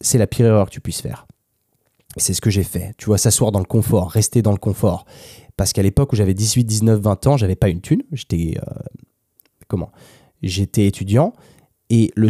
c'est 0.01 0.17
la 0.17 0.27
pire 0.27 0.47
erreur 0.47 0.65
que 0.65 0.71
tu 0.71 0.81
puisses 0.81 1.01
faire. 1.01 1.27
C'est 2.17 2.33
ce 2.33 2.41
que 2.41 2.49
j'ai 2.49 2.63
fait. 2.63 2.93
Tu 2.97 3.05
vois, 3.05 3.17
s'asseoir 3.17 3.51
dans 3.51 3.59
le 3.59 3.65
confort, 3.65 4.12
rester 4.12 4.41
dans 4.41 4.51
le 4.51 4.57
confort. 4.57 5.05
Parce 5.57 5.73
qu'à 5.73 5.81
l'époque 5.81 6.13
où 6.13 6.15
j'avais 6.15 6.33
18, 6.33 6.63
19, 6.63 6.99
20 6.99 7.27
ans, 7.27 7.38
j'avais 7.38 7.55
pas 7.55 7.69
une 7.69 7.81
thune. 7.81 8.03
J'étais. 8.12 8.57
Euh, 8.57 8.73
comment 9.73 9.91
J'étais 10.43 10.86
étudiant. 10.86 11.33
Et 11.89 12.12
le, 12.15 12.29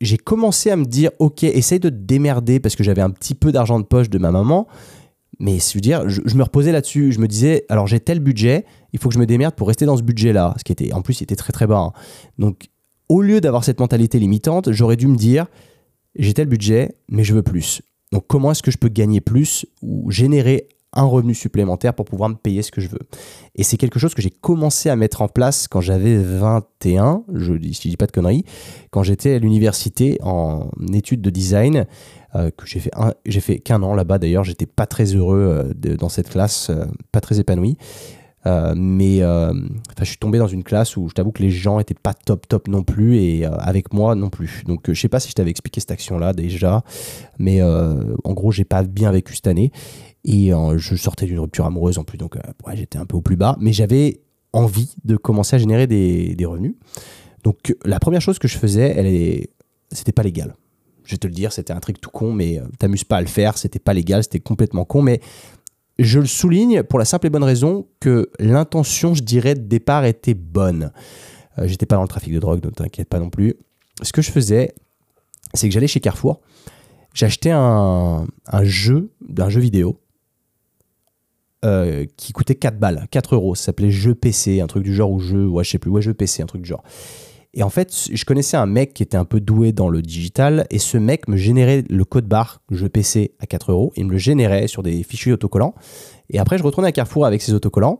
j'ai 0.00 0.18
commencé 0.18 0.70
à 0.70 0.76
me 0.76 0.84
dire, 0.84 1.10
ok, 1.18 1.42
essaye 1.44 1.80
de 1.80 1.88
te 1.88 1.94
démerder 1.94 2.60
parce 2.60 2.76
que 2.76 2.84
j'avais 2.84 3.00
un 3.00 3.10
petit 3.10 3.34
peu 3.34 3.50
d'argent 3.50 3.80
de 3.80 3.84
poche 3.84 4.10
de 4.10 4.18
ma 4.18 4.30
maman. 4.30 4.66
Mais 5.38 5.58
je 5.58 5.74
veux 5.74 5.80
dire, 5.80 6.06
je, 6.08 6.20
me 6.34 6.42
reposais 6.42 6.72
là-dessus. 6.72 7.12
Je 7.12 7.18
me 7.18 7.28
disais, 7.28 7.64
alors 7.70 7.86
j'ai 7.86 8.00
tel 8.00 8.20
budget, 8.20 8.66
il 8.92 8.98
faut 8.98 9.08
que 9.08 9.14
je 9.14 9.18
me 9.18 9.26
démerde 9.26 9.54
pour 9.54 9.68
rester 9.68 9.86
dans 9.86 9.96
ce 9.96 10.02
budget-là. 10.02 10.54
Ce 10.58 10.64
qui 10.64 10.72
était, 10.72 10.92
en 10.92 11.00
plus, 11.00 11.20
il 11.20 11.24
était 11.24 11.36
très 11.36 11.52
très 11.52 11.66
bas. 11.66 11.78
Hein. 11.78 11.92
Donc, 12.38 12.68
au 13.08 13.22
lieu 13.22 13.40
d'avoir 13.40 13.64
cette 13.64 13.80
mentalité 13.80 14.18
limitante, 14.18 14.72
j'aurais 14.72 14.96
dû 14.96 15.06
me 15.06 15.16
dire, 15.16 15.46
j'ai 16.14 16.34
tel 16.34 16.46
budget, 16.46 16.96
mais 17.08 17.24
je 17.24 17.34
veux 17.34 17.42
plus. 17.42 17.80
Donc, 18.12 18.26
comment 18.26 18.52
est-ce 18.52 18.62
que 18.62 18.70
je 18.70 18.78
peux 18.78 18.88
gagner 18.88 19.20
plus 19.20 19.66
ou 19.82 20.10
générer 20.10 20.68
un 20.96 21.04
revenu 21.04 21.34
supplémentaire 21.34 21.94
pour 21.94 22.04
pouvoir 22.04 22.28
me 22.30 22.34
payer 22.34 22.62
ce 22.62 22.70
que 22.70 22.80
je 22.80 22.88
veux. 22.88 23.00
Et 23.54 23.62
c'est 23.62 23.76
quelque 23.76 23.98
chose 23.98 24.14
que 24.14 24.22
j'ai 24.22 24.30
commencé 24.30 24.88
à 24.88 24.96
mettre 24.96 25.22
en 25.22 25.28
place 25.28 25.68
quand 25.68 25.80
j'avais 25.80 26.16
21, 26.16 27.22
je 27.34 27.54
dis, 27.54 27.72
je 27.72 27.88
dis 27.88 27.96
pas 27.96 28.06
de 28.06 28.12
conneries, 28.12 28.44
quand 28.90 29.02
j'étais 29.02 29.34
à 29.34 29.38
l'université 29.38 30.18
en 30.22 30.70
études 30.92 31.22
de 31.22 31.30
design, 31.30 31.86
euh, 32.36 32.50
que 32.50 32.66
j'ai 32.66 32.80
fait, 32.80 32.90
j'ai 33.24 33.40
fait 33.40 33.58
qu'un 33.58 33.82
an 33.82 33.94
là-bas 33.94 34.18
d'ailleurs, 34.18 34.44
j'étais 34.44 34.66
pas 34.66 34.86
très 34.86 35.14
heureux 35.14 35.74
euh, 35.86 35.96
dans 35.96 36.08
cette 36.08 36.28
classe, 36.28 36.70
euh, 36.70 36.84
pas 37.12 37.20
très 37.20 37.40
épanoui. 37.40 37.78
mais 38.76 39.18
je 39.20 40.04
suis 40.04 40.18
tombé 40.18 40.38
dans 40.38 40.46
une 40.46 40.62
classe 40.62 40.96
où 40.96 41.08
je 41.08 41.14
t'avoue 41.14 41.32
que 41.32 41.42
les 41.42 41.50
gens 41.50 41.80
étaient 41.80 41.94
pas 41.94 42.14
top 42.14 42.46
top 42.46 42.68
non 42.68 42.82
plus 42.82 43.16
et 43.16 43.44
avec 43.44 43.92
moi 43.92 44.14
non 44.14 44.28
plus. 44.28 44.62
Donc 44.66 44.82
je 44.88 45.00
sais 45.00 45.08
pas 45.08 45.18
si 45.18 45.30
je 45.30 45.34
t'avais 45.34 45.50
expliqué 45.50 45.80
cette 45.80 45.90
action 45.90 46.18
là 46.18 46.32
déjà, 46.32 46.84
mais 47.38 47.60
en 47.60 48.32
gros 48.32 48.52
j'ai 48.52 48.64
pas 48.64 48.84
bien 48.84 49.10
vécu 49.10 49.34
cette 49.34 49.48
année 49.48 49.72
et 50.26 50.52
euh, 50.52 50.76
je 50.76 50.96
sortais 50.96 51.24
d'une 51.26 51.38
rupture 51.38 51.64
amoureuse 51.66 51.98
en 51.98 52.04
plus, 52.04 52.18
donc 52.18 52.36
euh, 52.36 52.40
j'étais 52.74 52.98
un 52.98 53.06
peu 53.06 53.16
au 53.16 53.22
plus 53.22 53.36
bas. 53.36 53.56
Mais 53.60 53.72
j'avais 53.72 54.20
envie 54.52 54.92
de 55.04 55.16
commencer 55.16 55.54
à 55.54 55.58
générer 55.58 55.86
des, 55.86 56.44
revenus. 56.44 56.74
Donc 57.44 57.74
la 57.84 58.00
première 58.00 58.20
chose 58.20 58.40
que 58.40 58.48
je 58.48 58.58
faisais, 58.58 59.48
c'était 59.92 60.12
pas 60.12 60.24
légal. 60.24 60.56
Je 61.04 61.12
vais 61.12 61.18
te 61.18 61.28
le 61.28 61.32
dire, 61.32 61.52
c'était 61.52 61.72
un 61.72 61.78
truc 61.78 62.00
tout 62.00 62.10
con, 62.10 62.32
mais 62.32 62.58
euh, 62.58 62.64
t'amuses 62.80 63.04
pas 63.04 63.18
à 63.18 63.20
le 63.20 63.28
faire, 63.28 63.56
c'était 63.56 63.78
pas 63.78 63.94
légal, 63.94 64.24
c'était 64.24 64.40
complètement 64.40 64.84
con. 64.84 65.00
Mais 65.00 65.20
je 66.00 66.18
le 66.18 66.26
souligne 66.26 66.82
pour 66.82 66.98
la 66.98 67.04
simple 67.04 67.28
et 67.28 67.30
bonne 67.30 67.44
raison 67.44 67.86
que 68.00 68.28
l'intention, 68.40 69.14
je 69.14 69.22
dirais, 69.22 69.54
de 69.54 69.60
départ 69.60 70.04
était 70.04 70.34
bonne. 70.34 70.90
J'étais 71.62 71.86
pas 71.86 71.96
dans 71.96 72.02
le 72.02 72.08
trafic 72.08 72.34
de 72.34 72.40
drogue, 72.40 72.62
ne 72.64 72.70
t'inquiète 72.70 73.08
pas 73.08 73.20
non 73.20 73.30
plus. 73.30 73.54
Ce 74.02 74.12
que 74.12 74.20
je 74.20 74.30
faisais, 74.30 74.74
c'est 75.54 75.68
que 75.68 75.72
j'allais 75.72 75.86
chez 75.86 76.00
Carrefour, 76.00 76.40
j'achetais 77.14 77.52
un, 77.52 78.26
un 78.46 78.64
jeu, 78.64 79.10
d'un 79.26 79.48
jeu 79.48 79.60
vidéo, 79.60 79.98
euh, 81.66 82.06
qui 82.16 82.32
coûtait 82.32 82.54
4 82.54 82.78
balles, 82.78 83.06
4 83.10 83.34
euros. 83.34 83.54
Ça 83.54 83.66
s'appelait 83.66 83.90
Jeu 83.90 84.14
PC, 84.14 84.60
un 84.60 84.66
truc 84.66 84.84
du 84.84 84.94
genre, 84.94 85.10
ou 85.10 85.18
jeu, 85.18 85.46
ouais, 85.46 85.64
je 85.64 85.70
sais 85.70 85.78
plus, 85.78 85.90
ouais, 85.90 86.00
Jeu 86.00 86.14
PC, 86.14 86.42
un 86.42 86.46
truc 86.46 86.62
du 86.62 86.68
genre. 86.68 86.84
Et 87.54 87.62
en 87.62 87.70
fait, 87.70 88.08
je 88.12 88.24
connaissais 88.24 88.56
un 88.56 88.66
mec 88.66 88.94
qui 88.94 89.02
était 89.02 89.16
un 89.16 89.24
peu 89.24 89.40
doué 89.40 89.72
dans 89.72 89.88
le 89.88 90.00
digital, 90.02 90.66
et 90.70 90.78
ce 90.78 90.96
mec 90.96 91.26
me 91.26 91.36
générait 91.36 91.84
le 91.88 92.04
code 92.04 92.26
barre 92.26 92.60
Jeu 92.70 92.88
PC 92.88 93.32
à 93.40 93.46
4 93.46 93.72
euros. 93.72 93.92
Il 93.96 94.06
me 94.06 94.12
le 94.12 94.18
générait 94.18 94.68
sur 94.68 94.82
des 94.82 95.02
fichiers 95.02 95.32
autocollants. 95.32 95.74
Et 96.30 96.38
après, 96.38 96.56
je 96.56 96.62
retournais 96.62 96.88
à 96.88 96.92
Carrefour 96.92 97.26
avec 97.26 97.42
ces 97.42 97.52
autocollants, 97.52 97.98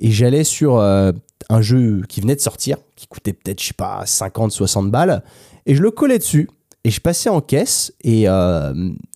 et 0.00 0.10
j'allais 0.10 0.44
sur 0.44 0.78
euh, 0.78 1.12
un 1.50 1.60
jeu 1.60 2.02
qui 2.08 2.20
venait 2.20 2.36
de 2.36 2.40
sortir, 2.40 2.78
qui 2.96 3.06
coûtait 3.06 3.32
peut-être, 3.32 3.60
je 3.60 3.68
sais 3.68 3.74
pas, 3.74 4.02
50, 4.04 4.50
60 4.50 4.90
balles, 4.90 5.22
et 5.66 5.74
je 5.74 5.82
le 5.82 5.90
collais 5.90 6.18
dessus. 6.18 6.48
Et 6.84 6.90
je 6.90 7.00
passais 7.00 7.28
en 7.28 7.40
caisse, 7.40 7.92
et 8.02 8.28
euh, 8.28 8.72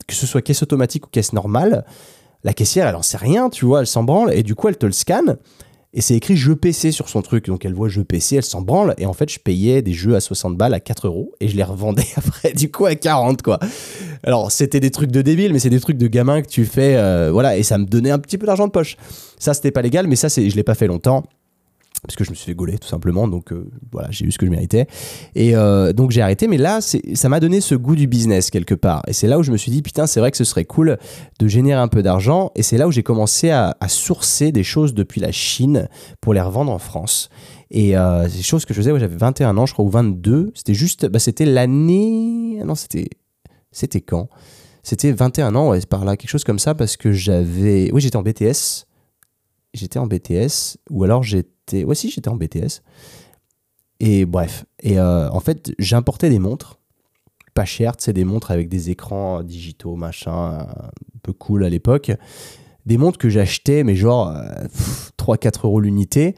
que 0.06 0.14
ce 0.14 0.26
soit 0.26 0.42
caisse 0.42 0.62
automatique 0.62 1.06
ou 1.06 1.10
caisse 1.10 1.32
normale, 1.32 1.84
la 2.44 2.52
caissière, 2.52 2.88
elle 2.88 2.96
en 2.96 3.02
sait 3.02 3.16
rien, 3.16 3.50
tu 3.50 3.64
vois, 3.64 3.80
elle 3.80 3.86
s'en 3.86 4.04
branle, 4.04 4.32
et 4.34 4.42
du 4.42 4.54
coup, 4.54 4.68
elle 4.68 4.78
te 4.78 4.86
le 4.86 4.92
scanne, 4.92 5.38
et 5.94 6.00
c'est 6.00 6.14
écrit 6.14 6.36
jeu 6.36 6.56
PC 6.56 6.90
sur 6.90 7.08
son 7.08 7.20
truc. 7.20 7.46
Donc 7.46 7.66
elle 7.66 7.74
voit 7.74 7.88
jeu 7.88 8.02
PC, 8.02 8.36
elle 8.36 8.44
s'en 8.44 8.62
branle. 8.62 8.94
Et 8.96 9.04
en 9.04 9.12
fait, 9.12 9.30
je 9.30 9.38
payais 9.38 9.82
des 9.82 9.92
jeux 9.92 10.14
à 10.14 10.20
60 10.20 10.56
balles 10.56 10.72
à 10.72 10.80
4 10.80 11.06
euros 11.06 11.34
et 11.40 11.48
je 11.48 11.56
les 11.56 11.62
revendais 11.62 12.06
après, 12.16 12.52
du 12.52 12.70
coup, 12.70 12.86
à 12.86 12.94
40, 12.94 13.42
quoi. 13.42 13.58
Alors, 14.22 14.50
c'était 14.50 14.80
des 14.80 14.90
trucs 14.90 15.10
de 15.10 15.20
débile, 15.20 15.52
mais 15.52 15.58
c'est 15.58 15.70
des 15.70 15.80
trucs 15.80 15.98
de 15.98 16.06
gamin 16.06 16.40
que 16.40 16.48
tu 16.48 16.64
fais, 16.64 16.96
euh, 16.96 17.30
voilà, 17.30 17.56
et 17.56 17.62
ça 17.62 17.76
me 17.76 17.84
donnait 17.84 18.10
un 18.10 18.18
petit 18.18 18.38
peu 18.38 18.46
d'argent 18.46 18.66
de 18.66 18.72
poche. 18.72 18.96
Ça, 19.38 19.52
c'était 19.52 19.70
pas 19.70 19.82
légal, 19.82 20.06
mais 20.06 20.16
ça, 20.16 20.28
je 20.28 20.54
l'ai 20.54 20.62
pas 20.62 20.74
fait 20.74 20.86
longtemps 20.86 21.24
parce 22.02 22.16
que 22.16 22.24
je 22.24 22.30
me 22.30 22.34
suis 22.34 22.46
fait 22.46 22.54
gauler 22.54 22.78
tout 22.78 22.88
simplement 22.88 23.28
donc 23.28 23.52
euh, 23.52 23.70
voilà 23.92 24.10
j'ai 24.10 24.26
eu 24.26 24.32
ce 24.32 24.38
que 24.38 24.46
je 24.46 24.50
méritais. 24.50 24.86
Et 25.36 25.54
euh, 25.54 25.92
donc 25.92 26.10
j'ai 26.10 26.20
arrêté 26.20 26.48
mais 26.48 26.58
là 26.58 26.80
ça 26.80 27.28
m'a 27.28 27.38
donné 27.38 27.60
ce 27.60 27.76
goût 27.76 27.94
du 27.94 28.08
business 28.08 28.50
quelque 28.50 28.74
part. 28.74 29.02
Et 29.06 29.12
c'est 29.12 29.28
là 29.28 29.38
où 29.38 29.42
je 29.44 29.52
me 29.52 29.56
suis 29.56 29.70
dit 29.70 29.82
putain 29.82 30.06
c'est 30.08 30.18
vrai 30.18 30.32
que 30.32 30.36
ce 30.36 30.44
serait 30.44 30.64
cool 30.64 30.98
de 31.38 31.48
générer 31.48 31.80
un 31.80 31.88
peu 31.88 32.02
d'argent. 32.02 32.50
Et 32.56 32.62
c'est 32.62 32.76
là 32.76 32.88
où 32.88 32.90
j'ai 32.90 33.04
commencé 33.04 33.50
à, 33.50 33.76
sourcer 33.86 34.52
des 34.52 34.64
choses 34.64 34.94
depuis 34.94 35.20
la 35.20 35.32
Chine 35.32 35.88
pour 36.20 36.34
les 36.34 36.40
revendre 36.40 36.72
en 36.72 36.78
France. 36.78 37.28
Et 37.70 37.96
euh, 37.96 38.28
c'est 38.28 38.42
choses 38.42 38.64
que 38.64 38.74
je 38.74 38.80
faisais 38.80 38.98
j'avais 38.98 39.16
21 39.16 39.56
ans 39.56 39.66
je 39.66 39.72
crois 39.72 39.84
ou 39.84 39.90
22 39.90 40.52
c'était 40.54 40.74
juste 40.74 41.06
bah, 41.06 41.18
c'était 41.18 41.46
l'année 41.46 42.62
non 42.64 42.74
c'était 42.74 43.08
c'était 43.70 44.00
quand? 44.00 44.28
C'était 44.82 45.12
21 45.12 45.54
ans 45.54 45.68
ouais, 45.70 45.80
par 45.88 46.04
là 46.04 46.16
quelque 46.16 46.30
chose 46.30 46.44
comme 46.44 46.58
ça 46.58 46.74
parce 46.74 46.96
que 46.96 47.12
j'avais 47.12 47.90
oui 47.92 48.00
j'étais 48.00 48.16
en 48.16 48.22
BTS 48.22 48.86
j'étais 49.72 49.98
en 49.98 50.06
BTS 50.06 50.78
ou 50.90 51.04
alors 51.04 51.22
j'étais. 51.22 51.52
Ouais, 51.72 51.94
si, 51.94 52.10
j'étais 52.10 52.28
en 52.28 52.36
BTS. 52.36 52.82
Et 54.00 54.24
bref. 54.24 54.64
Et 54.80 54.98
euh, 54.98 55.30
en 55.30 55.40
fait, 55.40 55.72
j'importais 55.78 56.28
des 56.28 56.38
montres 56.38 56.78
pas 57.54 57.64
chères, 57.64 57.94
sais, 57.98 58.12
des 58.12 58.24
montres 58.24 58.50
avec 58.50 58.68
des 58.68 58.90
écrans 58.90 59.42
digitaux, 59.42 59.94
machin, 59.96 60.60
un 60.60 60.92
peu 61.22 61.32
cool 61.32 61.64
à 61.64 61.68
l'époque. 61.68 62.12
Des 62.86 62.96
montres 62.96 63.18
que 63.18 63.28
j'achetais, 63.28 63.84
mais 63.84 63.94
genre 63.94 64.34
3-4 65.18 65.46
euh, 65.46 65.50
euros 65.64 65.80
l'unité, 65.80 66.34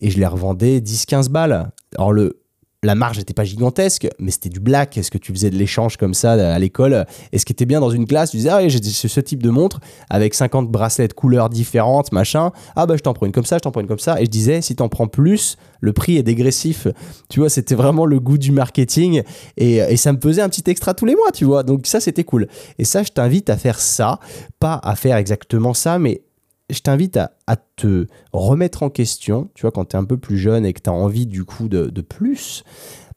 et 0.00 0.10
je 0.10 0.18
les 0.18 0.26
revendais 0.26 0.80
10-15 0.80 1.28
balles. 1.28 1.70
Alors, 1.96 2.12
le, 2.12 2.42
la 2.84 2.94
marge 2.94 3.18
n'était 3.18 3.34
pas 3.34 3.44
gigantesque, 3.44 4.08
mais 4.20 4.30
c'était 4.30 4.50
du 4.50 4.60
black. 4.60 4.96
Est-ce 4.96 5.10
que 5.10 5.18
tu 5.18 5.32
faisais 5.32 5.50
de 5.50 5.56
l'échange 5.56 5.96
comme 5.96 6.14
ça 6.14 6.32
à 6.32 6.58
l'école? 6.60 7.06
Et 7.32 7.38
ce 7.38 7.44
qui 7.44 7.52
était 7.52 7.66
bien 7.66 7.80
dans 7.80 7.90
une 7.90 8.06
classe, 8.06 8.30
tu 8.30 8.36
disais, 8.36 8.50
ah 8.50 8.68
j'ai 8.68 8.80
ce 8.80 9.20
type 9.20 9.42
de 9.42 9.50
montre 9.50 9.80
avec 10.10 10.32
50 10.32 10.70
bracelets 10.70 11.08
de 11.08 11.12
couleurs 11.12 11.48
différentes, 11.48 12.12
machin. 12.12 12.52
Ah 12.76 12.86
bah 12.86 12.94
je 12.96 13.02
t'en 13.02 13.14
prends 13.14 13.26
une 13.26 13.32
comme 13.32 13.44
ça, 13.44 13.56
je 13.56 13.62
t'en 13.62 13.72
prends 13.72 13.80
une 13.80 13.88
comme 13.88 13.98
ça. 13.98 14.20
Et 14.20 14.26
je 14.26 14.30
disais, 14.30 14.62
si 14.62 14.76
t'en 14.76 14.88
prends 14.88 15.08
plus, 15.08 15.56
le 15.80 15.92
prix 15.92 16.18
est 16.18 16.22
dégressif. 16.22 16.86
Tu 17.28 17.40
vois, 17.40 17.48
c'était 17.48 17.74
vraiment 17.74 18.06
le 18.06 18.20
goût 18.20 18.38
du 18.38 18.52
marketing. 18.52 19.22
Et, 19.56 19.76
et, 19.78 19.96
ça 19.96 20.12
me 20.12 20.20
faisait 20.20 20.42
un 20.42 20.48
petit 20.48 20.70
extra 20.70 20.94
tous 20.94 21.04
les 21.04 21.16
mois, 21.16 21.32
tu 21.32 21.44
vois. 21.44 21.64
Donc 21.64 21.86
ça, 21.88 21.98
c'était 21.98 22.24
cool. 22.24 22.46
Et 22.78 22.84
ça, 22.84 23.02
je 23.02 23.10
t'invite 23.10 23.50
à 23.50 23.56
faire 23.56 23.80
ça. 23.80 24.20
Pas 24.60 24.80
à 24.84 24.94
faire 24.94 25.16
exactement 25.16 25.74
ça, 25.74 25.98
mais 25.98 26.22
je 26.70 26.80
t'invite 26.80 27.16
à, 27.16 27.56
te 27.76 28.06
remettre 28.32 28.82
en 28.82 28.90
question, 28.90 29.50
tu 29.54 29.62
vois, 29.62 29.70
quand 29.70 29.86
tu 29.86 29.96
es 29.96 29.98
un 29.98 30.04
peu 30.04 30.18
plus 30.18 30.38
jeune 30.38 30.66
et 30.66 30.72
que 30.72 30.80
tu 30.80 30.90
as 30.90 30.92
envie 30.92 31.26
du 31.26 31.44
coup 31.44 31.68
de, 31.68 32.00
plus. 32.00 32.64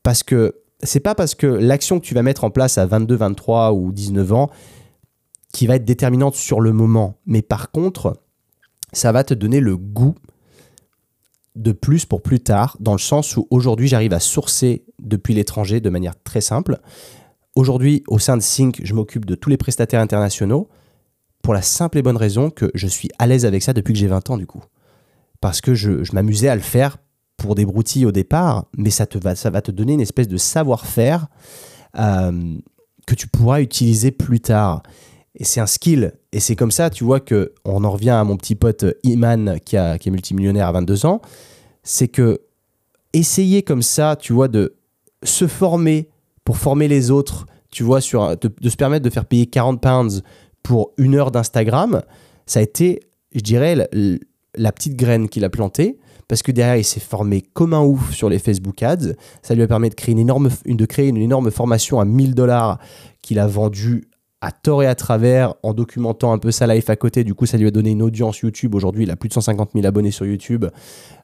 Parce 0.03 0.23
que 0.23 0.55
c'est 0.83 0.99
pas 0.99 1.15
parce 1.15 1.35
que 1.35 1.47
l'action 1.47 1.99
que 1.99 2.05
tu 2.05 2.13
vas 2.13 2.23
mettre 2.23 2.43
en 2.43 2.49
place 2.49 2.77
à 2.77 2.85
22, 2.85 3.15
23 3.15 3.73
ou 3.73 3.91
19 3.91 4.33
ans 4.33 4.49
qui 5.51 5.67
va 5.67 5.75
être 5.75 5.85
déterminante 5.85 6.35
sur 6.35 6.61
le 6.61 6.71
moment. 6.71 7.19
Mais 7.25 7.41
par 7.41 7.71
contre, 7.71 8.21
ça 8.93 9.11
va 9.11 9.23
te 9.23 9.33
donner 9.33 9.59
le 9.59 9.75
goût 9.77 10.15
de 11.55 11.73
plus 11.73 12.05
pour 12.05 12.21
plus 12.21 12.39
tard, 12.39 12.77
dans 12.79 12.93
le 12.93 12.99
sens 12.99 13.35
où 13.35 13.45
aujourd'hui 13.49 13.89
j'arrive 13.89 14.13
à 14.13 14.21
sourcer 14.21 14.85
depuis 14.99 15.33
l'étranger 15.33 15.81
de 15.81 15.89
manière 15.89 16.15
très 16.23 16.39
simple. 16.39 16.79
Aujourd'hui, 17.55 18.03
au 18.07 18.17
sein 18.17 18.37
de 18.37 18.41
Sync, 18.41 18.79
je 18.81 18.93
m'occupe 18.93 19.25
de 19.25 19.35
tous 19.35 19.49
les 19.49 19.57
prestataires 19.57 19.99
internationaux 19.99 20.69
pour 21.41 21.53
la 21.53 21.61
simple 21.61 21.97
et 21.97 22.01
bonne 22.01 22.17
raison 22.17 22.49
que 22.49 22.71
je 22.73 22.87
suis 22.87 23.09
à 23.19 23.27
l'aise 23.27 23.45
avec 23.45 23.63
ça 23.63 23.73
depuis 23.73 23.93
que 23.93 23.99
j'ai 23.99 24.07
20 24.07 24.29
ans 24.29 24.37
du 24.37 24.47
coup. 24.47 24.63
Parce 25.39 25.61
que 25.61 25.73
je, 25.73 26.03
m'amusais 26.13 26.49
à 26.49 26.55
le 26.55 26.61
faire 26.61 26.97
pour 27.37 27.55
des 27.55 27.65
broutilles 27.65 28.05
au 28.05 28.11
départ, 28.11 28.65
mais 28.77 28.91
ça, 28.91 29.07
te 29.07 29.17
va, 29.17 29.35
ça 29.35 29.49
va 29.49 29.61
te 29.61 29.71
donner 29.71 29.93
une 29.93 30.01
espèce 30.01 30.27
de 30.27 30.37
savoir-faire 30.37 31.27
euh, 31.97 32.57
que 33.07 33.15
tu 33.15 33.27
pourras 33.27 33.61
utiliser 33.61 34.11
plus 34.11 34.39
tard. 34.39 34.83
Et 35.33 35.43
c'est 35.43 35.59
un 35.59 35.65
skill. 35.65 36.13
Et 36.31 36.39
c'est 36.39 36.55
comme 36.55 36.69
ça, 36.69 36.91
tu 36.91 37.03
vois, 37.03 37.19
que 37.19 37.53
on 37.65 37.83
en 37.83 37.91
revient 37.91 38.11
à 38.11 38.23
mon 38.23 38.37
petit 38.37 38.53
pote 38.53 38.85
Iman 39.03 39.59
qui, 39.65 39.77
a, 39.77 39.97
qui 39.97 40.09
est 40.09 40.11
multimillionnaire 40.11 40.67
à 40.67 40.71
22 40.73 41.05
ans. 41.07 41.21
C'est 41.81 42.07
que 42.07 42.41
essayer 43.13 43.63
comme 43.63 43.81
ça, 43.81 44.15
tu 44.15 44.33
vois, 44.33 44.47
de 44.47 44.75
se 45.23 45.47
former 45.47 46.09
pour 46.43 46.57
former 46.57 46.87
les 46.87 47.09
autres, 47.09 47.47
tu 47.71 47.83
vois, 47.83 48.01
sur, 48.01 48.37
de, 48.37 48.51
de 48.59 48.69
se 48.69 48.75
permettre 48.75 49.03
de 49.03 49.09
faire 49.09 49.25
payer 49.25 49.47
40 49.47 49.81
pounds 49.81 50.21
pour 50.63 50.91
une 50.97 51.15
heure 51.15 51.31
d'Instagram, 51.31 52.01
ça 52.45 52.59
a 52.59 52.63
été, 52.63 52.99
je 53.33 53.41
dirais, 53.41 53.75
la, 54.55 54.71
petite 54.71 54.95
graine 54.95 55.29
qu'il 55.29 55.45
a 55.45 55.49
plantée. 55.49 55.97
Parce 56.27 56.43
que 56.43 56.51
derrière, 56.53 56.77
il 56.77 56.85
s'est 56.85 57.01
formé 57.01 57.41
comme 57.41 57.73
un 57.73 57.81
ouf 57.81 58.13
sur 58.13 58.29
les 58.29 58.39
Facebook 58.39 58.81
Ads. 58.81 59.15
Ça 59.41 59.53
lui 59.53 59.63
a 59.63 59.67
permis 59.67 59.89
de 59.89 59.95
créer 59.95 60.13
une 60.13 60.19
énorme, 60.19 60.49
de 60.65 60.85
créer 60.85 61.09
une 61.09 61.17
énorme 61.17 61.51
formation 61.51 61.99
à 61.99 62.05
1000 62.05 62.35
dollars 62.35 62.79
qu'il 63.21 63.37
a 63.37 63.47
vendue 63.47 64.07
à 64.41 64.51
tort 64.51 64.81
et 64.81 64.87
à 64.87 64.95
travers 64.95 65.53
en 65.61 65.73
documentant 65.73 66.33
un 66.33 66.39
peu 66.39 66.49
sa 66.49 66.65
life 66.65 66.89
à 66.89 66.95
côté. 66.95 67.23
Du 67.23 67.35
coup, 67.35 67.45
ça 67.45 67.57
lui 67.57 67.67
a 67.67 67.71
donné 67.71 67.91
une 67.91 68.01
audience 68.01 68.39
YouTube. 68.39 68.73
Aujourd'hui, 68.73 69.03
il 69.03 69.11
a 69.11 69.15
plus 69.15 69.29
de 69.29 69.33
150 69.33 69.71
000 69.73 69.85
abonnés 69.85 70.09
sur 70.09 70.25
YouTube. 70.25 70.65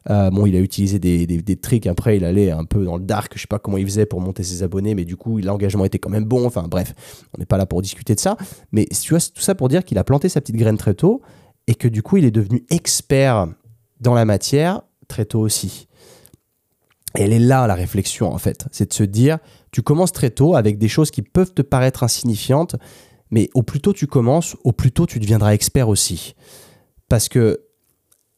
Euh, 0.08 0.30
bon, 0.30 0.46
il 0.46 0.54
a 0.54 0.60
utilisé 0.60 1.00
des, 1.00 1.26
des, 1.26 1.56
tricks. 1.56 1.88
Après, 1.88 2.16
il 2.16 2.24
allait 2.24 2.52
un 2.52 2.64
peu 2.64 2.84
dans 2.84 2.96
le 2.96 3.02
dark. 3.02 3.32
Je 3.34 3.40
sais 3.40 3.48
pas 3.48 3.58
comment 3.58 3.76
il 3.76 3.84
faisait 3.84 4.06
pour 4.06 4.20
monter 4.20 4.44
ses 4.44 4.62
abonnés, 4.62 4.94
mais 4.94 5.04
du 5.04 5.16
coup, 5.16 5.38
l'engagement 5.38 5.84
était 5.84 5.98
quand 5.98 6.10
même 6.10 6.24
bon. 6.24 6.46
Enfin, 6.46 6.66
bref, 6.68 6.94
on 7.36 7.38
n'est 7.40 7.46
pas 7.46 7.58
là 7.58 7.66
pour 7.66 7.82
discuter 7.82 8.14
de 8.14 8.20
ça. 8.20 8.36
Mais 8.70 8.86
tu 8.86 9.10
vois, 9.10 9.20
tout 9.20 9.42
ça 9.42 9.56
pour 9.56 9.68
dire 9.68 9.84
qu'il 9.84 9.98
a 9.98 10.04
planté 10.04 10.28
sa 10.28 10.40
petite 10.40 10.56
graine 10.56 10.78
très 10.78 10.94
tôt 10.94 11.20
et 11.66 11.74
que 11.74 11.88
du 11.88 12.02
coup, 12.02 12.18
il 12.18 12.24
est 12.24 12.30
devenu 12.30 12.64
expert 12.70 13.48
dans 14.00 14.14
la 14.14 14.24
matière 14.24 14.82
très 15.08 15.24
tôt 15.24 15.40
aussi. 15.40 15.88
Et 17.16 17.22
elle 17.22 17.32
est 17.32 17.38
là 17.38 17.66
la 17.66 17.74
réflexion 17.74 18.32
en 18.32 18.38
fait, 18.38 18.66
c'est 18.70 18.90
de 18.90 18.94
se 18.94 19.02
dire, 19.02 19.38
tu 19.70 19.82
commences 19.82 20.12
très 20.12 20.30
tôt 20.30 20.54
avec 20.54 20.78
des 20.78 20.88
choses 20.88 21.10
qui 21.10 21.22
peuvent 21.22 21.52
te 21.52 21.62
paraître 21.62 22.02
insignifiantes, 22.02 22.76
mais 23.30 23.50
au 23.54 23.62
plus 23.62 23.80
tôt 23.80 23.92
tu 23.92 24.06
commences, 24.06 24.56
au 24.64 24.72
plus 24.72 24.92
tôt 24.92 25.06
tu 25.06 25.18
deviendras 25.18 25.52
expert 25.52 25.88
aussi. 25.88 26.34
Parce 27.08 27.28
que 27.28 27.60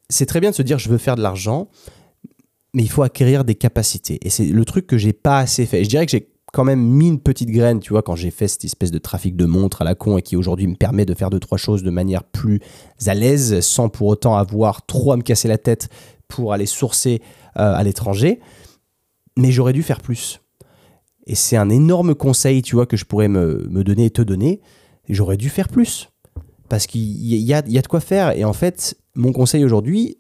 c'est 0.09 0.27
très 0.27 0.41
bien 0.41 0.51
de 0.51 0.55
se 0.55 0.63
dire 0.63 0.79
je 0.79 0.89
veux 0.89 0.99
faire 0.99 1.17
de 1.17 1.23
l'argent, 1.23 1.69
mais 2.75 2.83
il 2.83 2.91
faut 2.91 3.03
acquérir 3.03 3.45
des 3.45 3.55
capacités. 3.55 4.19
Et 4.23 4.31
c'est 4.31 4.45
le 4.45 4.65
truc 4.65 4.87
que 4.87 4.99
j'ai 4.99 5.13
pas 5.13 5.39
assez 5.39 5.67
fait. 5.67 5.85
je 5.85 5.89
dirais 5.89 6.07
que 6.07 6.13
j'ai 6.13 6.29
quand 6.53 6.65
même 6.65 6.83
mis 6.83 7.09
une 7.09 7.21
petite 7.21 7.51
graine, 7.51 7.79
tu 7.79 7.93
vois, 7.93 8.03
quand 8.03 8.17
j'ai 8.17 8.31
fait 8.31 8.49
cette 8.49 8.65
espèce 8.65 8.91
de 8.91 8.99
trafic 8.99 9.37
de 9.37 9.45
montres 9.45 9.83
à 9.83 9.85
la 9.85 9.95
con 9.95 10.19
et 10.19 10.23
qui 10.23 10.37
aujourd'hui 10.37 10.67
me 10.67 10.75
permet 10.75 11.05
de 11.05 11.15
faire 11.15 11.31
deux, 11.31 11.39
trois 11.39 11.59
choses 11.59 11.83
de 11.83 11.91
manière 11.91 12.25
plus 12.25 12.61
à 13.07 13.15
l'aise, 13.15 13.61
sans 13.61 13.89
pour 13.89 14.09
autant 14.09 14.37
avoir 14.37 14.85
trop 14.85 15.13
à 15.13 15.17
me 15.17 15.23
casser 15.23 15.47
la 15.47 15.59
tête 15.59 15.89
pour 16.27 16.53
aller 16.53 16.67
sourcer 16.67 17.23
euh, 17.57 17.75
à 17.75 17.83
l'étranger. 17.85 18.41
Mais 19.37 19.53
j'aurais 19.53 19.73
dû 19.73 19.83
faire 19.83 20.01
plus. 20.01 20.41
Et 21.27 21.37
c'est 21.37 21.57
un 21.57 21.71
énorme 21.71 22.17
conseil, 22.17 22.63
tu 22.63 22.75
vois, 22.75 22.87
que 22.87 22.97
je 22.97 23.05
pourrais 23.05 23.29
me, 23.29 23.69
me 23.69 23.85
donner 23.85 24.07
et 24.07 24.11
te 24.11 24.23
donner 24.23 24.61
j'aurais 25.15 25.37
dû 25.37 25.49
faire 25.49 25.69
plus. 25.69 26.09
Parce 26.69 26.87
qu'il 26.87 27.27
y 27.27 27.53
a, 27.53 27.63
de 27.63 27.87
quoi 27.89 28.01
faire. 28.01 28.37
Et 28.37 28.45
en 28.45 28.53
fait, 28.53 28.97
mon 29.15 29.33
conseil 29.33 29.65
aujourd'hui, 29.65 30.19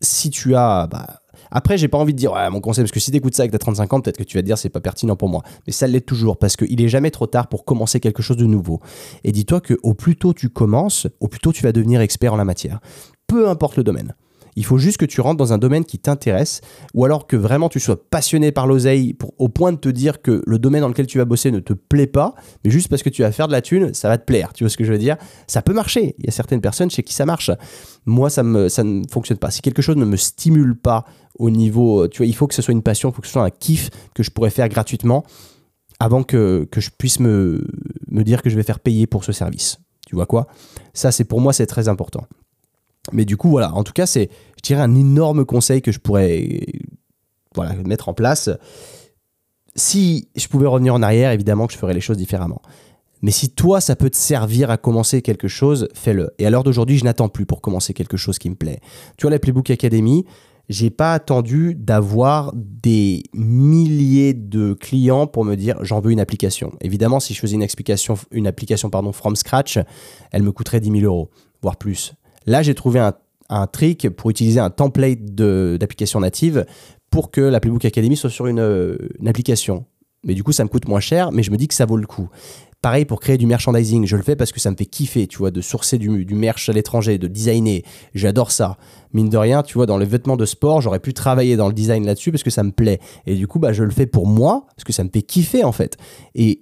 si 0.00 0.30
tu 0.30 0.54
as. 0.54 0.86
Bah, 0.86 1.20
après, 1.50 1.76
j'ai 1.76 1.88
pas 1.88 1.98
envie 1.98 2.14
de 2.14 2.18
dire 2.18 2.32
ouais, 2.32 2.48
mon 2.48 2.60
conseil, 2.60 2.84
parce 2.84 2.92
que 2.92 3.00
si 3.00 3.10
tu 3.10 3.16
écoutes 3.16 3.34
ça 3.34 3.42
avec 3.42 3.52
ta 3.52 3.58
35 3.58 3.92
ans, 3.92 4.00
peut-être 4.00 4.16
que 4.16 4.22
tu 4.22 4.38
vas 4.38 4.42
te 4.42 4.46
dire 4.46 4.56
c'est 4.56 4.70
pas 4.70 4.80
pertinent 4.80 5.16
pour 5.16 5.28
moi. 5.28 5.42
Mais 5.66 5.72
ça 5.72 5.86
l'est 5.86 6.00
toujours, 6.00 6.38
parce 6.38 6.56
qu'il 6.56 6.80
est 6.80 6.88
jamais 6.88 7.10
trop 7.10 7.26
tard 7.26 7.48
pour 7.48 7.64
commencer 7.64 8.00
quelque 8.00 8.22
chose 8.22 8.36
de 8.36 8.46
nouveau. 8.46 8.80
Et 9.24 9.32
dis-toi 9.32 9.60
qu'au 9.60 9.94
plus 9.94 10.16
tôt 10.16 10.32
tu 10.32 10.48
commences, 10.48 11.08
au 11.20 11.28
plus 11.28 11.40
tôt 11.40 11.52
tu 11.52 11.62
vas 11.62 11.72
devenir 11.72 12.00
expert 12.00 12.32
en 12.32 12.36
la 12.36 12.44
matière. 12.44 12.80
Peu 13.26 13.48
importe 13.48 13.76
le 13.76 13.84
domaine. 13.84 14.14
Il 14.56 14.64
faut 14.64 14.78
juste 14.78 14.98
que 14.98 15.04
tu 15.04 15.20
rentres 15.20 15.38
dans 15.38 15.52
un 15.52 15.58
domaine 15.58 15.84
qui 15.84 15.98
t'intéresse 15.98 16.60
ou 16.94 17.04
alors 17.04 17.26
que 17.26 17.36
vraiment 17.36 17.68
tu 17.68 17.80
sois 17.80 18.02
passionné 18.10 18.52
par 18.52 18.66
l'oseille 18.66 19.16
au 19.38 19.48
point 19.48 19.72
de 19.72 19.78
te 19.78 19.88
dire 19.88 20.22
que 20.22 20.42
le 20.46 20.58
domaine 20.58 20.82
dans 20.82 20.88
lequel 20.88 21.06
tu 21.06 21.18
vas 21.18 21.24
bosser 21.24 21.50
ne 21.50 21.60
te 21.60 21.72
plaît 21.72 22.06
pas, 22.06 22.34
mais 22.64 22.70
juste 22.70 22.88
parce 22.88 23.02
que 23.02 23.08
tu 23.08 23.22
vas 23.22 23.32
faire 23.32 23.48
de 23.48 23.52
la 23.52 23.62
thune, 23.62 23.94
ça 23.94 24.08
va 24.08 24.18
te 24.18 24.24
plaire. 24.24 24.52
Tu 24.52 24.64
vois 24.64 24.70
ce 24.70 24.76
que 24.76 24.84
je 24.84 24.92
veux 24.92 24.98
dire? 24.98 25.16
Ça 25.46 25.62
peut 25.62 25.72
marcher. 25.72 26.14
Il 26.18 26.26
y 26.26 26.28
a 26.28 26.32
certaines 26.32 26.60
personnes 26.60 26.90
chez 26.90 27.02
qui 27.02 27.14
ça 27.14 27.26
marche. 27.26 27.50
Moi, 28.04 28.30
ça, 28.30 28.42
ça 28.68 28.84
ne 28.84 29.02
fonctionne 29.10 29.38
pas. 29.38 29.50
Si 29.50 29.62
quelque 29.62 29.82
chose 29.82 29.96
ne 29.96 30.04
me 30.04 30.16
stimule 30.16 30.76
pas 30.76 31.04
au 31.38 31.50
niveau, 31.50 32.08
tu 32.08 32.18
vois, 32.18 32.26
il 32.26 32.34
faut 32.34 32.46
que 32.46 32.54
ce 32.54 32.62
soit 32.62 32.72
une 32.72 32.82
passion, 32.82 33.10
il 33.10 33.14
faut 33.14 33.22
que 33.22 33.26
ce 33.26 33.32
soit 33.32 33.44
un 33.44 33.50
kiff 33.50 33.90
que 34.14 34.22
je 34.22 34.30
pourrais 34.30 34.50
faire 34.50 34.68
gratuitement 34.68 35.24
avant 35.98 36.24
que, 36.24 36.68
que 36.70 36.80
je 36.80 36.90
puisse 36.90 37.20
me, 37.20 37.64
me 38.08 38.24
dire 38.24 38.42
que 38.42 38.50
je 38.50 38.56
vais 38.56 38.64
faire 38.64 38.80
payer 38.80 39.06
pour 39.06 39.24
ce 39.24 39.32
service. 39.32 39.78
Tu 40.06 40.16
vois 40.16 40.26
quoi? 40.26 40.46
Ça, 40.94 41.12
c'est 41.12 41.24
pour 41.24 41.40
moi, 41.40 41.52
c'est 41.52 41.66
très 41.66 41.88
important. 41.88 42.26
Mais 43.10 43.24
du 43.24 43.36
coup, 43.36 43.50
voilà, 43.50 43.74
en 43.74 43.82
tout 43.82 43.92
cas, 43.92 44.06
c'est, 44.06 44.30
je 44.56 44.62
dirais, 44.62 44.82
un 44.82 44.94
énorme 44.94 45.44
conseil 45.44 45.82
que 45.82 45.90
je 45.90 45.98
pourrais 45.98 46.60
voilà, 47.54 47.74
mettre 47.84 48.08
en 48.08 48.14
place. 48.14 48.48
Si 49.74 50.28
je 50.36 50.46
pouvais 50.46 50.66
revenir 50.66 50.94
en 50.94 51.02
arrière, 51.02 51.32
évidemment 51.32 51.66
que 51.66 51.72
je 51.72 51.78
ferais 51.78 51.94
les 51.94 52.00
choses 52.00 52.18
différemment. 52.18 52.62
Mais 53.22 53.30
si 53.30 53.50
toi, 53.50 53.80
ça 53.80 53.96
peut 53.96 54.10
te 54.10 54.16
servir 54.16 54.70
à 54.70 54.76
commencer 54.76 55.22
quelque 55.22 55.48
chose, 55.48 55.88
fais-le. 55.94 56.32
Et 56.38 56.46
à 56.46 56.50
l'heure 56.50 56.64
d'aujourd'hui, 56.64 56.98
je 56.98 57.04
n'attends 57.04 57.28
plus 57.28 57.46
pour 57.46 57.60
commencer 57.60 57.94
quelque 57.94 58.16
chose 58.16 58.38
qui 58.38 58.50
me 58.50 58.56
plaît. 58.56 58.80
Tu 59.16 59.22
vois, 59.22 59.30
la 59.30 59.38
Playbook 59.38 59.70
Academy, 59.70 60.24
j'ai 60.68 60.90
pas 60.90 61.14
attendu 61.14 61.74
d'avoir 61.76 62.52
des 62.54 63.22
milliers 63.32 64.34
de 64.34 64.74
clients 64.74 65.26
pour 65.26 65.44
me 65.44 65.54
dire 65.54 65.76
j'en 65.84 66.00
veux 66.00 66.10
une 66.10 66.20
application. 66.20 66.72
Évidemment, 66.80 67.20
si 67.20 67.32
je 67.32 67.40
faisais 67.40 67.54
une 67.54 67.62
application, 67.62 68.14
une 68.32 68.46
application 68.46 68.90
pardon, 68.90 69.12
from 69.12 69.36
scratch, 69.36 69.78
elle 70.32 70.42
me 70.42 70.52
coûterait 70.52 70.80
10 70.80 71.00
000 71.00 71.04
euros, 71.04 71.30
voire 71.62 71.76
plus. 71.76 72.14
Là, 72.46 72.62
j'ai 72.62 72.74
trouvé 72.74 73.00
un, 73.00 73.66
trick 73.66 74.08
pour 74.10 74.30
utiliser 74.30 74.60
un 74.60 74.70
template 74.70 75.24
d'application 75.34 76.20
native 76.20 76.64
pour 77.10 77.30
que 77.30 77.42
la 77.42 77.60
Playbook 77.60 77.84
Academy 77.84 78.16
soit 78.16 78.30
sur 78.30 78.46
une, 78.46 78.96
application. 79.26 79.84
Mais 80.24 80.34
du 80.34 80.42
coup, 80.42 80.52
ça 80.52 80.64
me 80.64 80.68
coûte 80.68 80.88
moins 80.88 81.00
cher, 81.00 81.32
mais 81.32 81.42
je 81.42 81.50
me 81.50 81.56
dis 81.56 81.68
que 81.68 81.74
ça 81.74 81.84
vaut 81.84 81.96
le 81.96 82.06
coup. 82.06 82.28
Pareil 82.80 83.04
pour 83.04 83.20
créer 83.20 83.38
du 83.38 83.46
merchandising, 83.46 84.06
je 84.06 84.16
le 84.16 84.22
fais 84.22 84.34
parce 84.34 84.50
que 84.50 84.58
ça 84.58 84.70
me 84.70 84.76
fait 84.76 84.86
kiffer, 84.86 85.28
tu 85.28 85.38
vois, 85.38 85.52
de 85.52 85.60
sourcer 85.60 85.98
du, 85.98 86.24
du 86.24 86.34
merch 86.34 86.68
à 86.68 86.72
l'étranger, 86.72 87.18
de 87.18 87.28
designer. 87.28 87.82
J'adore 88.14 88.50
ça. 88.50 88.76
Mine 89.12 89.28
de 89.28 89.36
rien, 89.36 89.62
tu 89.62 89.74
vois, 89.74 89.86
dans 89.86 89.98
les 89.98 90.06
vêtements 90.06 90.36
de 90.36 90.46
sport, 90.46 90.80
j'aurais 90.80 90.98
pu 90.98 91.14
travailler 91.14 91.56
dans 91.56 91.68
le 91.68 91.74
design 91.74 92.04
là-dessus 92.04 92.32
parce 92.32 92.42
que 92.42 92.50
ça 92.50 92.64
me 92.64 92.72
plaît. 92.72 92.98
Et 93.26 93.36
du 93.36 93.46
coup, 93.46 93.60
bah, 93.60 93.72
je 93.72 93.84
le 93.84 93.90
fais 93.90 94.06
pour 94.06 94.26
moi 94.26 94.64
parce 94.74 94.84
que 94.84 94.92
ça 94.92 95.04
me 95.04 95.10
fait 95.10 95.22
kiffer 95.22 95.62
en 95.62 95.70
fait. 95.70 95.96
Et 96.34 96.61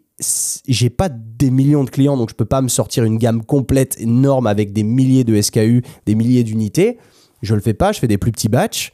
j'ai 0.66 0.90
pas 0.90 1.08
des 1.08 1.50
millions 1.50 1.84
de 1.84 1.90
clients, 1.90 2.16
donc 2.16 2.30
je 2.30 2.34
peux 2.34 2.44
pas 2.44 2.62
me 2.62 2.68
sortir 2.68 3.04
une 3.04 3.18
gamme 3.18 3.44
complète 3.44 4.00
énorme 4.00 4.46
avec 4.46 4.72
des 4.72 4.82
milliers 4.82 5.24
de 5.24 5.40
SKU, 5.40 5.82
des 6.06 6.14
milliers 6.14 6.44
d'unités. 6.44 6.98
Je 7.42 7.54
le 7.54 7.60
fais 7.60 7.74
pas, 7.74 7.92
je 7.92 8.00
fais 8.00 8.08
des 8.08 8.18
plus 8.18 8.32
petits 8.32 8.48
batchs. 8.48 8.92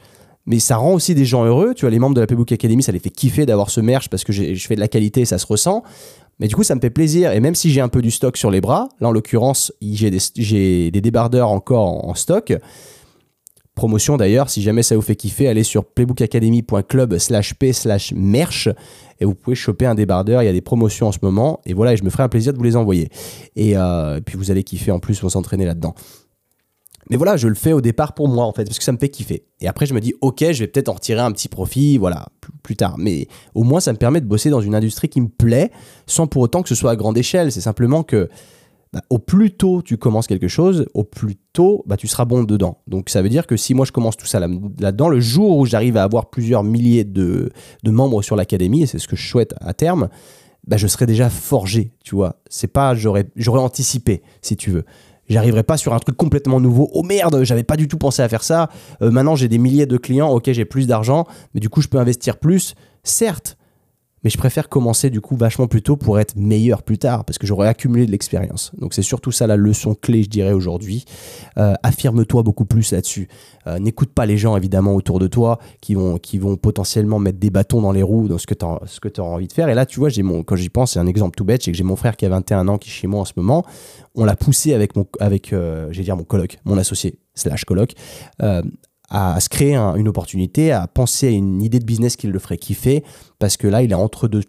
Mais 0.48 0.60
ça 0.60 0.76
rend 0.76 0.94
aussi 0.94 1.16
des 1.16 1.24
gens 1.24 1.44
heureux. 1.44 1.74
Tu 1.74 1.80
vois, 1.80 1.90
les 1.90 1.98
membres 1.98 2.14
de 2.14 2.20
la 2.20 2.28
Playbook 2.28 2.52
Academy, 2.52 2.80
ça 2.80 2.92
les 2.92 3.00
fait 3.00 3.10
kiffer 3.10 3.46
d'avoir 3.46 3.68
ce 3.68 3.80
merch 3.80 4.08
parce 4.08 4.22
que 4.22 4.32
je 4.32 4.66
fais 4.66 4.76
de 4.76 4.80
la 4.80 4.86
qualité 4.86 5.22
et 5.22 5.24
ça 5.24 5.38
se 5.38 5.46
ressent. 5.46 5.82
Mais 6.38 6.48
du 6.48 6.54
coup, 6.54 6.62
ça 6.62 6.74
me 6.74 6.80
fait 6.80 6.90
plaisir. 6.90 7.32
Et 7.32 7.40
même 7.40 7.54
si 7.54 7.70
j'ai 7.70 7.80
un 7.80 7.88
peu 7.88 8.02
du 8.02 8.10
stock 8.10 8.36
sur 8.36 8.50
les 8.50 8.60
bras, 8.60 8.88
là 9.00 9.08
en 9.08 9.10
l'occurrence, 9.10 9.72
j'ai 9.80 10.10
des, 10.10 10.90
des, 10.90 11.00
débardeurs 11.00 11.50
encore 11.50 12.06
en 12.06 12.14
stock. 12.14 12.52
Promotion 13.76 14.16
d'ailleurs, 14.16 14.48
si 14.48 14.62
jamais 14.62 14.82
ça 14.82 14.96
vous 14.96 15.02
fait 15.02 15.16
kiffer, 15.16 15.48
allez 15.48 15.62
sur 15.62 15.84
playbookacademy.club 15.84 17.18
slash 17.18 17.52
p 17.52 17.74
slash 17.74 18.14
merch 18.16 18.70
et 19.20 19.26
vous 19.26 19.34
pouvez 19.34 19.54
choper 19.54 19.84
un 19.84 19.94
débardeur. 19.94 20.42
Il 20.42 20.46
y 20.46 20.48
a 20.48 20.52
des 20.54 20.62
promotions 20.62 21.08
en 21.08 21.12
ce 21.12 21.18
moment 21.20 21.60
et 21.66 21.74
voilà, 21.74 21.92
et 21.92 21.98
je 21.98 22.02
me 22.02 22.08
ferai 22.08 22.22
un 22.22 22.30
plaisir 22.30 22.54
de 22.54 22.58
vous 22.58 22.64
les 22.64 22.74
envoyer. 22.74 23.10
Et, 23.54 23.76
euh, 23.76 24.18
puis 24.24 24.38
vous 24.38 24.50
allez 24.50 24.64
kiffer 24.64 24.92
en 24.92 24.98
plus, 24.98 25.20
vous 25.20 25.28
s'entraîner 25.28 25.66
là-dedans. 25.66 25.94
Mais 27.10 27.18
voilà, 27.18 27.36
je 27.36 27.48
le 27.48 27.54
fais 27.54 27.74
au 27.74 27.82
départ 27.82 28.14
pour 28.14 28.28
moi 28.28 28.46
en 28.46 28.52
fait, 28.54 28.64
parce 28.64 28.78
que 28.78 28.84
ça 28.84 28.92
me 28.92 28.98
fait 28.98 29.10
kiffer. 29.10 29.44
Et 29.60 29.68
après, 29.68 29.84
je 29.84 29.92
me 29.92 30.00
dis, 30.00 30.14
ok, 30.22 30.42
je 30.52 30.60
vais 30.60 30.68
peut-être 30.68 30.88
en 30.88 30.94
retirer 30.94 31.20
un 31.20 31.30
petit 31.30 31.48
profit, 31.48 31.98
voilà, 31.98 32.28
plus 32.62 32.76
tard. 32.76 32.96
Mais 32.96 33.28
au 33.54 33.62
moins, 33.62 33.80
ça 33.80 33.92
me 33.92 33.98
permet 33.98 34.22
de 34.22 34.26
bosser 34.26 34.48
dans 34.48 34.62
une 34.62 34.74
industrie 34.74 35.10
qui 35.10 35.20
me 35.20 35.28
plaît, 35.28 35.70
sans 36.06 36.26
pour 36.26 36.40
autant 36.40 36.62
que 36.62 36.70
ce 36.70 36.74
soit 36.74 36.92
à 36.92 36.96
grande 36.96 37.18
échelle. 37.18 37.52
C'est 37.52 37.60
simplement 37.60 38.02
que 38.02 38.30
bah, 38.96 39.02
au 39.10 39.18
plus 39.18 39.50
tôt 39.50 39.82
tu 39.82 39.98
commences 39.98 40.26
quelque 40.26 40.48
chose, 40.48 40.86
au 40.94 41.04
plus 41.04 41.36
tôt 41.52 41.84
bah, 41.86 41.98
tu 41.98 42.06
seras 42.06 42.24
bon 42.24 42.44
dedans. 42.44 42.78
Donc 42.86 43.10
ça 43.10 43.20
veut 43.20 43.28
dire 43.28 43.46
que 43.46 43.54
si 43.54 43.74
moi 43.74 43.84
je 43.84 43.92
commence 43.92 44.16
tout 44.16 44.24
ça 44.24 44.40
là-dedans, 44.40 45.10
le 45.10 45.20
jour 45.20 45.58
où 45.58 45.66
j'arrive 45.66 45.98
à 45.98 46.02
avoir 46.02 46.30
plusieurs 46.30 46.64
milliers 46.64 47.04
de, 47.04 47.52
membres 47.84 48.22
sur 48.22 48.36
l'académie, 48.36 48.84
et 48.84 48.86
c'est 48.86 48.98
ce 48.98 49.06
que 49.06 49.14
je 49.14 49.28
souhaite 49.28 49.54
à 49.60 49.74
terme, 49.74 50.08
bah, 50.66 50.78
je 50.78 50.86
serai 50.86 51.04
déjà 51.04 51.28
forgé, 51.28 51.92
tu 52.04 52.14
vois. 52.14 52.36
C'est 52.48 52.68
pas 52.68 52.94
j'aurais 52.94 53.26
j'aurais 53.36 53.60
anticipé 53.60 54.22
si 54.40 54.56
tu 54.56 54.70
veux. 54.70 54.86
J'arriverai 55.28 55.62
pas 55.62 55.76
sur 55.76 55.92
un 55.92 55.98
truc 55.98 56.16
complètement 56.16 56.58
nouveau. 56.58 56.88
Oh 56.94 57.02
merde, 57.02 57.44
j'avais 57.44 57.64
pas 57.64 57.76
du 57.76 57.88
tout 57.88 57.98
pensé 57.98 58.22
à 58.22 58.30
faire 58.30 58.44
ça. 58.44 58.70
Euh, 59.02 59.10
maintenant 59.10 59.36
j'ai 59.36 59.48
des 59.48 59.58
milliers 59.58 59.84
de 59.84 59.98
clients, 59.98 60.30
ok 60.30 60.50
j'ai 60.52 60.64
plus 60.64 60.86
d'argent, 60.86 61.26
mais 61.52 61.60
du 61.60 61.68
coup 61.68 61.82
je 61.82 61.88
peux 61.88 61.98
investir 61.98 62.38
plus. 62.38 62.74
Certes, 63.02 63.58
mais 64.26 64.30
je 64.30 64.38
préfère 64.38 64.68
commencer 64.68 65.08
du 65.08 65.20
coup 65.20 65.36
vachement 65.36 65.68
plus 65.68 65.82
tôt 65.82 65.96
pour 65.96 66.18
être 66.18 66.34
meilleur 66.34 66.82
plus 66.82 66.98
tard, 66.98 67.24
parce 67.24 67.38
que 67.38 67.46
j'aurai 67.46 67.68
accumulé 67.68 68.06
de 68.06 68.10
l'expérience. 68.10 68.72
Donc 68.76 68.92
c'est 68.92 69.02
surtout 69.02 69.30
ça 69.30 69.46
la 69.46 69.54
leçon 69.54 69.94
clé, 69.94 70.24
je 70.24 70.28
dirais, 70.28 70.50
aujourd'hui. 70.50 71.04
Euh, 71.58 71.74
affirme-toi 71.84 72.42
beaucoup 72.42 72.64
plus 72.64 72.90
là-dessus. 72.90 73.28
Euh, 73.68 73.78
n'écoute 73.78 74.12
pas 74.12 74.26
les 74.26 74.36
gens, 74.36 74.56
évidemment, 74.56 74.96
autour 74.96 75.20
de 75.20 75.28
toi, 75.28 75.60
qui 75.80 75.94
vont, 75.94 76.18
qui 76.18 76.38
vont 76.38 76.56
potentiellement 76.56 77.20
mettre 77.20 77.38
des 77.38 77.50
bâtons 77.50 77.80
dans 77.80 77.92
les 77.92 78.02
roues 78.02 78.26
dans 78.26 78.38
ce 78.38 78.48
que 78.48 78.54
tu 78.54 78.64
as, 78.64 79.22
envie 79.22 79.46
de 79.46 79.52
faire. 79.52 79.68
Et 79.68 79.74
là, 79.74 79.86
tu 79.86 80.00
vois, 80.00 80.08
mon, 80.24 80.42
quand 80.42 80.56
j'y 80.56 80.70
pense, 80.70 80.94
c'est 80.94 80.98
un 80.98 81.06
exemple 81.06 81.36
tout 81.36 81.44
bête, 81.44 81.62
c'est 81.62 81.70
que 81.70 81.76
j'ai 81.76 81.84
mon 81.84 81.94
frère 81.94 82.16
qui 82.16 82.26
a 82.26 82.28
21 82.28 82.66
ans, 82.66 82.78
qui 82.78 82.88
est 82.90 82.92
chez 82.92 83.06
moi 83.06 83.20
en 83.20 83.24
ce 83.24 83.34
moment. 83.36 83.64
On 84.16 84.24
l'a 84.24 84.34
poussé 84.34 84.74
avec 84.74 84.96
mon, 84.96 85.06
avec, 85.20 85.52
euh, 85.52 85.92
mon 86.16 86.26
mon 86.64 86.78
associé, 86.78 87.20
slash 87.36 87.64
coloc, 87.64 87.92
à, 89.08 89.38
se 89.40 89.48
créer 89.48 89.76
une 89.76 90.08
opportunité, 90.08 90.72
à 90.72 90.86
penser 90.86 91.28
à 91.28 91.30
une 91.30 91.62
idée 91.62 91.78
de 91.78 91.84
business 91.84 92.16
qui 92.16 92.26
le 92.26 92.38
ferait 92.38 92.56
kiffer, 92.56 93.04
parce 93.38 93.56
que 93.56 93.66
là, 93.66 93.82
il 93.82 93.92
est 93.92 93.94
entre 93.94 94.28
deux, 94.28 94.42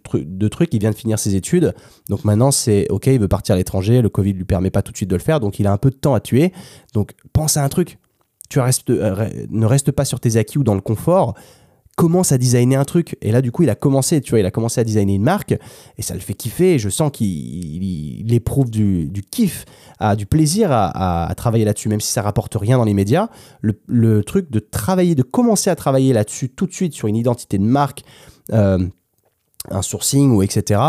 trucs, 0.50 0.74
il 0.74 0.80
vient 0.80 0.92
de 0.92 0.96
finir 0.96 1.20
ses 1.20 1.36
études, 1.36 1.74
donc 2.10 2.24
maintenant 2.26 2.52
c'est 2.52 2.88
ok, 2.90 3.08
il 3.08 3.20
veut 3.20 3.28
partir 3.28 3.56
à 3.56 3.58
l'étranger, 3.58 4.02
le 4.02 4.10
Covid 4.10 4.34
lui 4.34 4.46
permet 4.46 4.72
pas 4.72 4.82
tout 4.82 4.92
de 4.92 4.98
suite 4.98 5.10
de 5.10 5.16
le 5.16 5.22
faire, 5.22 5.40
donc 5.40 5.60
il 5.60 5.68
a 5.68 5.72
un 5.72 5.78
peu 5.78 5.90
de 5.90 5.96
temps 5.96 6.14
à 6.14 6.20
tuer, 6.20 6.54
donc 6.94 7.14
pense 7.34 7.58
à 7.58 7.64
un 7.64 7.70
truc. 7.70 8.00
Tu 8.50 8.60
restes, 8.60 8.90
euh, 8.90 9.30
ne 9.50 9.66
reste 9.66 9.92
pas 9.92 10.06
sur 10.06 10.22
tes 10.22 10.38
acquis 10.38 10.58
ou 10.58 10.64
dans 10.64 10.76
le 10.76 10.82
confort, 10.82 11.36
commence 11.98 12.32
à 12.32 12.38
designer 12.38 12.80
un 12.80 12.86
truc. 12.86 13.18
Et 13.24 13.32
là, 13.32 13.42
du 13.42 13.52
coup, 13.52 13.64
il 13.64 13.70
a 13.72 13.76
commencé, 13.76 14.22
tu 14.22 14.30
vois, 14.30 14.40
il 14.40 14.46
a 14.46 14.52
commencé 14.52 14.80
à 14.80 14.84
designer 14.84 15.16
une 15.16 15.24
marque 15.24 15.58
et 15.98 16.02
ça 16.04 16.14
le 16.14 16.20
fait 16.20 16.36
kiffer. 16.36 16.76
Et 16.76 16.80
je 16.80 16.90
sens 16.90 17.12
qu'il 17.12 18.34
éprouve 18.34 18.70
du, 18.70 19.24
kiff, 19.32 19.66
a 20.00 20.16
du 20.16 20.28
plaisir 20.28 20.70
à, 20.72 21.34
travailler 21.36 21.66
là-dessus, 21.66 21.90
même 21.90 22.00
si 22.00 22.12
ça 22.14 22.22
rapporte 22.22 22.56
rien 22.56 22.78
dans 22.78 22.84
les 22.84 22.94
médias. 22.94 23.30
Le, 23.62 24.24
truc 24.24 24.52
de 24.52 24.60
travailler, 24.60 25.16
de 25.16 25.24
commencer 25.24 25.72
à 25.72 25.76
travailler 25.76 26.14
là-dessus 26.14 26.50
tout 26.50 26.68
de 26.68 26.74
suite 26.74 26.94
sur 26.94 27.08
une 27.08 27.16
identité 27.16 27.58
de 27.58 27.64
marque, 27.64 28.04
euh, 28.54 28.78
un 29.72 29.82
sourcing 29.82 30.32
ou 30.32 30.44
etc 30.44 30.80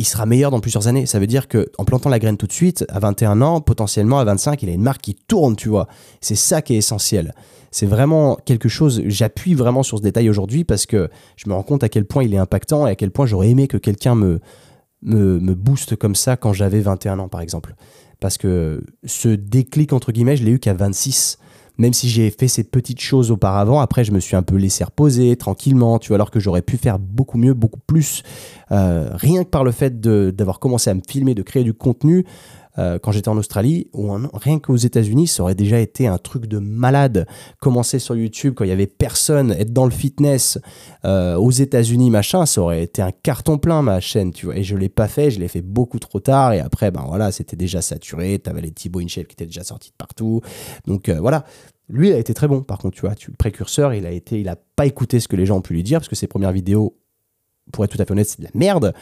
il 0.00 0.06
sera 0.06 0.24
meilleur 0.24 0.50
dans 0.50 0.60
plusieurs 0.60 0.88
années. 0.88 1.04
Ça 1.04 1.18
veut 1.18 1.26
dire 1.26 1.46
que 1.46 1.70
en 1.76 1.84
plantant 1.84 2.08
la 2.08 2.18
graine 2.18 2.38
tout 2.38 2.46
de 2.46 2.52
suite, 2.52 2.86
à 2.88 3.00
21 3.00 3.42
ans, 3.42 3.60
potentiellement 3.60 4.18
à 4.18 4.24
25, 4.24 4.62
il 4.62 4.70
a 4.70 4.72
une 4.72 4.80
marque 4.80 5.02
qui 5.02 5.14
tourne, 5.14 5.56
tu 5.56 5.68
vois. 5.68 5.88
C'est 6.22 6.36
ça 6.36 6.62
qui 6.62 6.72
est 6.72 6.78
essentiel. 6.78 7.34
C'est 7.70 7.86
vraiment 7.86 8.36
quelque 8.44 8.68
chose, 8.68 9.02
j'appuie 9.06 9.54
vraiment 9.54 9.82
sur 9.82 9.98
ce 9.98 10.02
détail 10.02 10.28
aujourd'hui 10.28 10.64
parce 10.64 10.86
que 10.86 11.08
je 11.36 11.48
me 11.48 11.54
rends 11.54 11.62
compte 11.62 11.84
à 11.84 11.88
quel 11.88 12.04
point 12.04 12.24
il 12.24 12.34
est 12.34 12.38
impactant 12.38 12.86
et 12.86 12.90
à 12.90 12.94
quel 12.96 13.10
point 13.10 13.26
j'aurais 13.26 13.50
aimé 13.50 13.68
que 13.68 13.76
quelqu'un 13.76 14.14
me, 14.14 14.40
me, 15.02 15.38
me 15.38 15.54
booste 15.54 15.96
comme 15.96 16.14
ça 16.14 16.36
quand 16.36 16.52
j'avais 16.52 16.80
21 16.80 17.18
ans, 17.20 17.28
par 17.28 17.40
exemple. 17.40 17.74
Parce 18.18 18.38
que 18.38 18.84
ce 19.04 19.28
déclic, 19.28 19.92
entre 19.92 20.12
guillemets, 20.12 20.36
je 20.36 20.44
l'ai 20.44 20.52
eu 20.52 20.58
qu'à 20.58 20.74
26 20.74 21.38
même 21.80 21.94
si 21.94 22.10
j'ai 22.10 22.30
fait 22.30 22.46
ces 22.46 22.62
petites 22.62 23.00
choses 23.00 23.30
auparavant, 23.30 23.80
après 23.80 24.04
je 24.04 24.12
me 24.12 24.20
suis 24.20 24.36
un 24.36 24.42
peu 24.42 24.56
laissé 24.56 24.84
reposer 24.84 25.34
tranquillement, 25.36 25.98
tu 25.98 26.08
vois, 26.08 26.16
alors 26.16 26.30
que 26.30 26.38
j'aurais 26.38 26.60
pu 26.60 26.76
faire 26.76 26.98
beaucoup 26.98 27.38
mieux, 27.38 27.54
beaucoup 27.54 27.80
plus, 27.80 28.22
euh, 28.70 29.08
rien 29.14 29.44
que 29.44 29.48
par 29.48 29.64
le 29.64 29.72
fait 29.72 29.98
d'avoir 29.98 30.58
commencé 30.58 30.90
à 30.90 30.94
me 30.94 31.00
filmer, 31.06 31.34
de 31.34 31.42
créer 31.42 31.64
du 31.64 31.72
contenu. 31.72 32.26
Euh, 32.80 32.98
quand 32.98 33.12
j'étais 33.12 33.28
en 33.28 33.36
Australie, 33.36 33.88
ou 33.92 34.10
rien 34.32 34.58
qu'aux 34.58 34.76
États-Unis, 34.76 35.26
ça 35.26 35.42
aurait 35.42 35.54
déjà 35.54 35.78
été 35.78 36.06
un 36.06 36.18
truc 36.18 36.46
de 36.46 36.58
malade. 36.58 37.26
Commencer 37.60 37.98
sur 37.98 38.16
YouTube 38.16 38.54
quand 38.56 38.64
il 38.64 38.70
y 38.70 38.72
avait 38.72 38.86
personne, 38.86 39.52
être 39.52 39.72
dans 39.72 39.84
le 39.84 39.90
fitness 39.90 40.58
euh, 41.04 41.36
aux 41.36 41.50
États-Unis, 41.50 42.10
machin, 42.10 42.46
ça 42.46 42.62
aurait 42.62 42.82
été 42.82 43.02
un 43.02 43.12
carton 43.12 43.58
plein 43.58 43.82
ma 43.82 44.00
chaîne, 44.00 44.32
tu 44.32 44.46
vois. 44.46 44.56
Et 44.56 44.62
je 44.62 44.76
l'ai 44.76 44.88
pas 44.88 45.08
fait, 45.08 45.30
je 45.30 45.38
l'ai 45.38 45.48
fait 45.48 45.60
beaucoup 45.60 45.98
trop 45.98 46.20
tard. 46.20 46.52
Et 46.54 46.60
après, 46.60 46.90
ben 46.90 47.04
voilà, 47.06 47.32
c'était 47.32 47.56
déjà 47.56 47.82
saturé. 47.82 48.38
T'avais 48.38 48.62
les 48.62 48.70
Thibaut 48.70 49.00
InShape 49.00 49.26
qui 49.26 49.34
étaient 49.34 49.46
déjà 49.46 49.64
sortis 49.64 49.90
de 49.90 49.96
partout. 49.96 50.40
Donc 50.86 51.08
euh, 51.08 51.20
voilà. 51.20 51.44
Lui, 51.88 52.08
il 52.08 52.14
a 52.14 52.18
été 52.18 52.34
très 52.34 52.48
bon. 52.48 52.62
Par 52.62 52.78
contre, 52.78 52.94
tu 52.94 53.02
vois, 53.02 53.14
tu, 53.14 53.30
le 53.30 53.36
précurseur, 53.36 53.92
il 53.92 54.06
a 54.06 54.12
été, 54.12 54.40
il 54.40 54.48
a 54.48 54.56
pas 54.76 54.86
écouté 54.86 55.18
ce 55.18 55.28
que 55.28 55.36
les 55.36 55.44
gens 55.44 55.58
ont 55.58 55.62
pu 55.62 55.74
lui 55.74 55.82
dire 55.82 55.98
parce 55.98 56.08
que 56.08 56.16
ses 56.16 56.28
premières 56.28 56.52
vidéos, 56.52 56.96
pour 57.72 57.84
être 57.84 57.90
tout 57.90 58.00
à 58.00 58.04
fait 58.04 58.12
honnête, 58.12 58.28
c'est 58.28 58.38
de 58.38 58.44
la 58.44 58.50
merde. 58.54 58.94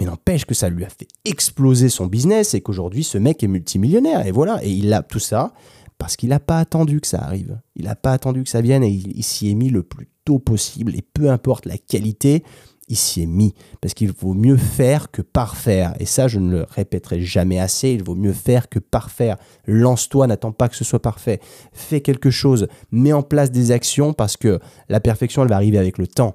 Mais 0.00 0.06
n'empêche 0.06 0.46
que 0.46 0.54
ça 0.54 0.70
lui 0.70 0.84
a 0.84 0.88
fait 0.88 1.06
exploser 1.26 1.90
son 1.90 2.06
business 2.06 2.54
et 2.54 2.62
qu'aujourd'hui, 2.62 3.04
ce 3.04 3.18
mec 3.18 3.44
est 3.44 3.48
multimillionnaire. 3.48 4.26
Et 4.26 4.32
voilà, 4.32 4.64
et 4.64 4.70
il 4.70 4.92
a 4.94 5.02
tout 5.02 5.18
ça 5.18 5.52
parce 5.98 6.16
qu'il 6.16 6.30
n'a 6.30 6.40
pas 6.40 6.58
attendu 6.58 7.02
que 7.02 7.06
ça 7.06 7.20
arrive. 7.20 7.60
Il 7.76 7.84
n'a 7.84 7.94
pas 7.94 8.12
attendu 8.12 8.42
que 8.42 8.48
ça 8.48 8.62
vienne 8.62 8.82
et 8.82 8.88
il, 8.88 9.22
s'y 9.22 9.50
est 9.50 9.54
mis 9.54 9.68
le 9.68 9.82
plus 9.82 10.08
tôt 10.24 10.38
possible. 10.38 10.96
Et 10.96 11.02
peu 11.02 11.30
importe 11.30 11.66
la 11.66 11.76
qualité, 11.76 12.42
il 12.88 12.96
s'y 12.96 13.20
est 13.20 13.26
mis. 13.26 13.52
Parce 13.82 13.92
qu'il 13.92 14.10
vaut 14.10 14.32
mieux 14.32 14.56
faire 14.56 15.10
que 15.10 15.20
parfaire. 15.20 15.94
Et 16.00 16.06
ça, 16.06 16.26
je 16.26 16.38
ne 16.38 16.50
le 16.50 16.66
répéterai 16.70 17.20
jamais 17.20 17.60
assez. 17.60 17.90
Il 17.90 18.02
vaut 18.02 18.14
mieux 18.14 18.32
faire 18.32 18.70
que 18.70 18.78
parfaire. 18.78 19.36
Lance-toi, 19.66 20.26
n'attends 20.26 20.52
pas 20.52 20.70
que 20.70 20.76
ce 20.76 20.84
soit 20.84 21.02
parfait. 21.02 21.40
Fais 21.74 22.00
quelque 22.00 22.30
chose. 22.30 22.68
Mets 22.90 23.12
en 23.12 23.22
place 23.22 23.50
des 23.50 23.70
actions 23.70 24.14
parce 24.14 24.38
que 24.38 24.60
la 24.88 25.00
perfection, 25.00 25.42
elle 25.42 25.50
va 25.50 25.56
arriver 25.56 25.76
avec 25.76 25.98
le 25.98 26.06
temps 26.06 26.34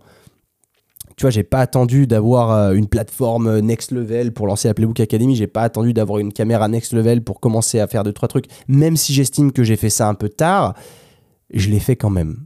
tu 1.16 1.22
vois, 1.22 1.30
j'ai 1.30 1.44
pas 1.44 1.60
attendu 1.60 2.08
d'avoir 2.08 2.52
euh, 2.52 2.74
une 2.74 2.88
plateforme 2.88 3.60
next 3.60 3.92
level 3.92 4.34
pour 4.34 4.48
lancer 4.48 4.68
la 4.68 4.74
Playbook 4.74 5.00
Academy. 5.00 5.36
J'ai 5.36 5.48
pas 5.48 5.62
attendu 5.62 5.94
d'avoir 5.94 6.20
une 6.20 6.34
caméra 6.34 6.68
next 6.68 6.94
level 6.94 7.24
pour 7.24 7.40
commencer 7.40 7.80
à 7.80 7.88
faire 7.88 8.04
deux 8.04 8.14
trois 8.14 8.28
trucs. 8.28 8.48
Même 8.68 8.98
si 8.98 9.14
j'estime 9.14 9.52
que 9.52 9.64
j'ai 9.64 9.78
fait 9.78 9.90
ça 9.90 10.10
un 10.10 10.14
peu 10.14 10.30
tard, 10.30 10.76
je 11.54 11.70
l'ai 11.70 11.80
fait 11.80 11.96
quand 11.96 12.10
même. 12.10 12.46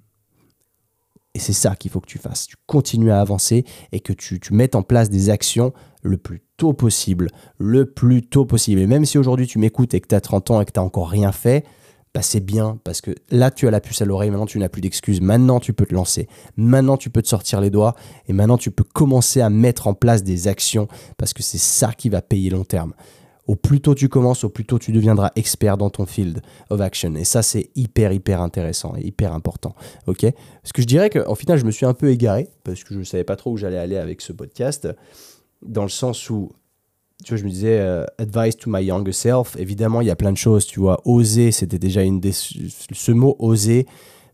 Et 1.33 1.39
c'est 1.39 1.53
ça 1.53 1.75
qu'il 1.75 1.89
faut 1.89 1.99
que 1.99 2.07
tu 2.07 2.19
fasses. 2.19 2.47
Tu 2.47 2.55
continues 2.65 3.11
à 3.11 3.21
avancer 3.21 3.65
et 3.91 3.99
que 3.99 4.13
tu, 4.13 4.39
tu 4.39 4.53
mettes 4.53 4.75
en 4.75 4.83
place 4.83 5.09
des 5.09 5.29
actions 5.29 5.73
le 6.01 6.17
plus 6.17 6.41
tôt 6.57 6.73
possible. 6.73 7.29
Le 7.57 7.85
plus 7.85 8.23
tôt 8.23 8.45
possible. 8.45 8.81
Et 8.81 8.87
même 8.87 9.05
si 9.05 9.17
aujourd'hui 9.17 9.47
tu 9.47 9.59
m'écoutes 9.59 9.93
et 9.93 10.01
que 10.01 10.07
tu 10.07 10.15
as 10.15 10.21
30 10.21 10.51
ans 10.51 10.61
et 10.61 10.65
que 10.65 10.71
tu 10.71 10.79
n'as 10.79 10.85
encore 10.85 11.09
rien 11.09 11.31
fait, 11.31 11.65
bah 12.13 12.21
c'est 12.23 12.39
bien 12.39 12.79
parce 12.83 13.01
que 13.01 13.11
là 13.29 13.51
tu 13.51 13.67
as 13.67 13.71
la 13.71 13.81
puce 13.81 14.01
à 14.01 14.05
l'oreille, 14.05 14.31
maintenant 14.31 14.47
tu 14.47 14.57
n'as 14.57 14.69
plus 14.69 14.81
d'excuses, 14.81 15.21
maintenant 15.21 15.59
tu 15.59 15.73
peux 15.73 15.85
te 15.85 15.93
lancer, 15.93 16.27
maintenant 16.57 16.97
tu 16.97 17.09
peux 17.09 17.21
te 17.21 17.27
sortir 17.27 17.61
les 17.61 17.69
doigts 17.69 17.95
et 18.27 18.33
maintenant 18.33 18.57
tu 18.57 18.71
peux 18.71 18.83
commencer 18.83 19.41
à 19.41 19.49
mettre 19.49 19.87
en 19.87 19.93
place 19.93 20.23
des 20.23 20.47
actions 20.47 20.87
parce 21.17 21.33
que 21.33 21.43
c'est 21.43 21.59
ça 21.59 21.93
qui 21.93 22.09
va 22.09 22.21
payer 22.21 22.49
long 22.49 22.63
terme. 22.63 22.93
Au 23.45 23.55
plus 23.55 23.81
tôt 23.81 23.95
tu 23.95 24.09
commences, 24.09 24.43
au 24.43 24.49
plus 24.49 24.65
tôt 24.65 24.77
tu 24.77 24.91
deviendras 24.91 25.31
expert 25.35 25.75
dans 25.77 25.89
ton 25.89 26.05
field 26.05 26.41
of 26.69 26.81
action. 26.81 27.15
Et 27.15 27.23
ça, 27.23 27.41
c'est 27.41 27.71
hyper, 27.75 28.11
hyper 28.11 28.41
intéressant 28.41 28.93
et 28.95 29.03
hyper 29.03 29.33
important. 29.33 29.73
Ok? 30.05 30.21
Parce 30.61 30.71
que 30.71 30.83
je 30.83 30.87
dirais 30.87 31.09
qu'en 31.09 31.33
final, 31.33 31.57
je 31.57 31.65
me 31.65 31.71
suis 31.71 31.87
un 31.87 31.95
peu 31.95 32.11
égaré 32.11 32.47
parce 32.63 32.83
que 32.83 32.93
je 32.93 32.99
ne 32.99 33.03
savais 33.03 33.23
pas 33.23 33.35
trop 33.35 33.53
où 33.53 33.57
j'allais 33.57 33.79
aller 33.79 33.97
avec 33.97 34.21
ce 34.21 34.33
podcast. 34.33 34.87
Dans 35.63 35.81
le 35.81 35.89
sens 35.89 36.29
où 36.29 36.51
tu 37.23 37.33
vois, 37.33 37.37
je 37.37 37.43
me 37.43 37.49
disais, 37.49 37.79
euh, 37.79 38.05
advice 38.17 38.57
to 38.57 38.69
my 38.69 38.83
younger 38.83 39.11
self. 39.11 39.57
Évidemment, 39.57 40.01
il 40.01 40.07
y 40.07 40.11
a 40.11 40.15
plein 40.15 40.31
de 40.31 40.37
choses, 40.37 40.65
tu 40.65 40.79
vois. 40.79 41.01
Oser, 41.05 41.51
c'était 41.51 41.79
déjà 41.79 42.01
une 42.01 42.19
des. 42.19 42.31
Ce 42.31 43.11
mot 43.11 43.35
oser, 43.39 43.85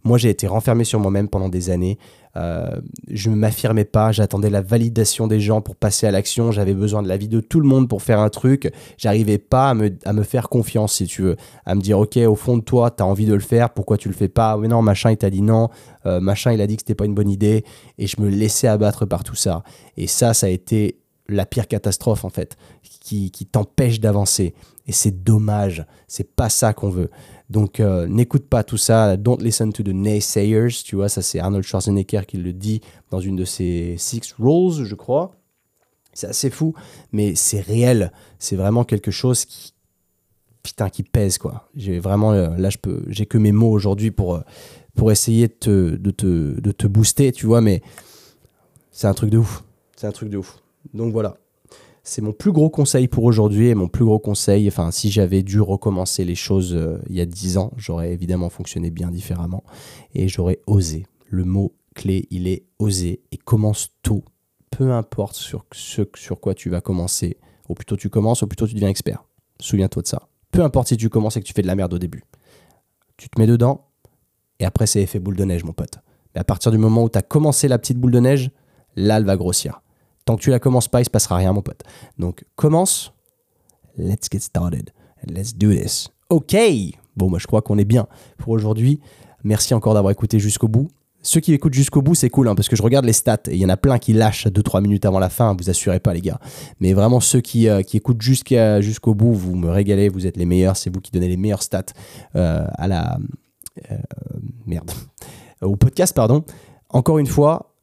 moi, 0.03 0.19
j'ai 0.19 0.29
été 0.29 0.45
renfermé 0.45 0.83
sur 0.83 0.99
moi-même 0.99 1.27
pendant 1.27 1.49
des 1.49 1.71
années. 1.71 1.97
Euh, 2.38 2.79
je 3.09 3.29
ne 3.29 3.36
m'affirmais 3.36 3.86
pas, 3.86 4.11
j'attendais 4.11 4.49
la 4.49 4.61
validation 4.61 5.25
des 5.25 5.39
gens 5.39 5.61
pour 5.61 5.75
passer 5.75 6.05
à 6.05 6.11
l'action. 6.11 6.51
J'avais 6.51 6.75
besoin 6.75 7.01
de 7.01 7.07
l'avis 7.07 7.27
de 7.27 7.39
tout 7.39 7.59
le 7.59 7.67
monde 7.67 7.89
pour 7.89 8.03
faire 8.03 8.19
un 8.19 8.29
truc. 8.29 8.71
J'arrivais 8.97 9.39
pas 9.39 9.69
à 9.69 9.73
me, 9.73 9.89
à 10.03 10.13
me, 10.13 10.21
faire 10.21 10.49
confiance, 10.49 10.93
si 10.93 11.07
tu 11.07 11.23
veux. 11.23 11.38
À 11.65 11.73
me 11.73 11.81
dire, 11.81 11.97
OK, 11.97 12.17
au 12.17 12.36
fond 12.36 12.57
de 12.57 12.63
toi, 12.63 12.91
tu 12.91 13.01
as 13.01 13.05
envie 13.05 13.25
de 13.25 13.33
le 13.33 13.39
faire, 13.39 13.71
pourquoi 13.71 13.97
tu 13.97 14.09
le 14.09 14.13
fais 14.13 14.27
pas? 14.27 14.57
Mais 14.57 14.67
non, 14.67 14.83
machin, 14.83 15.09
il 15.09 15.17
t'a 15.17 15.31
dit 15.31 15.41
non. 15.41 15.69
Euh, 16.05 16.19
machin, 16.19 16.51
il 16.51 16.61
a 16.61 16.67
dit 16.67 16.75
que 16.75 16.81
c'était 16.81 16.93
pas 16.93 17.05
une 17.05 17.15
bonne 17.15 17.29
idée. 17.29 17.63
Et 17.97 18.05
je 18.05 18.21
me 18.21 18.29
laissais 18.29 18.67
abattre 18.67 19.05
par 19.05 19.23
tout 19.23 19.36
ça. 19.36 19.63
Et 19.97 20.05
ça, 20.05 20.36
ça 20.36 20.45
a 20.45 20.49
été 20.49 20.99
la 21.28 21.45
pire 21.45 21.67
catastrophe 21.67 22.26
en 22.26 22.30
fait, 22.30 22.57
qui, 22.82 23.32
t'empêche 23.51 23.99
d'avancer. 23.99 24.53
Et 24.88 24.91
c'est 24.91 25.23
dommage, 25.23 25.86
c'est 26.07 26.36
pas 26.36 26.49
ça 26.49 26.73
qu'on 26.73 26.89
veut. 26.89 27.09
Donc 27.49 27.80
euh, 27.80 28.07
n'écoute 28.07 28.47
pas 28.47 28.63
tout 28.63 28.78
ça, 28.78 29.17
don't 29.17 29.41
listen 29.41 29.71
to 29.71 29.84
the 29.84 29.89
naysayers, 29.89 30.84
tu 30.84 30.95
vois, 30.95 31.09
ça 31.09 31.21
c'est 31.21 31.39
Arnold 31.39 31.63
Schwarzenegger 31.63 32.21
qui 32.28 32.38
le 32.38 32.53
dit 32.53 32.82
dans 33.11 33.19
une 33.19 33.36
de 33.36 33.45
ses 33.45 33.95
Six 33.97 34.34
Rules, 34.39 34.86
je 34.86 34.95
crois. 34.95 35.36
C'est 36.13 36.28
assez 36.28 36.49
fou, 36.49 36.73
mais 37.11 37.36
c'est 37.36 37.59
réel, 37.59 38.11
c'est 38.39 38.55
vraiment 38.55 38.84
quelque 38.84 39.11
chose 39.11 39.43
qui, 39.45 39.73
putain, 40.63 40.89
qui 40.89 41.03
pèse 41.03 41.38
quoi. 41.38 41.69
J'ai 41.76 41.99
vraiment, 41.99 42.32
euh, 42.32 42.55
là 42.57 42.69
j'ai 43.07 43.26
que 43.26 43.38
mes 43.38 43.51
mots 43.51 43.71
aujourd'hui 43.71 44.11
pour, 44.11 44.36
euh, 44.36 44.41
pour 44.95 45.11
essayer 45.11 45.49
te, 45.49 45.95
de, 45.95 46.11
te, 46.11 46.59
de 46.59 46.71
te 46.71 46.88
booster, 46.88 47.32
tu 47.32 47.45
vois, 47.47 47.61
mais 47.61 47.82
c'est 48.91 49.07
un 49.07 49.13
truc 49.13 49.30
de 49.30 49.38
ouf, 49.38 49.63
c'est 49.95 50.07
un 50.07 50.11
truc 50.11 50.30
de 50.30 50.38
ouf. 50.38 50.57
Donc 50.93 51.11
voilà. 51.11 51.38
C'est 52.03 52.21
mon 52.21 52.33
plus 52.33 52.51
gros 52.51 52.69
conseil 52.69 53.07
pour 53.07 53.23
aujourd'hui 53.23 53.69
et 53.69 53.75
mon 53.75 53.88
plus 53.88 54.05
gros 54.05 54.19
conseil, 54.19 54.67
enfin 54.67 54.91
si 54.91 55.09
j'avais 55.09 55.41
dû 55.41 55.59
recommencer 55.59 56.23
les 56.23 56.36
choses 56.36 56.75
euh, 56.75 57.01
il 57.09 57.15
y 57.15 57.21
a 57.21 57.25
10 57.25 57.57
ans, 57.57 57.71
j'aurais 57.77 58.13
évidemment 58.13 58.49
fonctionné 58.49 58.91
bien 58.91 59.09
différemment 59.09 59.63
et 60.13 60.27
j'aurais 60.27 60.59
osé. 60.67 61.07
Le 61.27 61.45
mot 61.45 61.73
clé, 61.95 62.27
il 62.29 62.47
est 62.47 62.67
oser 62.77 63.23
et 63.31 63.38
commence 63.38 63.89
tôt. 64.03 64.23
Peu 64.69 64.91
importe 64.91 65.36
sur 65.36 65.65
quoi 66.39 66.53
tu 66.53 66.69
vas 66.69 66.81
commencer, 66.81 67.38
au 67.67 67.73
plus 67.73 67.86
tôt 67.86 67.97
tu 67.97 68.09
commences, 68.09 68.43
au 68.43 68.47
plus 68.47 68.55
tôt 68.55 68.67
tu 68.67 68.75
deviens 68.75 68.89
expert. 68.89 69.23
Souviens-toi 69.59 70.03
de 70.03 70.07
ça. 70.07 70.27
Peu 70.51 70.63
importe 70.63 70.89
si 70.89 70.97
tu 70.97 71.09
commences 71.09 71.38
et 71.38 71.41
que 71.41 71.45
tu 71.45 71.53
fais 71.53 71.63
de 71.63 71.67
la 71.67 71.75
merde 71.75 71.93
au 71.93 71.99
début. 71.99 72.23
Tu 73.17 73.29
te 73.29 73.39
mets 73.39 73.47
dedans 73.47 73.88
et 74.59 74.65
après 74.65 74.86
c'est 74.86 75.01
effet 75.01 75.19
boule 75.19 75.36
de 75.36 75.43
neige 75.43 75.63
mon 75.63 75.73
pote. 75.73 75.97
Mais 76.36 76.41
à 76.41 76.43
partir 76.43 76.71
du 76.71 76.77
moment 76.77 77.03
où 77.03 77.09
tu 77.09 77.17
as 77.17 77.23
commencé 77.23 77.67
la 77.67 77.79
petite 77.79 77.97
boule 77.97 78.11
de 78.11 78.19
neige, 78.19 78.51
là 78.95 79.17
elle 79.17 79.25
va 79.25 79.38
grossir. 79.38 79.81
Tant 80.26 80.36
que 80.36 80.41
tu 80.41 80.49
la 80.49 80.59
commences 80.59 80.88
pas, 80.88 81.01
il 81.01 81.05
se 81.05 81.09
passera 81.09 81.38
rien, 81.38 81.53
mon 81.53 81.61
pote. 81.61 81.84
Donc, 82.17 82.43
commence. 82.55 83.13
Let's 83.97 84.28
get 84.32 84.39
started. 84.39 84.89
Let's 85.28 85.55
do 85.55 85.71
this. 85.71 86.09
OK. 86.30 86.55
Bon, 87.15 87.30
moi, 87.30 87.39
je 87.39 87.47
crois 87.47 87.61
qu'on 87.61 87.78
est 87.78 87.86
bien 87.86 88.07
pour 88.38 88.49
aujourd'hui. 88.49 88.99
Merci 89.43 89.73
encore 89.73 89.93
d'avoir 89.93 90.11
écouté 90.11 90.39
jusqu'au 90.39 90.67
bout. 90.67 90.89
Ceux 91.21 91.39
qui 91.39 91.53
écoutent 91.53 91.73
jusqu'au 91.73 92.03
bout, 92.03 92.13
c'est 92.13 92.30
cool, 92.30 92.47
hein, 92.47 92.53
parce 92.53 92.69
que 92.69 92.76
je 92.76 92.84
regarde 92.84 93.05
les 93.05 93.13
stats 93.13 93.38
et 93.47 93.53
il 93.53 93.57
y 93.57 93.65
en 93.65 93.69
a 93.69 93.78
plein 93.78 93.97
qui 93.97 94.13
lâchent 94.13 94.45
2-3 94.45 94.82
minutes 94.82 95.05
avant 95.05 95.17
la 95.17 95.30
fin, 95.30 95.55
vous 95.59 95.71
assurez 95.71 95.99
pas 95.99 96.13
les 96.13 96.21
gars. 96.21 96.39
Mais 96.80 96.93
vraiment, 96.93 97.19
ceux 97.19 97.41
qui, 97.41 97.67
euh, 97.67 97.82
écoutent 97.93 98.21
jusqu'au 98.21 99.15
bout, 99.15 99.34
vous 99.34 99.55
me 99.55 99.69
régalez, 99.69 100.07
vous 100.09 100.28
êtes 100.28 100.38
les 100.38 100.45
meilleurs, 100.45 100.78
c'est 100.78 100.93
vous 100.93 101.01
qui 101.01 101.11
donnez 101.11 101.28
les 101.28 101.38
meilleures 101.38 101.63
stats 101.63 101.86
euh, 102.36 102.67
à 102.76 102.88
la... 102.88 103.17
Euh, 103.91 103.97
merde. 104.67 104.91
Au 105.61 105.76
podcast, 105.76 106.15
pardon. 106.15 106.43
Encore 106.89 107.17
une 107.17 107.28
fois, 107.28 107.74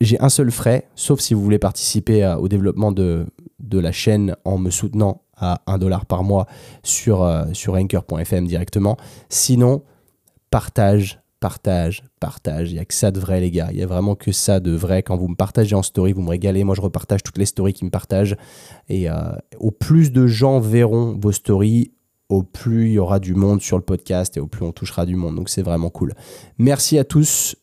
j'ai 0.00 0.20
un 0.20 0.28
seul 0.28 0.50
frais, 0.50 0.88
sauf 0.94 1.20
si 1.20 1.34
vous 1.34 1.42
voulez 1.42 1.58
participer 1.58 2.26
au 2.38 2.48
développement 2.48 2.92
de, 2.92 3.26
de, 3.60 3.78
la 3.78 3.92
chaîne 3.92 4.36
en 4.44 4.58
me 4.58 4.70
soutenant 4.70 5.22
à 5.36 5.62
1 5.66 5.78
dollar 5.78 6.06
par 6.06 6.24
mois 6.24 6.46
sur, 6.82 7.22
euh, 7.22 7.44
anchor.fm 7.68 8.46
directement. 8.46 8.96
Sinon, 9.28 9.82
partage, 10.50 11.20
partage, 11.40 12.02
partage. 12.20 12.70
Il 12.70 12.74
n'y 12.74 12.80
a 12.80 12.84
que 12.84 12.94
ça 12.94 13.10
de 13.10 13.20
vrai, 13.20 13.40
les 13.40 13.50
gars. 13.50 13.68
Il 13.70 13.76
n'y 13.76 13.82
a 13.82 13.86
vraiment 13.86 14.14
que 14.14 14.32
ça 14.32 14.60
de 14.60 14.72
vrai. 14.72 15.02
Quand 15.02 15.16
vous 15.16 15.28
me 15.28 15.34
partagez 15.34 15.74
en 15.74 15.82
story, 15.82 16.12
vous 16.12 16.22
me 16.22 16.30
régalez. 16.30 16.64
Moi, 16.64 16.74
je 16.74 16.80
repartage 16.80 17.22
toutes 17.22 17.38
les 17.38 17.46
stories 17.46 17.74
qui 17.74 17.84
me 17.84 17.90
partagent. 17.90 18.36
Et 18.88 19.10
euh, 19.10 19.14
au 19.58 19.70
plus 19.70 20.12
de 20.12 20.26
gens 20.26 20.60
verront 20.60 21.18
vos 21.20 21.32
stories, 21.32 21.92
au 22.28 22.42
plus 22.42 22.88
il 22.88 22.92
y 22.92 22.98
aura 22.98 23.20
du 23.20 23.34
monde 23.34 23.62
sur 23.62 23.76
le 23.76 23.84
podcast 23.84 24.36
et 24.36 24.40
au 24.40 24.46
plus 24.46 24.64
on 24.64 24.72
touchera 24.72 25.06
du 25.06 25.16
monde. 25.16 25.36
Donc, 25.36 25.48
c'est 25.48 25.62
vraiment 25.62 25.90
cool. 25.90 26.14
Merci 26.58 26.98
à 26.98 27.04
tous. 27.04 27.56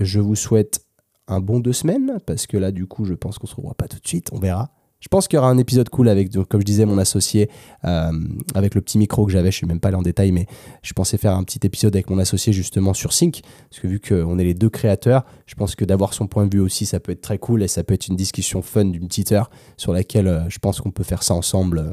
Je 0.00 0.20
vous 0.20 0.34
souhaite 0.34 0.85
un 1.28 1.40
bon 1.40 1.60
deux 1.60 1.72
semaines, 1.72 2.18
parce 2.26 2.46
que 2.46 2.56
là, 2.56 2.70
du 2.70 2.86
coup, 2.86 3.04
je 3.04 3.14
pense 3.14 3.38
qu'on 3.38 3.46
se 3.46 3.54
revoit 3.54 3.74
pas 3.74 3.88
tout 3.88 3.98
de 3.98 4.06
suite. 4.06 4.28
On 4.32 4.38
verra. 4.38 4.70
Je 4.98 5.08
pense 5.08 5.28
qu'il 5.28 5.36
y 5.36 5.38
aura 5.38 5.50
un 5.50 5.58
épisode 5.58 5.88
cool 5.90 6.08
avec, 6.08 6.32
comme 6.48 6.60
je 6.60 6.64
disais, 6.64 6.86
mon 6.86 6.98
associé, 6.98 7.50
euh, 7.84 8.10
avec 8.54 8.74
le 8.74 8.80
petit 8.80 8.98
micro 8.98 9.26
que 9.26 9.32
j'avais. 9.32 9.50
Je 9.50 9.56
suis 9.56 9.66
même 9.66 9.78
pas 9.78 9.88
allé 9.88 9.96
en 9.96 10.02
détail, 10.02 10.32
mais 10.32 10.46
je 10.82 10.92
pensais 10.94 11.18
faire 11.18 11.34
un 11.34 11.44
petit 11.44 11.60
épisode 11.64 11.94
avec 11.94 12.08
mon 12.08 12.18
associé 12.18 12.52
justement 12.52 12.94
sur 12.94 13.12
Sync. 13.12 13.42
Parce 13.70 13.80
que 13.80 13.88
vu 13.88 14.00
qu'on 14.00 14.38
est 14.38 14.44
les 14.44 14.54
deux 14.54 14.70
créateurs, 14.70 15.24
je 15.46 15.54
pense 15.54 15.74
que 15.74 15.84
d'avoir 15.84 16.14
son 16.14 16.26
point 16.26 16.46
de 16.46 16.56
vue 16.56 16.62
aussi, 16.62 16.86
ça 16.86 16.98
peut 16.98 17.12
être 17.12 17.20
très 17.20 17.38
cool 17.38 17.62
et 17.62 17.68
ça 17.68 17.84
peut 17.84 17.94
être 17.94 18.08
une 18.08 18.16
discussion 18.16 18.62
fun 18.62 18.86
d'une 18.86 19.06
petite 19.06 19.32
heure 19.32 19.50
sur 19.76 19.92
laquelle 19.92 20.28
euh, 20.28 20.48
je 20.48 20.58
pense 20.58 20.80
qu'on 20.80 20.90
peut 20.90 21.04
faire 21.04 21.22
ça 21.22 21.34
ensemble 21.34 21.78
euh, 21.78 21.92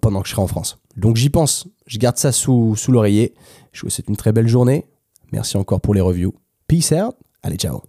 pendant 0.00 0.20
que 0.20 0.28
je 0.28 0.34
serai 0.34 0.42
en 0.42 0.46
France. 0.46 0.78
Donc 0.96 1.16
j'y 1.16 1.30
pense, 1.30 1.66
je 1.86 1.98
garde 1.98 2.18
ça 2.18 2.32
sous, 2.32 2.76
sous 2.76 2.92
l'oreiller. 2.92 3.34
Je 3.72 3.82
vous 3.82 3.90
souhaite 3.90 4.08
une 4.08 4.16
très 4.16 4.32
belle 4.32 4.48
journée. 4.48 4.84
Merci 5.32 5.56
encore 5.56 5.80
pour 5.80 5.94
les 5.94 6.02
reviews. 6.02 6.34
Peace 6.68 6.92
out. 6.92 7.16
Allez, 7.42 7.56
ciao. 7.56 7.82